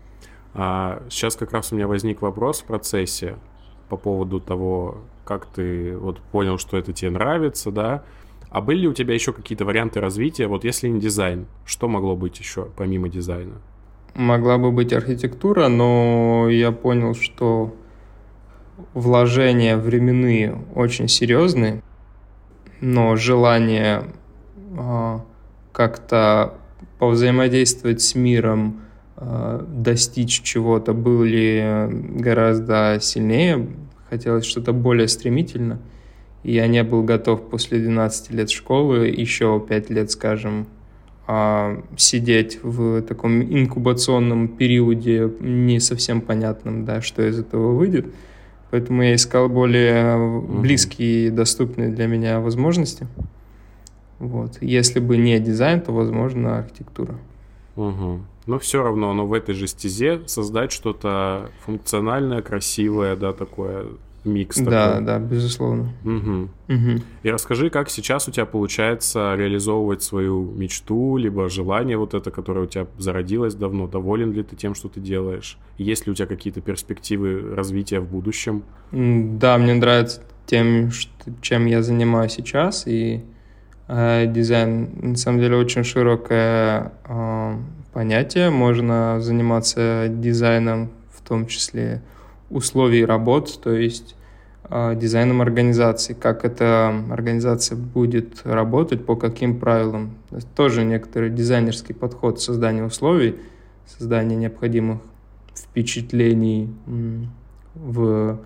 А 0.56 1.04
сейчас 1.10 1.36
как 1.36 1.54
раз 1.54 1.72
у 1.72 1.76
меня 1.76 1.88
возник 1.88 2.22
вопрос 2.22 2.62
в 2.62 2.66
процессе 2.66 3.36
по 3.88 3.98
поводу 3.98 4.40
того, 4.40 4.98
как 5.26 5.46
ты 5.46 5.96
вот 5.98 6.20
понял, 6.20 6.58
что 6.58 6.78
это 6.78 6.92
тебе 6.92 7.12
нравится, 7.12 7.72
да, 7.72 8.04
а 8.52 8.62
были 8.62 8.80
ли 8.80 8.88
у 8.88 8.94
тебя 8.94 9.14
еще 9.14 9.32
какие-то 9.34 9.66
варианты 9.66 10.00
развития? 10.00 10.48
Вот 10.48 10.64
если 10.64 10.88
не 10.88 11.00
дизайн, 11.00 11.46
что 11.66 11.88
могло 11.88 12.16
быть 12.16 12.40
еще 12.40 12.68
помимо 12.76 13.10
дизайна? 13.10 13.62
Могла 14.16 14.58
бы 14.58 14.72
быть 14.72 14.92
архитектура, 14.92 15.68
но 15.68 16.48
я 16.50 16.72
понял, 16.72 17.14
что 17.14 17.76
вложения 18.94 19.78
временные 19.78 20.58
очень 20.74 21.08
серьезные, 21.08 21.84
но 22.82 23.16
желание 23.16 24.06
э, 24.78 25.20
как-то 25.72 26.56
повзаимодействовать 26.98 28.02
с 28.02 28.16
миром, 28.16 28.82
э, 29.18 29.64
достичь 29.68 30.42
чего-то 30.42 30.94
были 30.94 31.88
гораздо 32.20 32.98
сильнее, 33.02 33.68
хотелось 34.10 34.46
что-то 34.46 34.74
более 34.74 35.08
стремительно. 35.08 35.80
Я 36.44 36.68
не 36.68 36.84
был 36.84 37.04
готов 37.04 37.50
после 37.50 37.80
12 37.80 38.32
лет 38.32 38.50
школы, 38.50 39.08
еще 39.08 39.64
5 39.68 39.90
лет, 39.90 40.12
скажем, 40.12 40.68
а, 41.28 41.82
сидеть 41.96 42.60
в 42.64 43.02
таком 43.04 43.42
инкубационном 43.44 44.48
периоде 44.48 45.32
не 45.40 45.80
совсем 45.80 46.22
понятном, 46.22 46.86
да, 46.86 47.02
что 47.02 47.28
из 47.28 47.40
этого 47.40 47.74
выйдет. 47.74 48.08
Поэтому 48.72 49.04
я 49.04 49.16
искал 49.16 49.50
более 49.50 50.42
близкие 50.42 51.28
и 51.28 51.30
доступные 51.30 51.90
для 51.90 52.08
меня 52.08 52.40
возможности. 52.40 53.08
Вот. 54.20 54.58
Если 54.62 55.00
бы 55.00 55.18
не 55.18 55.40
дизайн, 55.40 55.82
то, 55.82 55.92
возможно, 55.92 56.60
архитектура. 56.60 57.16
Угу. 57.76 58.20
Но 58.48 58.60
все 58.60 58.84
равно, 58.84 59.14
но 59.14 59.26
в 59.26 59.34
этой 59.34 59.56
же 59.56 59.68
стезе 59.68 60.22
создать 60.28 60.72
что-то 60.72 61.52
функциональное, 61.66 62.42
красивое, 62.42 63.16
да, 63.16 63.34
такое 63.34 63.86
микс. 64.30 64.58
Да, 64.58 64.92
такой. 64.92 65.06
да, 65.06 65.20
безусловно. 65.20 65.90
Угу. 66.04 66.50
Угу. 66.70 67.02
И 67.24 67.30
расскажи, 67.30 67.70
как 67.70 67.90
сейчас 67.90 68.28
у 68.28 68.32
тебя 68.32 68.46
получается 68.46 69.36
реализовывать 69.36 70.04
свою 70.04 70.52
мечту, 70.52 71.18
либо 71.18 71.50
желание 71.50 71.98
вот 71.98 72.14
это, 72.14 72.32
которое 72.32 72.62
у 72.62 72.68
тебя 72.68 72.88
зародилось 72.98 73.56
давно. 73.56 73.88
Доволен 73.88 74.32
ли 74.32 74.44
ты 74.44 74.56
тем, 74.56 74.76
что 74.76 74.88
ты 74.88 75.00
делаешь? 75.00 75.58
Есть 75.78 76.06
ли 76.06 76.12
у 76.12 76.16
тебя 76.16 76.28
какие-то 76.28 76.62
перспективы 76.62 77.56
развития 77.56 78.00
в 78.00 78.08
будущем? 78.10 78.64
Да, 78.92 79.58
мне 79.58 79.74
нравится 79.74 80.22
тем, 80.46 80.90
чем 81.42 81.66
я 81.66 81.84
занимаюсь 81.84 82.32
сейчас, 82.32 82.88
и 82.88 83.22
э, 83.88 84.26
дизайн 84.28 84.90
на 85.12 85.16
самом 85.16 85.40
деле 85.40 85.58
очень 85.58 85.84
широкое 85.84 86.94
э, 87.06 87.56
понятие. 87.94 88.50
Можно 88.50 89.20
заниматься 89.22 90.08
дизайном, 90.10 90.90
в 91.12 91.28
том 91.28 91.46
числе 91.46 92.02
условий 92.50 93.06
работ, 93.06 93.60
то 93.62 93.72
есть 93.72 94.16
дизайном 94.70 95.42
организации, 95.42 96.14
как 96.14 96.46
эта 96.46 96.94
организация 97.10 97.76
будет 97.76 98.42
работать, 98.46 99.06
по 99.06 99.16
каким 99.16 99.60
правилам. 99.60 100.16
То 100.30 100.40
тоже 100.56 100.84
некоторый 100.84 101.32
дизайнерский 101.32 101.96
подход 101.96 102.40
создания 102.40 102.84
условий, 102.84 103.38
создания 103.88 104.36
необходимых 104.36 105.00
впечатлений 105.56 106.70
в, 107.76 108.40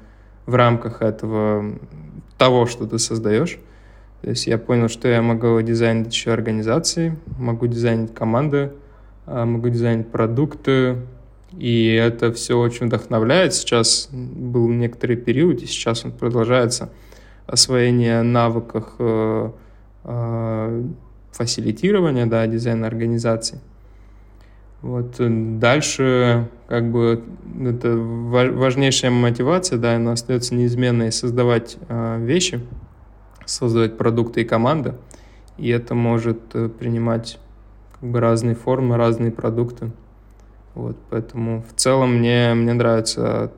в 0.46 0.56
рамках 0.56 1.02
этого 1.02 1.76
того, 2.38 2.66
что 2.66 2.88
ты 2.88 3.00
создаешь. 3.00 3.60
То 4.22 4.30
есть 4.30 4.48
я 4.48 4.58
понял, 4.58 4.88
что 4.88 5.10
я 5.10 5.22
могу 5.22 5.62
дизайнить 5.62 6.14
еще 6.14 6.32
организации, 6.32 7.18
могу 7.38 7.68
дизайнить 7.68 8.14
команды, 8.14 8.72
а, 9.26 9.46
могу 9.46 9.68
дизайнить 9.70 10.08
продукты, 10.08 10.98
и 11.58 11.93
это 11.93 12.34
все 12.34 12.58
очень 12.58 12.88
вдохновляет. 12.88 13.54
Сейчас 13.54 14.10
был 14.12 14.68
некоторый 14.70 15.16
период, 15.16 15.62
и 15.62 15.66
сейчас 15.66 16.06
он 16.06 16.12
продолжается, 16.12 16.89
освоение 17.45 18.22
навыков 18.22 18.93
э, 18.99 19.51
э, 20.04 20.84
фасилитирования, 21.32 22.26
да, 22.26 22.47
дизайна 22.47 22.88
организации. 22.88 23.60
Вот 24.82 25.16
э, 25.20 25.28
дальше, 25.30 26.49
как 26.68 26.91
бы, 26.91 27.24
это 27.62 27.95
важнейшая 27.95 29.12
мотивация, 29.12 29.78
да, 29.78 29.95
она 29.95 30.12
остается 30.14 30.56
неизменной, 30.56 31.12
создавать 31.12 31.78
э, 31.88 32.20
вещи, 32.22 32.60
создавать 33.45 33.97
продукты 33.97 34.41
и 34.41 34.45
команды, 34.45 34.95
и 35.58 35.70
это 35.70 35.95
может 35.95 36.39
э, 36.54 36.68
принимать 36.68 37.39
как 37.93 38.10
бы 38.10 38.20
разные 38.20 38.56
формы, 38.56 38.97
разные 38.97 39.32
продукты. 39.32 39.91
Вот, 40.76 40.98
поэтому 41.10 41.64
в 41.70 41.74
целом 41.80 42.16
мне, 42.16 42.54
мне 42.54 42.74
нравится 42.74 43.52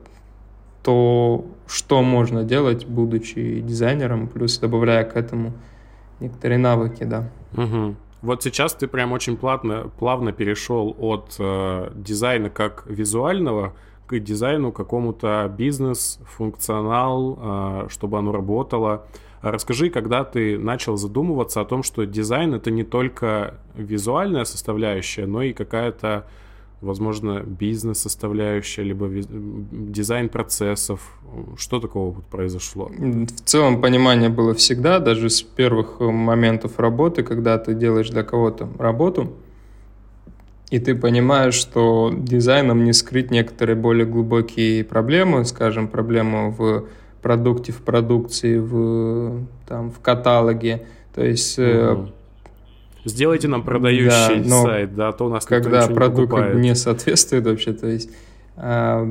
то, 0.82 1.44
что 1.66 2.02
можно 2.02 2.44
делать, 2.44 2.86
будучи 2.86 3.60
дизайнером, 3.60 4.28
плюс 4.28 4.58
добавляя 4.58 5.04
к 5.04 5.16
этому 5.16 5.52
некоторые 6.20 6.58
навыки, 6.58 7.04
да. 7.04 7.30
Угу. 7.56 7.96
Вот 8.22 8.42
сейчас 8.42 8.74
ты 8.74 8.86
прям 8.86 9.12
очень 9.12 9.36
плавно, 9.36 9.90
плавно 9.98 10.32
перешел 10.32 10.96
от 10.98 11.36
э, 11.38 11.90
дизайна 11.94 12.50
как 12.50 12.84
визуального 12.86 13.74
к 14.06 14.18
дизайну 14.18 14.72
какому-то 14.72 15.52
бизнес, 15.56 16.18
функционал, 16.24 17.38
э, 17.38 17.86
чтобы 17.90 18.18
оно 18.18 18.32
работало. 18.32 19.06
Расскажи, 19.42 19.90
когда 19.90 20.24
ты 20.24 20.58
начал 20.58 20.96
задумываться 20.96 21.60
о 21.60 21.64
том, 21.64 21.82
что 21.82 22.04
дизайн 22.04 22.54
это 22.54 22.70
не 22.70 22.84
только 22.84 23.54
визуальная 23.74 24.44
составляющая, 24.44 25.26
но 25.26 25.42
и 25.42 25.52
какая-то 25.52 26.26
возможно, 26.80 27.40
бизнес-составляющая, 27.40 28.84
либо 28.84 29.08
дизайн 29.08 30.28
процессов. 30.28 31.18
Что 31.56 31.80
такого 31.80 32.20
произошло? 32.30 32.90
В 32.96 33.40
целом 33.44 33.80
понимание 33.80 34.28
было 34.28 34.54
всегда, 34.54 34.98
даже 34.98 35.30
с 35.30 35.42
первых 35.42 36.00
моментов 36.00 36.78
работы, 36.78 37.22
когда 37.22 37.58
ты 37.58 37.74
делаешь 37.74 38.10
для 38.10 38.22
кого-то 38.22 38.68
работу, 38.78 39.32
и 40.70 40.78
ты 40.78 40.94
понимаешь, 40.96 41.54
что 41.54 42.12
дизайном 42.16 42.84
не 42.84 42.92
скрыть 42.92 43.30
некоторые 43.30 43.76
более 43.76 44.04
глубокие 44.04 44.84
проблемы, 44.84 45.44
скажем, 45.44 45.88
проблему 45.88 46.50
в 46.50 46.86
продукте, 47.22 47.72
в 47.72 47.82
продукции, 47.82 48.58
в, 48.58 49.46
там, 49.66 49.90
в 49.90 50.00
каталоге. 50.00 50.86
То 51.14 51.24
есть 51.24 51.58
угу. 51.58 52.10
Сделайте 53.06 53.46
нам 53.48 53.62
продающий 53.62 54.42
да, 54.42 54.62
сайт, 54.62 54.94
да, 54.96 55.08
а 55.08 55.12
то 55.12 55.26
у 55.26 55.28
нас 55.28 55.44
когда 55.46 55.86
продукт 55.86 56.32
не, 56.54 56.60
не 56.60 56.74
соответствует 56.74 57.46
вообще, 57.46 57.72
то 57.72 57.86
есть 57.86 58.10
э, 58.56 59.04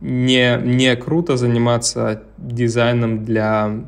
не, 0.00 0.60
не 0.62 0.96
круто 0.96 1.36
заниматься 1.36 2.22
дизайном 2.38 3.22
для 3.22 3.84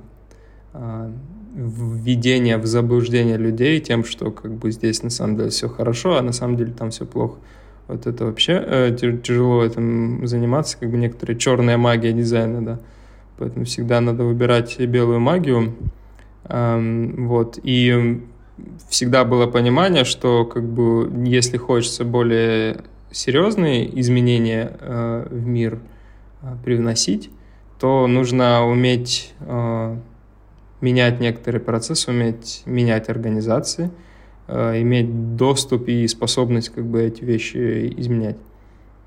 э, 0.75 1.11
введения 1.55 2.59
в 2.59 2.67
заблуждение 2.67 3.39
людей 3.39 3.81
тем, 3.81 4.05
что 4.05 4.31
как 4.31 4.53
бы 4.53 4.71
здесь 4.71 5.03
на 5.03 5.11
самом 5.11 5.39
деле 5.39 5.49
все 5.49 5.69
хорошо, 5.69 6.19
а 6.19 6.23
на 6.23 6.33
самом 6.33 6.57
деле 6.57 6.73
там 6.73 6.91
все 6.91 7.07
плохо. 7.07 7.39
Вот 7.87 8.07
это 8.07 8.27
вообще 8.27 8.63
э, 8.67 8.97
тяжело 9.23 9.65
этим 9.65 10.27
заниматься, 10.27 10.79
как 10.79 10.91
бы 10.91 10.99
некоторая 10.99 11.37
черная 11.39 11.79
магия 11.79 12.13
дизайна, 12.13 12.65
да. 12.65 12.81
Поэтому 13.39 13.65
всегда 13.65 14.01
надо 14.01 14.25
выбирать 14.25 14.79
белую 14.81 15.21
магию. 15.21 15.75
Эм, 16.45 17.27
вот. 17.27 17.59
И 17.63 18.23
всегда 18.89 19.25
было 19.25 19.47
понимание, 19.47 20.05
что 20.05 20.45
как 20.45 20.65
бы 20.65 21.11
если 21.27 21.57
хочется 21.57 22.05
более 22.05 22.85
серьезные 23.11 24.01
изменения 24.01 24.77
э, 24.81 25.27
в 25.31 25.47
мир 25.47 25.81
э, 26.43 26.57
привносить, 26.65 27.31
то 27.79 28.07
нужно 28.07 28.67
уметь 28.67 29.35
э, 29.41 29.97
менять 30.81 31.21
некоторые 31.21 31.61
процессы, 31.61 32.11
уметь 32.11 32.63
менять 32.67 33.09
организации, 33.09 33.91
э, 34.47 34.81
иметь 34.83 35.37
доступ 35.37 35.89
и 35.89 36.07
способность 36.09 36.71
как 36.71 36.85
бы 36.85 37.03
эти 37.03 37.25
вещи 37.25 37.93
изменять. 37.97 38.37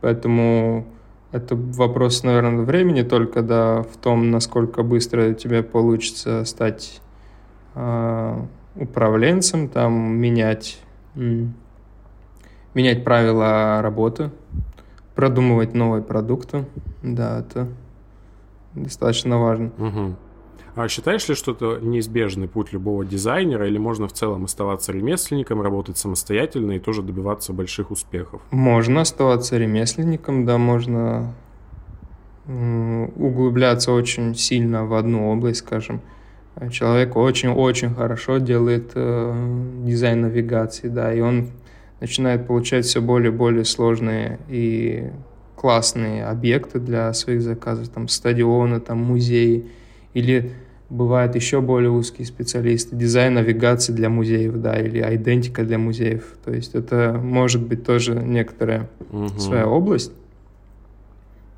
Поэтому 0.01 0.85
это 1.31 1.55
вопрос, 1.55 2.23
наверное, 2.23 2.63
времени 2.63 3.01
только 3.01 3.41
да, 3.41 3.83
в 3.83 3.97
том, 3.97 4.31
насколько 4.31 4.83
быстро 4.83 5.33
тебе 5.33 5.63
получится 5.63 6.45
стать 6.45 7.01
э, 7.75 8.45
управленцем, 8.79 9.69
там 9.69 10.17
менять, 10.17 10.79
менять 12.73 13.03
правила 13.03 13.81
работы, 13.81 14.31
продумывать 15.15 15.73
новые 15.73 16.03
продукты. 16.03 16.65
Да, 17.01 17.39
это 17.39 17.67
достаточно 18.75 19.39
важно. 19.39 19.71
Угу. 19.77 20.15
А 20.75 20.87
считаешь 20.89 21.27
ли, 21.27 21.33
что 21.33 21.53
это 21.53 21.79
неизбежный 21.81 22.47
путь 22.47 22.71
любого 22.71 23.03
дизайнера, 23.03 23.67
или 23.67 23.79
можно 23.79 24.07
в 24.07 24.13
целом 24.13 24.45
оставаться 24.45 24.91
ремесленником, 24.91 25.59
работать 25.59 25.97
самостоятельно 25.97 26.73
и 26.73 26.79
тоже 26.79 27.01
добиваться 27.01 27.51
больших 27.51 27.89
успехов? 27.89 28.41
Можно 28.51 29.01
оставаться 29.01 29.57
ремесленником, 29.57 30.45
да, 30.45 30.59
можно 30.59 31.33
углубляться 32.45 33.91
очень 33.91 34.35
сильно 34.35 34.85
в 34.85 34.93
одну 34.93 35.31
область, 35.31 35.59
скажем, 35.59 35.99
человек 36.71 37.15
очень-очень 37.15 37.93
хорошо 37.93 38.37
делает 38.37 38.91
э, 38.95 39.83
дизайн 39.85 40.21
навигации, 40.21 40.87
да, 40.87 41.13
и 41.13 41.19
он 41.21 41.49
начинает 41.99 42.47
получать 42.47 42.85
все 42.85 43.01
более 43.01 43.31
и 43.31 43.35
более 43.35 43.65
сложные 43.65 44.39
и 44.47 45.09
классные 45.55 46.25
объекты 46.25 46.79
для 46.79 47.13
своих 47.13 47.41
заказов, 47.41 47.89
там 47.89 48.07
стадионы, 48.07 48.79
там 48.79 48.99
музеи, 48.99 49.65
или 50.13 50.51
бывают 50.89 51.35
еще 51.35 51.61
более 51.61 51.91
узкие 51.91 52.25
специалисты, 52.25 52.95
дизайн 52.95 53.33
навигации 53.33 53.91
для 53.91 54.09
музеев, 54.09 54.55
да, 54.55 54.79
или 54.79 54.99
идентика 55.15 55.63
для 55.63 55.77
музеев, 55.77 56.23
то 56.45 56.53
есть 56.53 56.75
это 56.75 57.19
может 57.21 57.61
быть 57.61 57.85
тоже 57.85 58.15
некоторая 58.15 58.89
угу. 59.11 59.27
своя 59.39 59.67
область, 59.67 60.13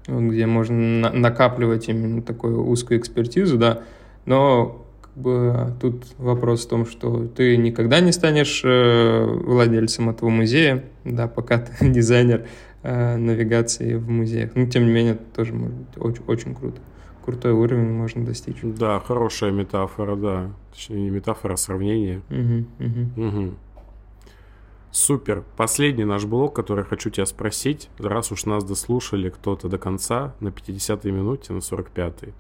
где 0.08 0.46
можно 0.46 0.76
на 0.76 1.12
накапливать 1.12 1.90
именно 1.90 2.22
такую 2.22 2.66
узкую 2.68 3.00
экспертизу, 3.00 3.58
да, 3.58 3.84
но 4.26 4.86
бы 5.20 5.74
тут 5.82 6.06
вопрос 6.18 6.66
в 6.66 6.70
том, 6.70 6.86
что 6.86 7.28
ты 7.28 7.58
никогда 7.58 8.00
не 8.00 8.12
станешь 8.12 8.62
э, 8.64 9.26
владельцем 9.26 10.10
этого 10.10 10.30
музея, 10.30 10.84
да, 11.04 11.28
пока 11.28 11.60
ты 11.60 11.74
дизайнер 11.90 12.48
э, 12.84 13.16
навигации 13.18 13.96
в 13.96 14.10
музеях. 14.10 14.52
Но, 14.56 14.66
тем 14.66 14.86
не 14.86 14.92
менее, 14.92 15.14
это 15.14 15.24
тоже 15.36 15.54
может 15.54 15.76
быть 15.76 15.98
очень, 15.98 16.24
очень 16.28 16.56
круто. 16.56 16.82
Крутой 17.26 17.52
уровень 17.52 17.92
можно 17.92 18.26
достичь. 18.26 18.58
Да, 18.64 19.00
хорошая 19.00 19.52
метафора, 19.52 20.16
да. 20.16 20.52
Точнее, 20.72 21.02
не 21.02 21.10
метафора, 21.10 21.54
а 21.54 21.58
сравнение. 21.58 22.22
Угу, 22.30 22.86
угу. 22.86 23.28
Угу. 23.28 23.54
Супер. 24.92 25.44
Последний 25.56 26.06
наш 26.06 26.26
блок, 26.26 26.56
который 26.56 26.84
хочу 26.84 27.12
тебя 27.12 27.28
спросить, 27.28 27.90
раз 28.00 28.32
уж 28.32 28.46
нас 28.46 28.64
дослушали 28.64 29.30
кто-то 29.30 29.70
до 29.70 29.78
конца, 29.78 30.34
на 30.40 30.48
50-й 30.48 31.12
минуте, 31.12 31.54
на 31.54 31.60
45-й. 31.60 32.34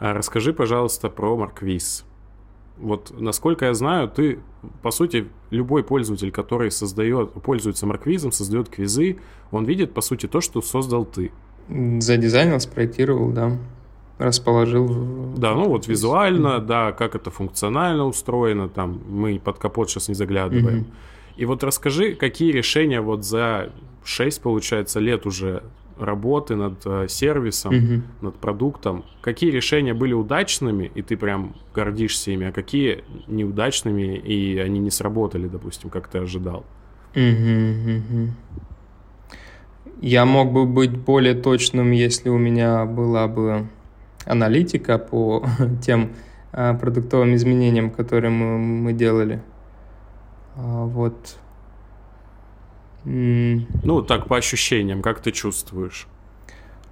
А 0.00 0.14
расскажи, 0.14 0.52
пожалуйста, 0.52 1.10
про 1.10 1.36
Марквиз. 1.36 2.04
Вот, 2.78 3.12
насколько 3.20 3.66
я 3.66 3.74
знаю, 3.74 4.08
ты, 4.08 4.40
по 4.82 4.90
сути, 4.90 5.28
любой 5.50 5.84
пользователь, 5.84 6.30
который 6.30 6.70
создает, 6.70 7.34
пользуется 7.34 7.86
Марквизом, 7.86 8.32
создает 8.32 8.70
квизы, 8.70 9.18
он 9.50 9.66
видит, 9.66 9.92
по 9.92 10.00
сути, 10.00 10.26
то, 10.26 10.40
что 10.40 10.62
создал 10.62 11.04
ты. 11.04 11.30
Задизайнил, 11.68 12.58
спроектировал, 12.58 13.30
да. 13.30 13.58
Расположил. 14.16 15.34
Да, 15.36 15.54
ну 15.54 15.68
вот 15.68 15.86
визуально, 15.86 16.58
да, 16.58 16.92
как 16.92 17.14
это 17.14 17.30
функционально 17.30 18.06
устроено, 18.06 18.70
там, 18.70 19.02
мы 19.06 19.38
под 19.38 19.58
капот 19.58 19.90
сейчас 19.90 20.08
не 20.08 20.14
заглядываем. 20.14 20.80
Mm-hmm. 20.80 21.36
И 21.36 21.44
вот 21.44 21.62
расскажи, 21.62 22.14
какие 22.14 22.52
решения 22.52 23.02
вот 23.02 23.24
за 23.24 23.72
6, 24.04 24.40
получается, 24.40 25.00
лет 25.00 25.26
уже 25.26 25.62
работы 26.02 26.56
над 26.56 26.82
э, 26.86 27.06
сервисом, 27.08 27.74
Мгм. 27.74 28.02
над 28.20 28.36
продуктом, 28.36 29.04
какие 29.20 29.50
решения 29.50 29.94
были 29.94 30.12
удачными, 30.12 30.90
и 30.94 31.02
ты 31.02 31.16
прям 31.16 31.54
гордишься 31.74 32.30
ими, 32.30 32.46
а 32.48 32.52
какие 32.52 33.04
неудачными, 33.26 34.16
и 34.16 34.58
они 34.58 34.78
не 34.80 34.90
сработали, 34.90 35.48
допустим, 35.48 35.90
как 35.90 36.08
ты 36.08 36.18
ожидал? 36.18 36.64
Мгм, 37.14 37.96
мгм. 37.96 38.34
Я 40.00 40.24
мог 40.24 40.52
бы 40.52 40.64
быть 40.66 40.96
более 40.96 41.34
точным, 41.34 41.90
если 41.90 42.28
у 42.30 42.38
меня 42.38 42.86
была 42.86 43.28
бы 43.28 43.66
аналитика 44.24 44.98
по 44.98 45.44
тем 45.82 46.12
а, 46.52 46.74
продуктовым 46.74 47.34
изменениям, 47.34 47.90
которые 47.90 48.30
мы, 48.30 48.58
мы 48.58 48.92
делали. 48.92 49.42
А, 50.56 50.84
Вот. 50.84 51.36
М, 53.04 53.66
Ну, 53.82 54.02
так, 54.02 54.26
по 54.26 54.36
ощущениям, 54.36 55.02
как 55.02 55.20
ты 55.20 55.32
чувствуешь? 55.32 56.06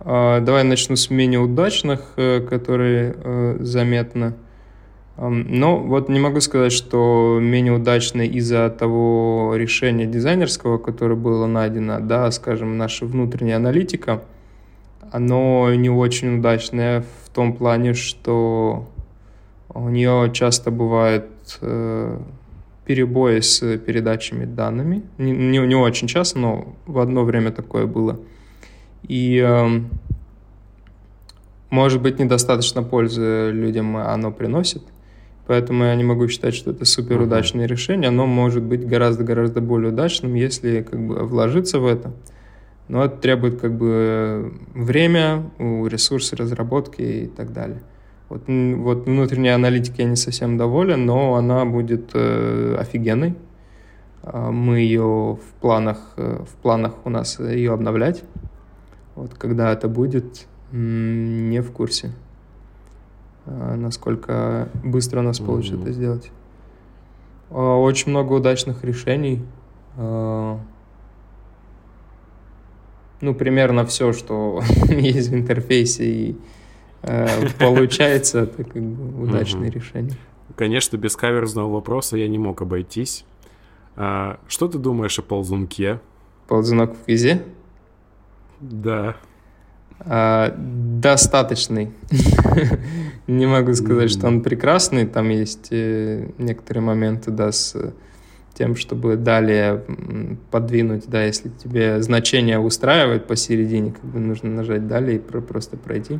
а, 0.00 0.40
Давай 0.40 0.64
начну 0.64 0.96
с 0.96 1.10
менее 1.10 1.40
удачных, 1.40 2.12
э, 2.16 2.40
которые 2.40 3.14
э, 3.16 3.56
заметны. 3.60 4.34
Ам, 5.16 5.44
Но 5.48 5.78
вот 5.78 6.08
не 6.08 6.20
могу 6.20 6.40
сказать, 6.40 6.72
что 6.72 7.38
менее 7.42 7.72
удачно 7.72 8.22
из-за 8.22 8.70
того 8.70 9.54
решения 9.56 10.06
дизайнерского, 10.06 10.78
которое 10.78 11.16
было 11.16 11.46
найдено, 11.46 11.98
да, 12.00 12.30
скажем, 12.30 12.78
наша 12.78 13.04
внутренняя 13.06 13.56
аналитика, 13.56 14.22
оно 15.10 15.74
не 15.74 15.90
очень 15.90 16.38
удачное 16.38 17.04
в 17.24 17.30
том 17.30 17.52
плане, 17.54 17.94
что 17.94 18.86
у 19.74 19.88
нее 19.88 20.30
часто 20.32 20.70
бывают 20.70 21.26
э, 21.60 22.18
перебои 22.88 23.40
с 23.40 23.60
передачами 23.76 24.46
данными. 24.46 25.02
Не, 25.18 25.30
не, 25.30 25.58
не 25.58 25.74
очень 25.74 26.08
часто, 26.08 26.38
но 26.38 26.74
в 26.86 26.98
одно 26.98 27.22
время 27.22 27.52
такое 27.52 27.84
было. 27.84 28.18
И 29.06 29.36
эм, 29.36 29.90
может 31.68 32.00
быть 32.00 32.18
недостаточно 32.18 32.82
пользы 32.82 33.50
людям 33.52 33.98
оно 33.98 34.32
приносит. 34.32 34.82
Поэтому 35.46 35.84
я 35.84 35.94
не 35.96 36.04
могу 36.04 36.28
считать, 36.28 36.54
что 36.54 36.70
это 36.70 36.86
супер 36.86 37.20
удачное 37.20 37.66
решение. 37.66 38.08
Оно 38.08 38.26
может 38.26 38.62
быть 38.62 38.86
гораздо-гораздо 38.86 39.60
более 39.60 39.92
удачным, 39.92 40.34
если 40.34 40.80
как 40.80 40.98
бы 40.98 41.26
вложиться 41.26 41.80
в 41.80 41.86
это. 41.86 42.14
Но 42.88 43.04
это 43.04 43.18
требует 43.18 43.60
как 43.60 43.76
бы 43.76 44.54
время, 44.74 45.50
у 45.58 45.86
ресурсы 45.86 46.36
разработки 46.36 47.02
и 47.02 47.26
так 47.26 47.52
далее. 47.52 47.82
Вот, 48.28 48.42
вот 48.46 49.06
внутренняя 49.06 49.54
аналитика 49.54 50.02
я 50.02 50.08
не 50.08 50.16
совсем 50.16 50.58
доволен, 50.58 51.06
но 51.06 51.34
она 51.36 51.64
будет 51.64 52.10
э, 52.14 52.76
офигенной. 52.78 53.34
А, 54.22 54.50
Мы 54.50 54.80
ее 54.80 55.38
в 55.40 55.60
планах, 55.60 55.98
э, 56.18 56.42
в 56.46 56.54
планах 56.62 56.92
у 57.06 57.10
нас 57.10 57.38
ее 57.40 57.72
обновлять. 57.72 58.22
Вот 59.14 59.32
когда 59.34 59.72
это 59.72 59.88
будет, 59.88 60.46
не 60.72 61.60
в 61.62 61.72
курсе, 61.72 62.10
а, 63.46 63.76
насколько 63.76 64.68
быстро 64.84 65.20
у 65.20 65.22
нас 65.22 65.38
получится 65.40 65.76
Мгм. 65.76 65.82
это 65.84 65.92
сделать. 65.92 66.30
А, 67.50 67.76
Очень 67.78 68.10
много 68.10 68.34
удачных 68.34 68.84
решений. 68.84 69.42
Ну, 73.20 73.34
примерно 73.34 73.84
все, 73.86 74.12
что 74.12 74.60
есть 74.88 75.30
в 75.30 75.34
интерфейсе 75.34 76.04
и 76.04 76.36
получается, 77.58 78.40
это 78.40 78.64
как 78.64 78.82
бы 78.82 79.22
удачные 79.24 79.68
Мгм. 79.70 79.72
решения. 79.72 80.12
Конечно, 80.56 80.96
без 80.96 81.16
каверзного 81.16 81.70
вопроса 81.72 82.16
я 82.16 82.28
не 82.28 82.38
мог 82.38 82.62
обойтись. 82.62 83.24
А, 83.96 84.38
что 84.48 84.68
ты 84.68 84.78
думаешь 84.78 85.18
о 85.18 85.22
ползунке? 85.22 86.00
Ползунок 86.48 86.94
в 86.96 87.04
квизе? 87.04 87.42
Да. 88.60 89.16
А, 90.00 90.54
достаточный. 90.56 91.90
Не 93.26 93.46
могу 93.46 93.74
сказать, 93.74 94.10
что 94.10 94.26
он 94.26 94.40
прекрасный. 94.42 95.06
Там 95.06 95.28
есть 95.28 95.68
э, 95.70 96.30
некоторые 96.38 96.82
моменты, 96.82 97.30
да, 97.30 97.52
с 97.52 97.76
тем, 98.54 98.74
чтобы 98.74 99.16
далее 99.16 99.84
подвинуть, 100.50 101.04
да, 101.08 101.24
если 101.24 101.48
тебе 101.48 102.02
значение 102.02 102.58
устраивает 102.58 103.26
посередине, 103.28 103.92
как 103.92 104.04
бы 104.04 104.18
нужно 104.18 104.50
нажать 104.50 104.88
далее 104.88 105.16
и 105.16 105.20
про- 105.20 105.40
просто 105.40 105.76
пройти. 105.76 106.18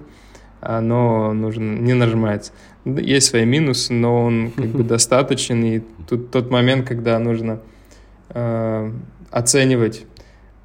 Оно 0.61 1.33
нужно, 1.33 1.79
не 1.79 1.95
нажимается. 1.95 2.53
Д- 2.85 3.03
Есть 3.03 3.29
свои 3.29 3.45
минусы, 3.45 3.93
но 3.93 4.25
он 4.25 4.51
как 4.51 4.67
бы 4.67 4.83
достаточен. 4.95 5.63
И 5.65 5.83
тут 6.09 6.31
тот 6.31 6.51
момент, 6.51 6.87
когда 6.87 7.19
нужно 7.19 7.61
э, 8.31 8.93
оценивать 9.31 10.05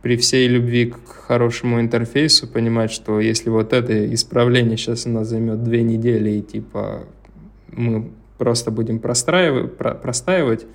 при 0.02 0.18
всей 0.18 0.48
любви 0.48 0.88
к 0.91 1.08
хорошему 1.08 1.80
интерфейсу 1.80 2.48
понимать, 2.48 2.91
что 2.91 3.20
если 3.20 3.50
вот 3.50 3.72
это 3.74 4.14
исправление 4.14 4.78
сейчас 4.78 5.06
у 5.06 5.10
нас 5.10 5.28
займет 5.28 5.64
две 5.64 5.82
недели, 5.84 6.32
и 6.32 6.41
типа 6.41 7.04
мы 7.72 8.12
просто 8.38 8.72
будем 8.72 9.00
простраивать, 9.00 9.78
про- 9.78 9.94
простаивать 9.96 10.66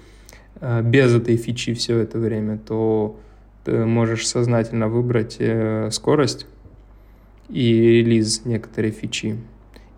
э, 0.60 0.82
без 0.82 1.14
этой 1.14 1.36
фичи 1.36 1.74
все 1.74 1.98
это 1.98 2.18
время, 2.18 2.58
то 2.58 3.18
ты 3.64 3.84
можешь 3.84 4.26
сознательно 4.26 4.88
выбрать 4.88 5.36
э, 5.40 5.90
скорость 5.92 6.46
и 7.48 7.72
релиз 7.72 8.44
некоторой 8.44 8.90
фичи. 8.90 9.38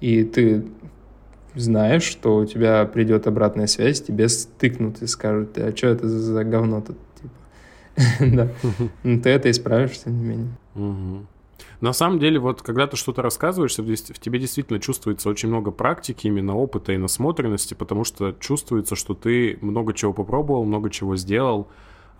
И 0.00 0.24
ты 0.24 0.64
знаешь, 1.54 2.04
что 2.04 2.36
у 2.36 2.46
тебя 2.46 2.84
придет 2.86 3.26
обратная 3.26 3.66
связь, 3.66 4.00
тебе 4.02 4.28
стыкнут 4.28 5.02
и 5.02 5.06
скажут, 5.06 5.58
а 5.58 5.76
что 5.76 5.88
это 5.88 6.08
за 6.08 6.44
говно 6.44 6.80
тут? 6.80 6.96
Типа. 7.20 7.34
Да. 8.36 8.48
Ну, 9.02 9.20
ты 9.20 9.30
это 9.30 9.50
исправишь, 9.50 9.98
тем 9.98 10.18
не 10.18 10.24
менее. 10.24 11.26
На 11.80 11.94
самом 11.94 12.18
деле, 12.18 12.38
вот 12.38 12.60
когда 12.60 12.86
ты 12.86 12.96
что-то 12.96 13.22
рассказываешь, 13.22 13.76
в 13.76 14.18
тебе 14.20 14.38
действительно 14.38 14.80
чувствуется 14.80 15.30
очень 15.30 15.48
много 15.48 15.70
практики, 15.70 16.26
именно 16.26 16.54
опыта 16.54 16.92
и 16.92 16.98
насмотренности, 16.98 17.74
потому 17.74 18.04
что 18.04 18.32
чувствуется, 18.38 18.96
что 18.96 19.14
ты 19.14 19.58
много 19.62 19.94
чего 19.94 20.12
попробовал, 20.12 20.64
много 20.64 20.90
чего 20.90 21.16
сделал. 21.16 21.68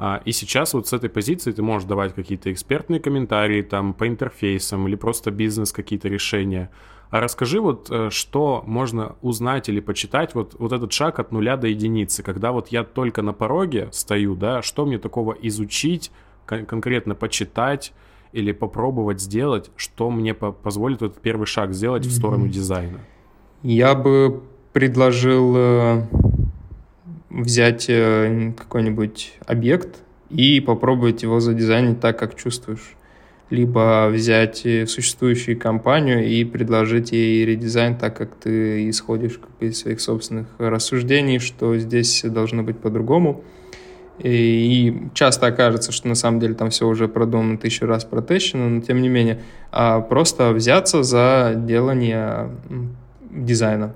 А, 0.03 0.22
И 0.24 0.32
сейчас 0.32 0.72
вот 0.72 0.88
с 0.88 0.94
этой 0.94 1.11
позиции 1.11 1.53
ты 1.53 1.62
можешь 1.62 1.86
давать 1.86 2.14
какие-то 2.14 2.51
экспертные 2.51 3.01
комментарии 3.01 3.61
там 3.61 3.92
по 3.92 4.09
интерфейсам 4.09 4.88
или 4.88 4.96
просто 4.96 5.30
бизнес 5.30 5.72
какие-то 5.72 6.09
решения. 6.09 6.70
А 7.11 7.20
расскажи 7.20 7.61
вот, 7.61 7.88
э, 7.90 8.09
что 8.11 8.64
можно 8.66 9.16
узнать 9.20 9.68
или 9.68 9.80
почитать, 9.80 10.34
вот, 10.34 10.55
вот 10.59 10.72
этот 10.72 10.92
шаг 10.92 11.18
от 11.18 11.32
нуля 11.32 11.57
до 11.59 11.66
единицы, 11.66 12.22
когда 12.22 12.51
вот 12.53 12.68
я 12.68 12.82
только 12.82 13.20
на 13.20 13.34
пороге 13.34 13.88
стою, 13.92 14.36
да, 14.36 14.62
что 14.62 14.86
мне 14.86 14.98
такого 14.98 15.32
изучить, 15.42 16.11
кон- 16.46 16.64
конкретно 16.64 17.14
почитать 17.14 17.92
или 18.32 18.53
попробовать 18.53 19.20
сделать, 19.20 19.70
что 19.76 20.11
мне 20.11 20.32
по- 20.32 20.53
позволит 20.53 21.03
этот 21.03 21.20
первый 21.20 21.46
шаг 21.46 21.74
сделать 21.74 22.07
в 22.07 22.12
сторону 22.12 22.48
дизайна. 22.48 23.01
Я 23.62 23.94
бы 23.94 24.40
предложил 24.72 25.55
э, 25.57 26.03
взять 27.30 27.86
э, 27.88 28.52
какой-нибудь 28.56 29.34
объект 29.46 30.02
и 30.28 30.60
попробовать 30.60 31.22
его 31.22 31.40
задизайнить 31.40 32.00
так, 32.00 32.18
как 32.18 32.36
чувствуешь. 32.36 32.96
Либо 33.48 34.08
взять 34.12 34.64
э, 34.64 34.86
существующую 34.86 35.58
компанию 35.58 36.26
и 36.26 36.44
предложить 36.44 37.12
ей 37.12 37.44
редизайн 37.44 37.96
так, 37.96 38.16
как 38.16 38.34
ты 38.36 38.88
исходишь 38.90 39.40
из 39.60 39.78
своих 39.80 40.00
собственных 40.00 40.46
рассуждений, 40.58 41.38
что 41.38 41.76
здесь 41.78 42.22
должно 42.24 42.62
быть 42.62 42.78
по-другому. 42.78 43.44
И, 44.22 45.08
часто 45.14 45.46
окажется, 45.46 45.92
что 45.92 46.06
на 46.06 46.14
самом 46.14 46.40
деле 46.40 46.52
там 46.52 46.68
все 46.68 46.86
уже 46.86 47.08
продумано 47.08 47.56
тысячу 47.56 47.86
раз 47.86 48.04
протещено, 48.04 48.68
но 48.68 48.82
тем 48.82 49.00
не 49.00 49.08
менее 49.08 49.40
а 49.72 50.00
просто 50.00 50.52
взяться 50.52 51.02
за 51.02 51.54
делание 51.56 52.50
дизайна. 53.30 53.94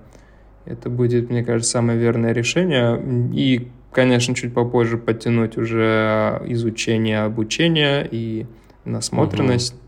Это 0.65 0.89
будет, 0.89 1.31
мне 1.31 1.45
кажется, 1.45 1.73
самое 1.73 1.99
верное 1.99 2.33
решение. 2.33 3.01
И, 3.35 3.69
конечно, 3.93 4.35
чуть 4.35 4.55
попозже 4.55 4.97
подтянуть 4.97 5.57
уже 5.57 6.43
изучение, 6.47 7.21
обучение 7.21 8.09
и 8.11 8.47
насмотренность. 8.85 9.75
Угу. 9.75 9.81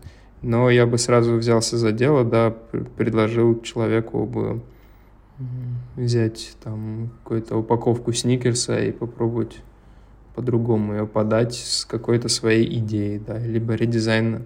Но 0.43 0.69
я 0.69 0.85
бы 0.85 0.97
сразу 0.97 1.35
взялся 1.35 1.77
за 1.77 1.91
дело, 1.91 2.23
да, 2.23 2.53
предложил 2.95 3.59
человеку 3.61 4.25
бы 4.25 4.61
взять 5.95 6.55
там 6.63 7.11
какую-то 7.23 7.57
упаковку 7.57 8.11
сникерса 8.13 8.79
и 8.79 8.91
попробовать 8.91 9.57
по-другому 10.35 10.93
ее 10.93 11.07
подать 11.07 11.55
с 11.55 11.85
какой-то 11.85 12.29
своей 12.29 12.77
идеей, 12.79 13.19
да, 13.19 13.39
либо 13.39 13.73
редизайн 13.73 14.43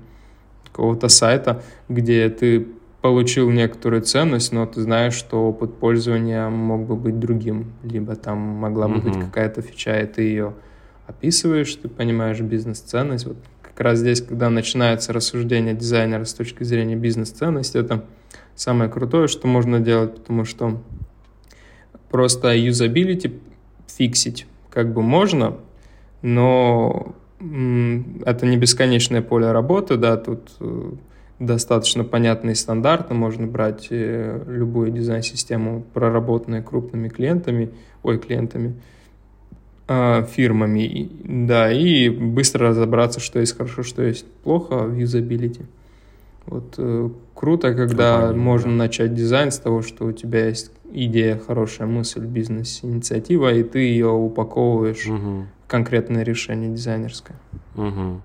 какого-то 0.64 1.10
сайта, 1.10 1.64
где 1.90 2.30
ты 2.30 2.68
получил 3.02 3.50
некоторую 3.50 4.04
ценность, 4.04 4.52
но 4.52 4.66
ты 4.66 4.82
знаешь, 4.82 5.14
что 5.14 5.48
опыт 5.48 5.76
пользования 5.76 6.50
мог 6.50 6.86
бы 6.86 6.96
быть 6.96 7.20
другим, 7.20 7.74
либо 7.84 8.16
там 8.16 8.38
могла 8.38 8.88
бы 8.88 8.96
mm-hmm. 8.96 9.02
быть 9.02 9.20
какая-то 9.20 9.62
фича, 9.62 10.00
и 10.00 10.06
ты 10.06 10.22
ее 10.22 10.54
описываешь, 11.08 11.74
ты 11.76 11.90
понимаешь 11.90 12.40
бизнес-ценность. 12.40 13.26
Вот 13.26 13.38
как 13.62 13.80
раз 13.80 14.00
здесь, 14.00 14.22
когда 14.22 14.50
начинается 14.50 15.14
рассуждение 15.14 15.74
дизайнера 15.74 16.26
с 16.26 16.34
точки 16.34 16.64
зрения 16.64 16.96
бизнес-ценности, 16.96 17.78
это 17.78 18.06
самое 18.56 18.90
крутое, 18.90 19.28
что 19.28 19.48
можно 19.48 19.80
делать, 19.80 20.16
потому 20.16 20.46
что 20.46 20.82
просто 22.12 22.56
юзабилити 22.56 23.40
фиксить 23.88 24.46
как 24.70 24.94
бы 24.94 25.02
можно, 25.02 25.58
но 26.22 27.16
это 27.40 28.46
не 28.46 28.58
бесконечное 28.58 29.22
поле 29.22 29.52
работы, 29.52 29.98
да, 29.98 30.18
тут 30.18 30.52
э, 30.60 30.92
достаточно 31.42 32.04
понятно 32.04 32.52
и 32.52 32.56
стандартно, 32.56 33.16
можно 33.16 33.48
брать 33.48 33.88
э, 33.90 34.44
любую 34.48 34.92
дизайн-систему, 34.92 35.84
проработанную 35.94 36.64
крупными 36.64 37.10
клиентами, 37.10 37.72
ой, 38.04 38.20
клиентами, 38.20 38.76
а, 39.88 40.24
фирмами, 40.24 41.10
да, 41.24 41.72
и 41.72 42.10
быстро 42.10 42.70
разобраться, 42.70 43.20
что 43.20 43.40
есть 43.40 43.58
хорошо, 43.58 43.84
что 43.84 44.04
есть 44.04 44.26
плохо 44.44 44.84
в 44.84 44.96
юзабилити. 44.96 45.62
Вот 46.46 46.76
э, 46.78 47.10
круто, 47.34 47.74
когда 47.74 48.20
Компания, 48.22 48.40
можно 48.40 48.72
да. 48.72 48.78
начать 48.78 49.14
дизайн 49.14 49.52
с 49.52 49.58
того, 49.58 49.82
что 49.82 50.06
у 50.06 50.12
тебя 50.12 50.48
есть 50.48 50.72
идея, 50.92 51.38
хорошая 51.38 51.88
мысль, 51.88 52.26
бизнес-инициатива, 52.26 53.54
и 53.54 53.64
ты 53.64 53.80
ее 53.80 54.10
упаковываешь 54.10 55.08
угу. 55.08 55.46
в 55.66 55.68
конкретное 55.68 56.24
решение 56.24 56.70
дизайнерское. 56.70 57.38
Угу. 57.76 58.22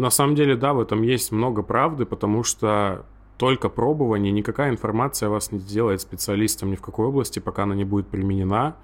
На 0.00 0.08
самом 0.08 0.34
деле, 0.34 0.56
да, 0.56 0.72
в 0.72 0.80
этом 0.80 1.02
есть 1.02 1.30
много 1.30 1.60
правды, 1.60 2.06
потому 2.06 2.42
что 2.42 3.04
только 3.36 3.68
пробование, 3.68 4.32
никакая 4.32 4.70
информация 4.70 5.28
вас 5.28 5.52
не 5.52 5.58
сделает 5.58 6.00
специалистом 6.00 6.70
ни 6.70 6.76
в 6.76 6.80
какой 6.80 7.08
области, 7.08 7.38
пока 7.38 7.64
она 7.64 7.74
не 7.74 7.84
будет 7.84 8.08
применена. 8.08 8.76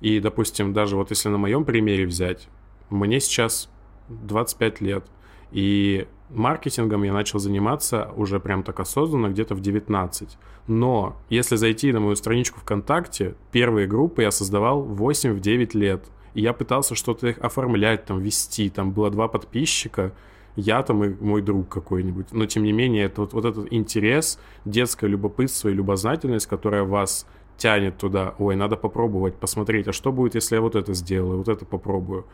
И, 0.00 0.20
допустим, 0.20 0.72
даже 0.72 0.94
вот 0.94 1.10
если 1.10 1.30
на 1.30 1.36
моем 1.36 1.64
примере 1.64 2.06
взять, 2.06 2.48
мне 2.90 3.18
сейчас 3.18 3.68
25 4.08 4.80
лет, 4.80 5.04
и 5.50 6.06
маркетингом 6.30 7.02
я 7.02 7.12
начал 7.12 7.40
заниматься 7.40 8.12
уже 8.14 8.38
прям 8.38 8.62
так 8.62 8.78
осознанно 8.78 9.30
где-то 9.30 9.56
в 9.56 9.60
19. 9.60 10.38
Но 10.68 11.16
если 11.28 11.56
зайти 11.56 11.90
на 11.90 11.98
мою 11.98 12.14
страничку 12.14 12.60
ВКонтакте, 12.60 13.34
первые 13.50 13.88
группы 13.88 14.22
я 14.22 14.30
создавал 14.30 14.86
8-9 14.86 15.76
лет. 15.76 16.04
И 16.34 16.40
я 16.40 16.52
пытался 16.52 16.94
что-то 16.94 17.26
их 17.26 17.38
оформлять, 17.38 18.04
там, 18.04 18.20
вести. 18.20 18.70
Там 18.70 18.92
было 18.92 19.10
два 19.10 19.26
подписчика, 19.26 20.12
я 20.56 20.82
там 20.82 21.04
и 21.04 21.14
мой 21.22 21.42
друг 21.42 21.68
какой-нибудь. 21.68 22.32
Но 22.32 22.46
тем 22.46 22.64
не 22.64 22.72
менее, 22.72 23.04
это 23.04 23.22
вот, 23.22 23.32
вот 23.32 23.44
этот 23.44 23.72
интерес, 23.72 24.38
детское 24.64 25.06
любопытство 25.06 25.68
и 25.68 25.72
любознательность, 25.72 26.46
которая 26.46 26.84
вас 26.84 27.26
тянет 27.56 27.98
туда, 27.98 28.34
ой, 28.38 28.56
надо 28.56 28.76
попробовать, 28.76 29.36
посмотреть, 29.36 29.88
а 29.88 29.92
что 29.92 30.12
будет, 30.12 30.34
если 30.34 30.56
я 30.56 30.60
вот 30.60 30.74
это 30.74 30.94
сделаю, 30.94 31.38
вот 31.38 31.48
это 31.48 31.64
попробую. 31.64 32.26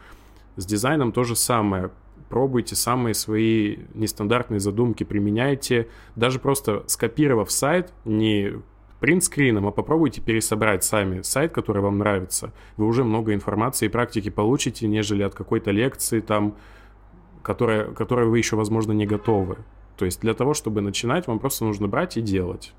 С 0.56 0.66
дизайном 0.66 1.12
то 1.12 1.24
же 1.24 1.36
самое 1.36 1.90
пробуйте 2.28 2.76
самые 2.76 3.14
свои 3.14 3.78
нестандартные 3.94 4.60
задумки, 4.60 5.04
применяйте. 5.04 5.88
Даже 6.16 6.38
просто 6.38 6.84
скопировав 6.86 7.50
сайт, 7.50 7.92
не 8.04 8.54
принтскрином, 9.00 9.66
а 9.66 9.70
попробуйте 9.70 10.20
пересобрать 10.20 10.84
сами 10.84 11.22
сайт, 11.22 11.52
который 11.52 11.80
вам 11.82 11.98
нравится. 11.98 12.52
Вы 12.76 12.86
уже 12.86 13.04
много 13.04 13.32
информации 13.32 13.86
и 13.86 13.88
практики 13.88 14.28
получите, 14.28 14.88
нежели 14.88 15.22
от 15.22 15.34
какой-то 15.34 15.70
лекции, 15.70 16.20
там, 16.20 16.56
которая, 17.48 17.84
которой 17.94 18.26
вы 18.26 18.36
еще, 18.36 18.56
возможно, 18.56 18.92
не 18.92 19.06
готовы. 19.06 19.56
То 19.96 20.04
есть 20.04 20.20
для 20.20 20.34
того, 20.34 20.52
чтобы 20.52 20.82
начинать, 20.82 21.26
вам 21.28 21.38
просто 21.38 21.64
нужно 21.64 21.88
брать 21.88 22.18
и 22.18 22.20
делать. 22.20 22.74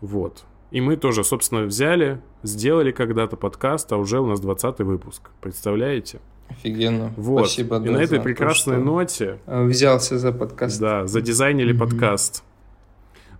Вот. 0.00 0.44
И 0.70 0.80
мы 0.80 0.96
тоже, 0.96 1.22
собственно, 1.22 1.64
взяли, 1.64 2.22
сделали 2.42 2.92
когда-то 2.92 3.36
подкаст, 3.36 3.92
а 3.92 3.98
уже 3.98 4.20
у 4.20 4.26
нас 4.26 4.40
20 4.40 4.78
выпуск. 4.78 5.28
Представляете? 5.42 6.20
Офигенно. 6.48 7.12
Вот. 7.18 7.40
Спасибо. 7.40 7.76
И 7.76 7.84
да, 7.84 7.90
на 7.90 7.98
этой 7.98 8.22
прекрасной 8.22 8.76
то, 8.76 8.84
ноте... 8.84 9.38
Взялся 9.46 10.16
за 10.16 10.32
подкаст. 10.32 10.80
Да, 10.80 11.06
задизайнили 11.06 11.74
mm-hmm. 11.74 11.78
подкаст. 11.78 12.44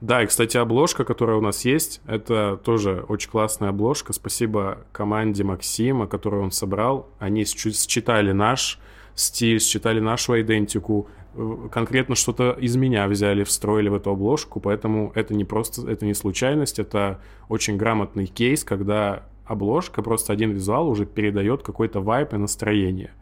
Да, 0.02 0.22
и, 0.22 0.26
кстати, 0.26 0.58
обложка, 0.58 1.04
которая 1.04 1.38
у 1.38 1.40
нас 1.40 1.64
есть, 1.64 2.02
это 2.06 2.60
тоже 2.62 3.02
очень 3.08 3.30
классная 3.30 3.70
обложка. 3.70 4.12
Спасибо 4.12 4.84
команде 4.92 5.42
Максима, 5.42 6.06
которую 6.06 6.42
он 6.42 6.50
собрал. 6.50 7.08
Они 7.18 7.46
считали 7.46 8.32
наш 8.32 8.78
стиль, 9.14 9.60
считали 9.60 10.00
нашу 10.00 10.40
идентику, 10.40 11.08
э, 11.34 11.68
конкретно 11.70 12.14
что-то 12.14 12.52
из 12.52 12.76
меня 12.76 13.06
взяли, 13.08 13.44
встроили 13.44 13.88
в 13.88 13.94
эту 13.94 14.10
обложку, 14.10 14.60
поэтому 14.60 15.12
это 15.14 15.34
не 15.34 15.44
просто, 15.44 15.90
это 15.90 16.06
не 16.06 16.14
случайность, 16.14 16.78
это 16.78 17.20
очень 17.48 17.76
грамотный 17.76 18.26
кейс, 18.26 18.64
когда 18.64 19.24
обложка, 19.44 20.02
просто 20.02 20.32
один 20.32 20.52
визуал 20.52 20.88
уже 20.88 21.06
передает 21.06 21.62
какой-то 21.62 22.00
вайп 22.00 22.34
и 22.34 22.36
настроение. 22.36 23.12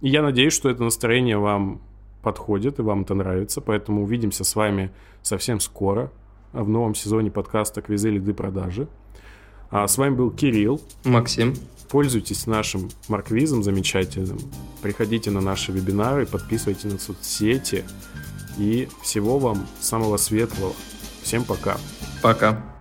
И 0.00 0.08
я 0.08 0.22
надеюсь, 0.22 0.52
что 0.52 0.68
это 0.68 0.82
настроение 0.82 1.38
вам 1.38 1.80
подходит 2.22 2.78
и 2.78 2.82
вам 2.82 3.02
это 3.02 3.14
нравится, 3.14 3.60
поэтому 3.60 4.02
увидимся 4.02 4.44
с 4.44 4.56
вами 4.56 4.90
совсем 5.22 5.60
скоро 5.60 6.10
в 6.52 6.68
новом 6.68 6.94
сезоне 6.94 7.30
подкаста 7.30 7.82
«Квизы, 7.82 8.10
лиды, 8.10 8.34
продажи». 8.34 8.88
А 9.70 9.86
с 9.86 9.98
вами 9.98 10.14
был 10.14 10.30
Кирилл. 10.30 10.80
Максим. 11.04 11.54
Пользуйтесь 11.88 12.46
нашим 12.46 12.90
марквизом 13.08 13.62
замечательным. 13.62 14.38
Приходите 14.82 15.30
на 15.30 15.40
наши 15.40 15.72
вебинары, 15.72 16.26
подписывайтесь 16.26 16.84
на 16.84 16.98
соцсети. 16.98 17.84
И 18.58 18.88
всего 19.02 19.38
вам 19.38 19.66
самого 19.80 20.16
светлого. 20.16 20.74
Всем 21.22 21.44
пока. 21.44 21.78
Пока. 22.22 22.75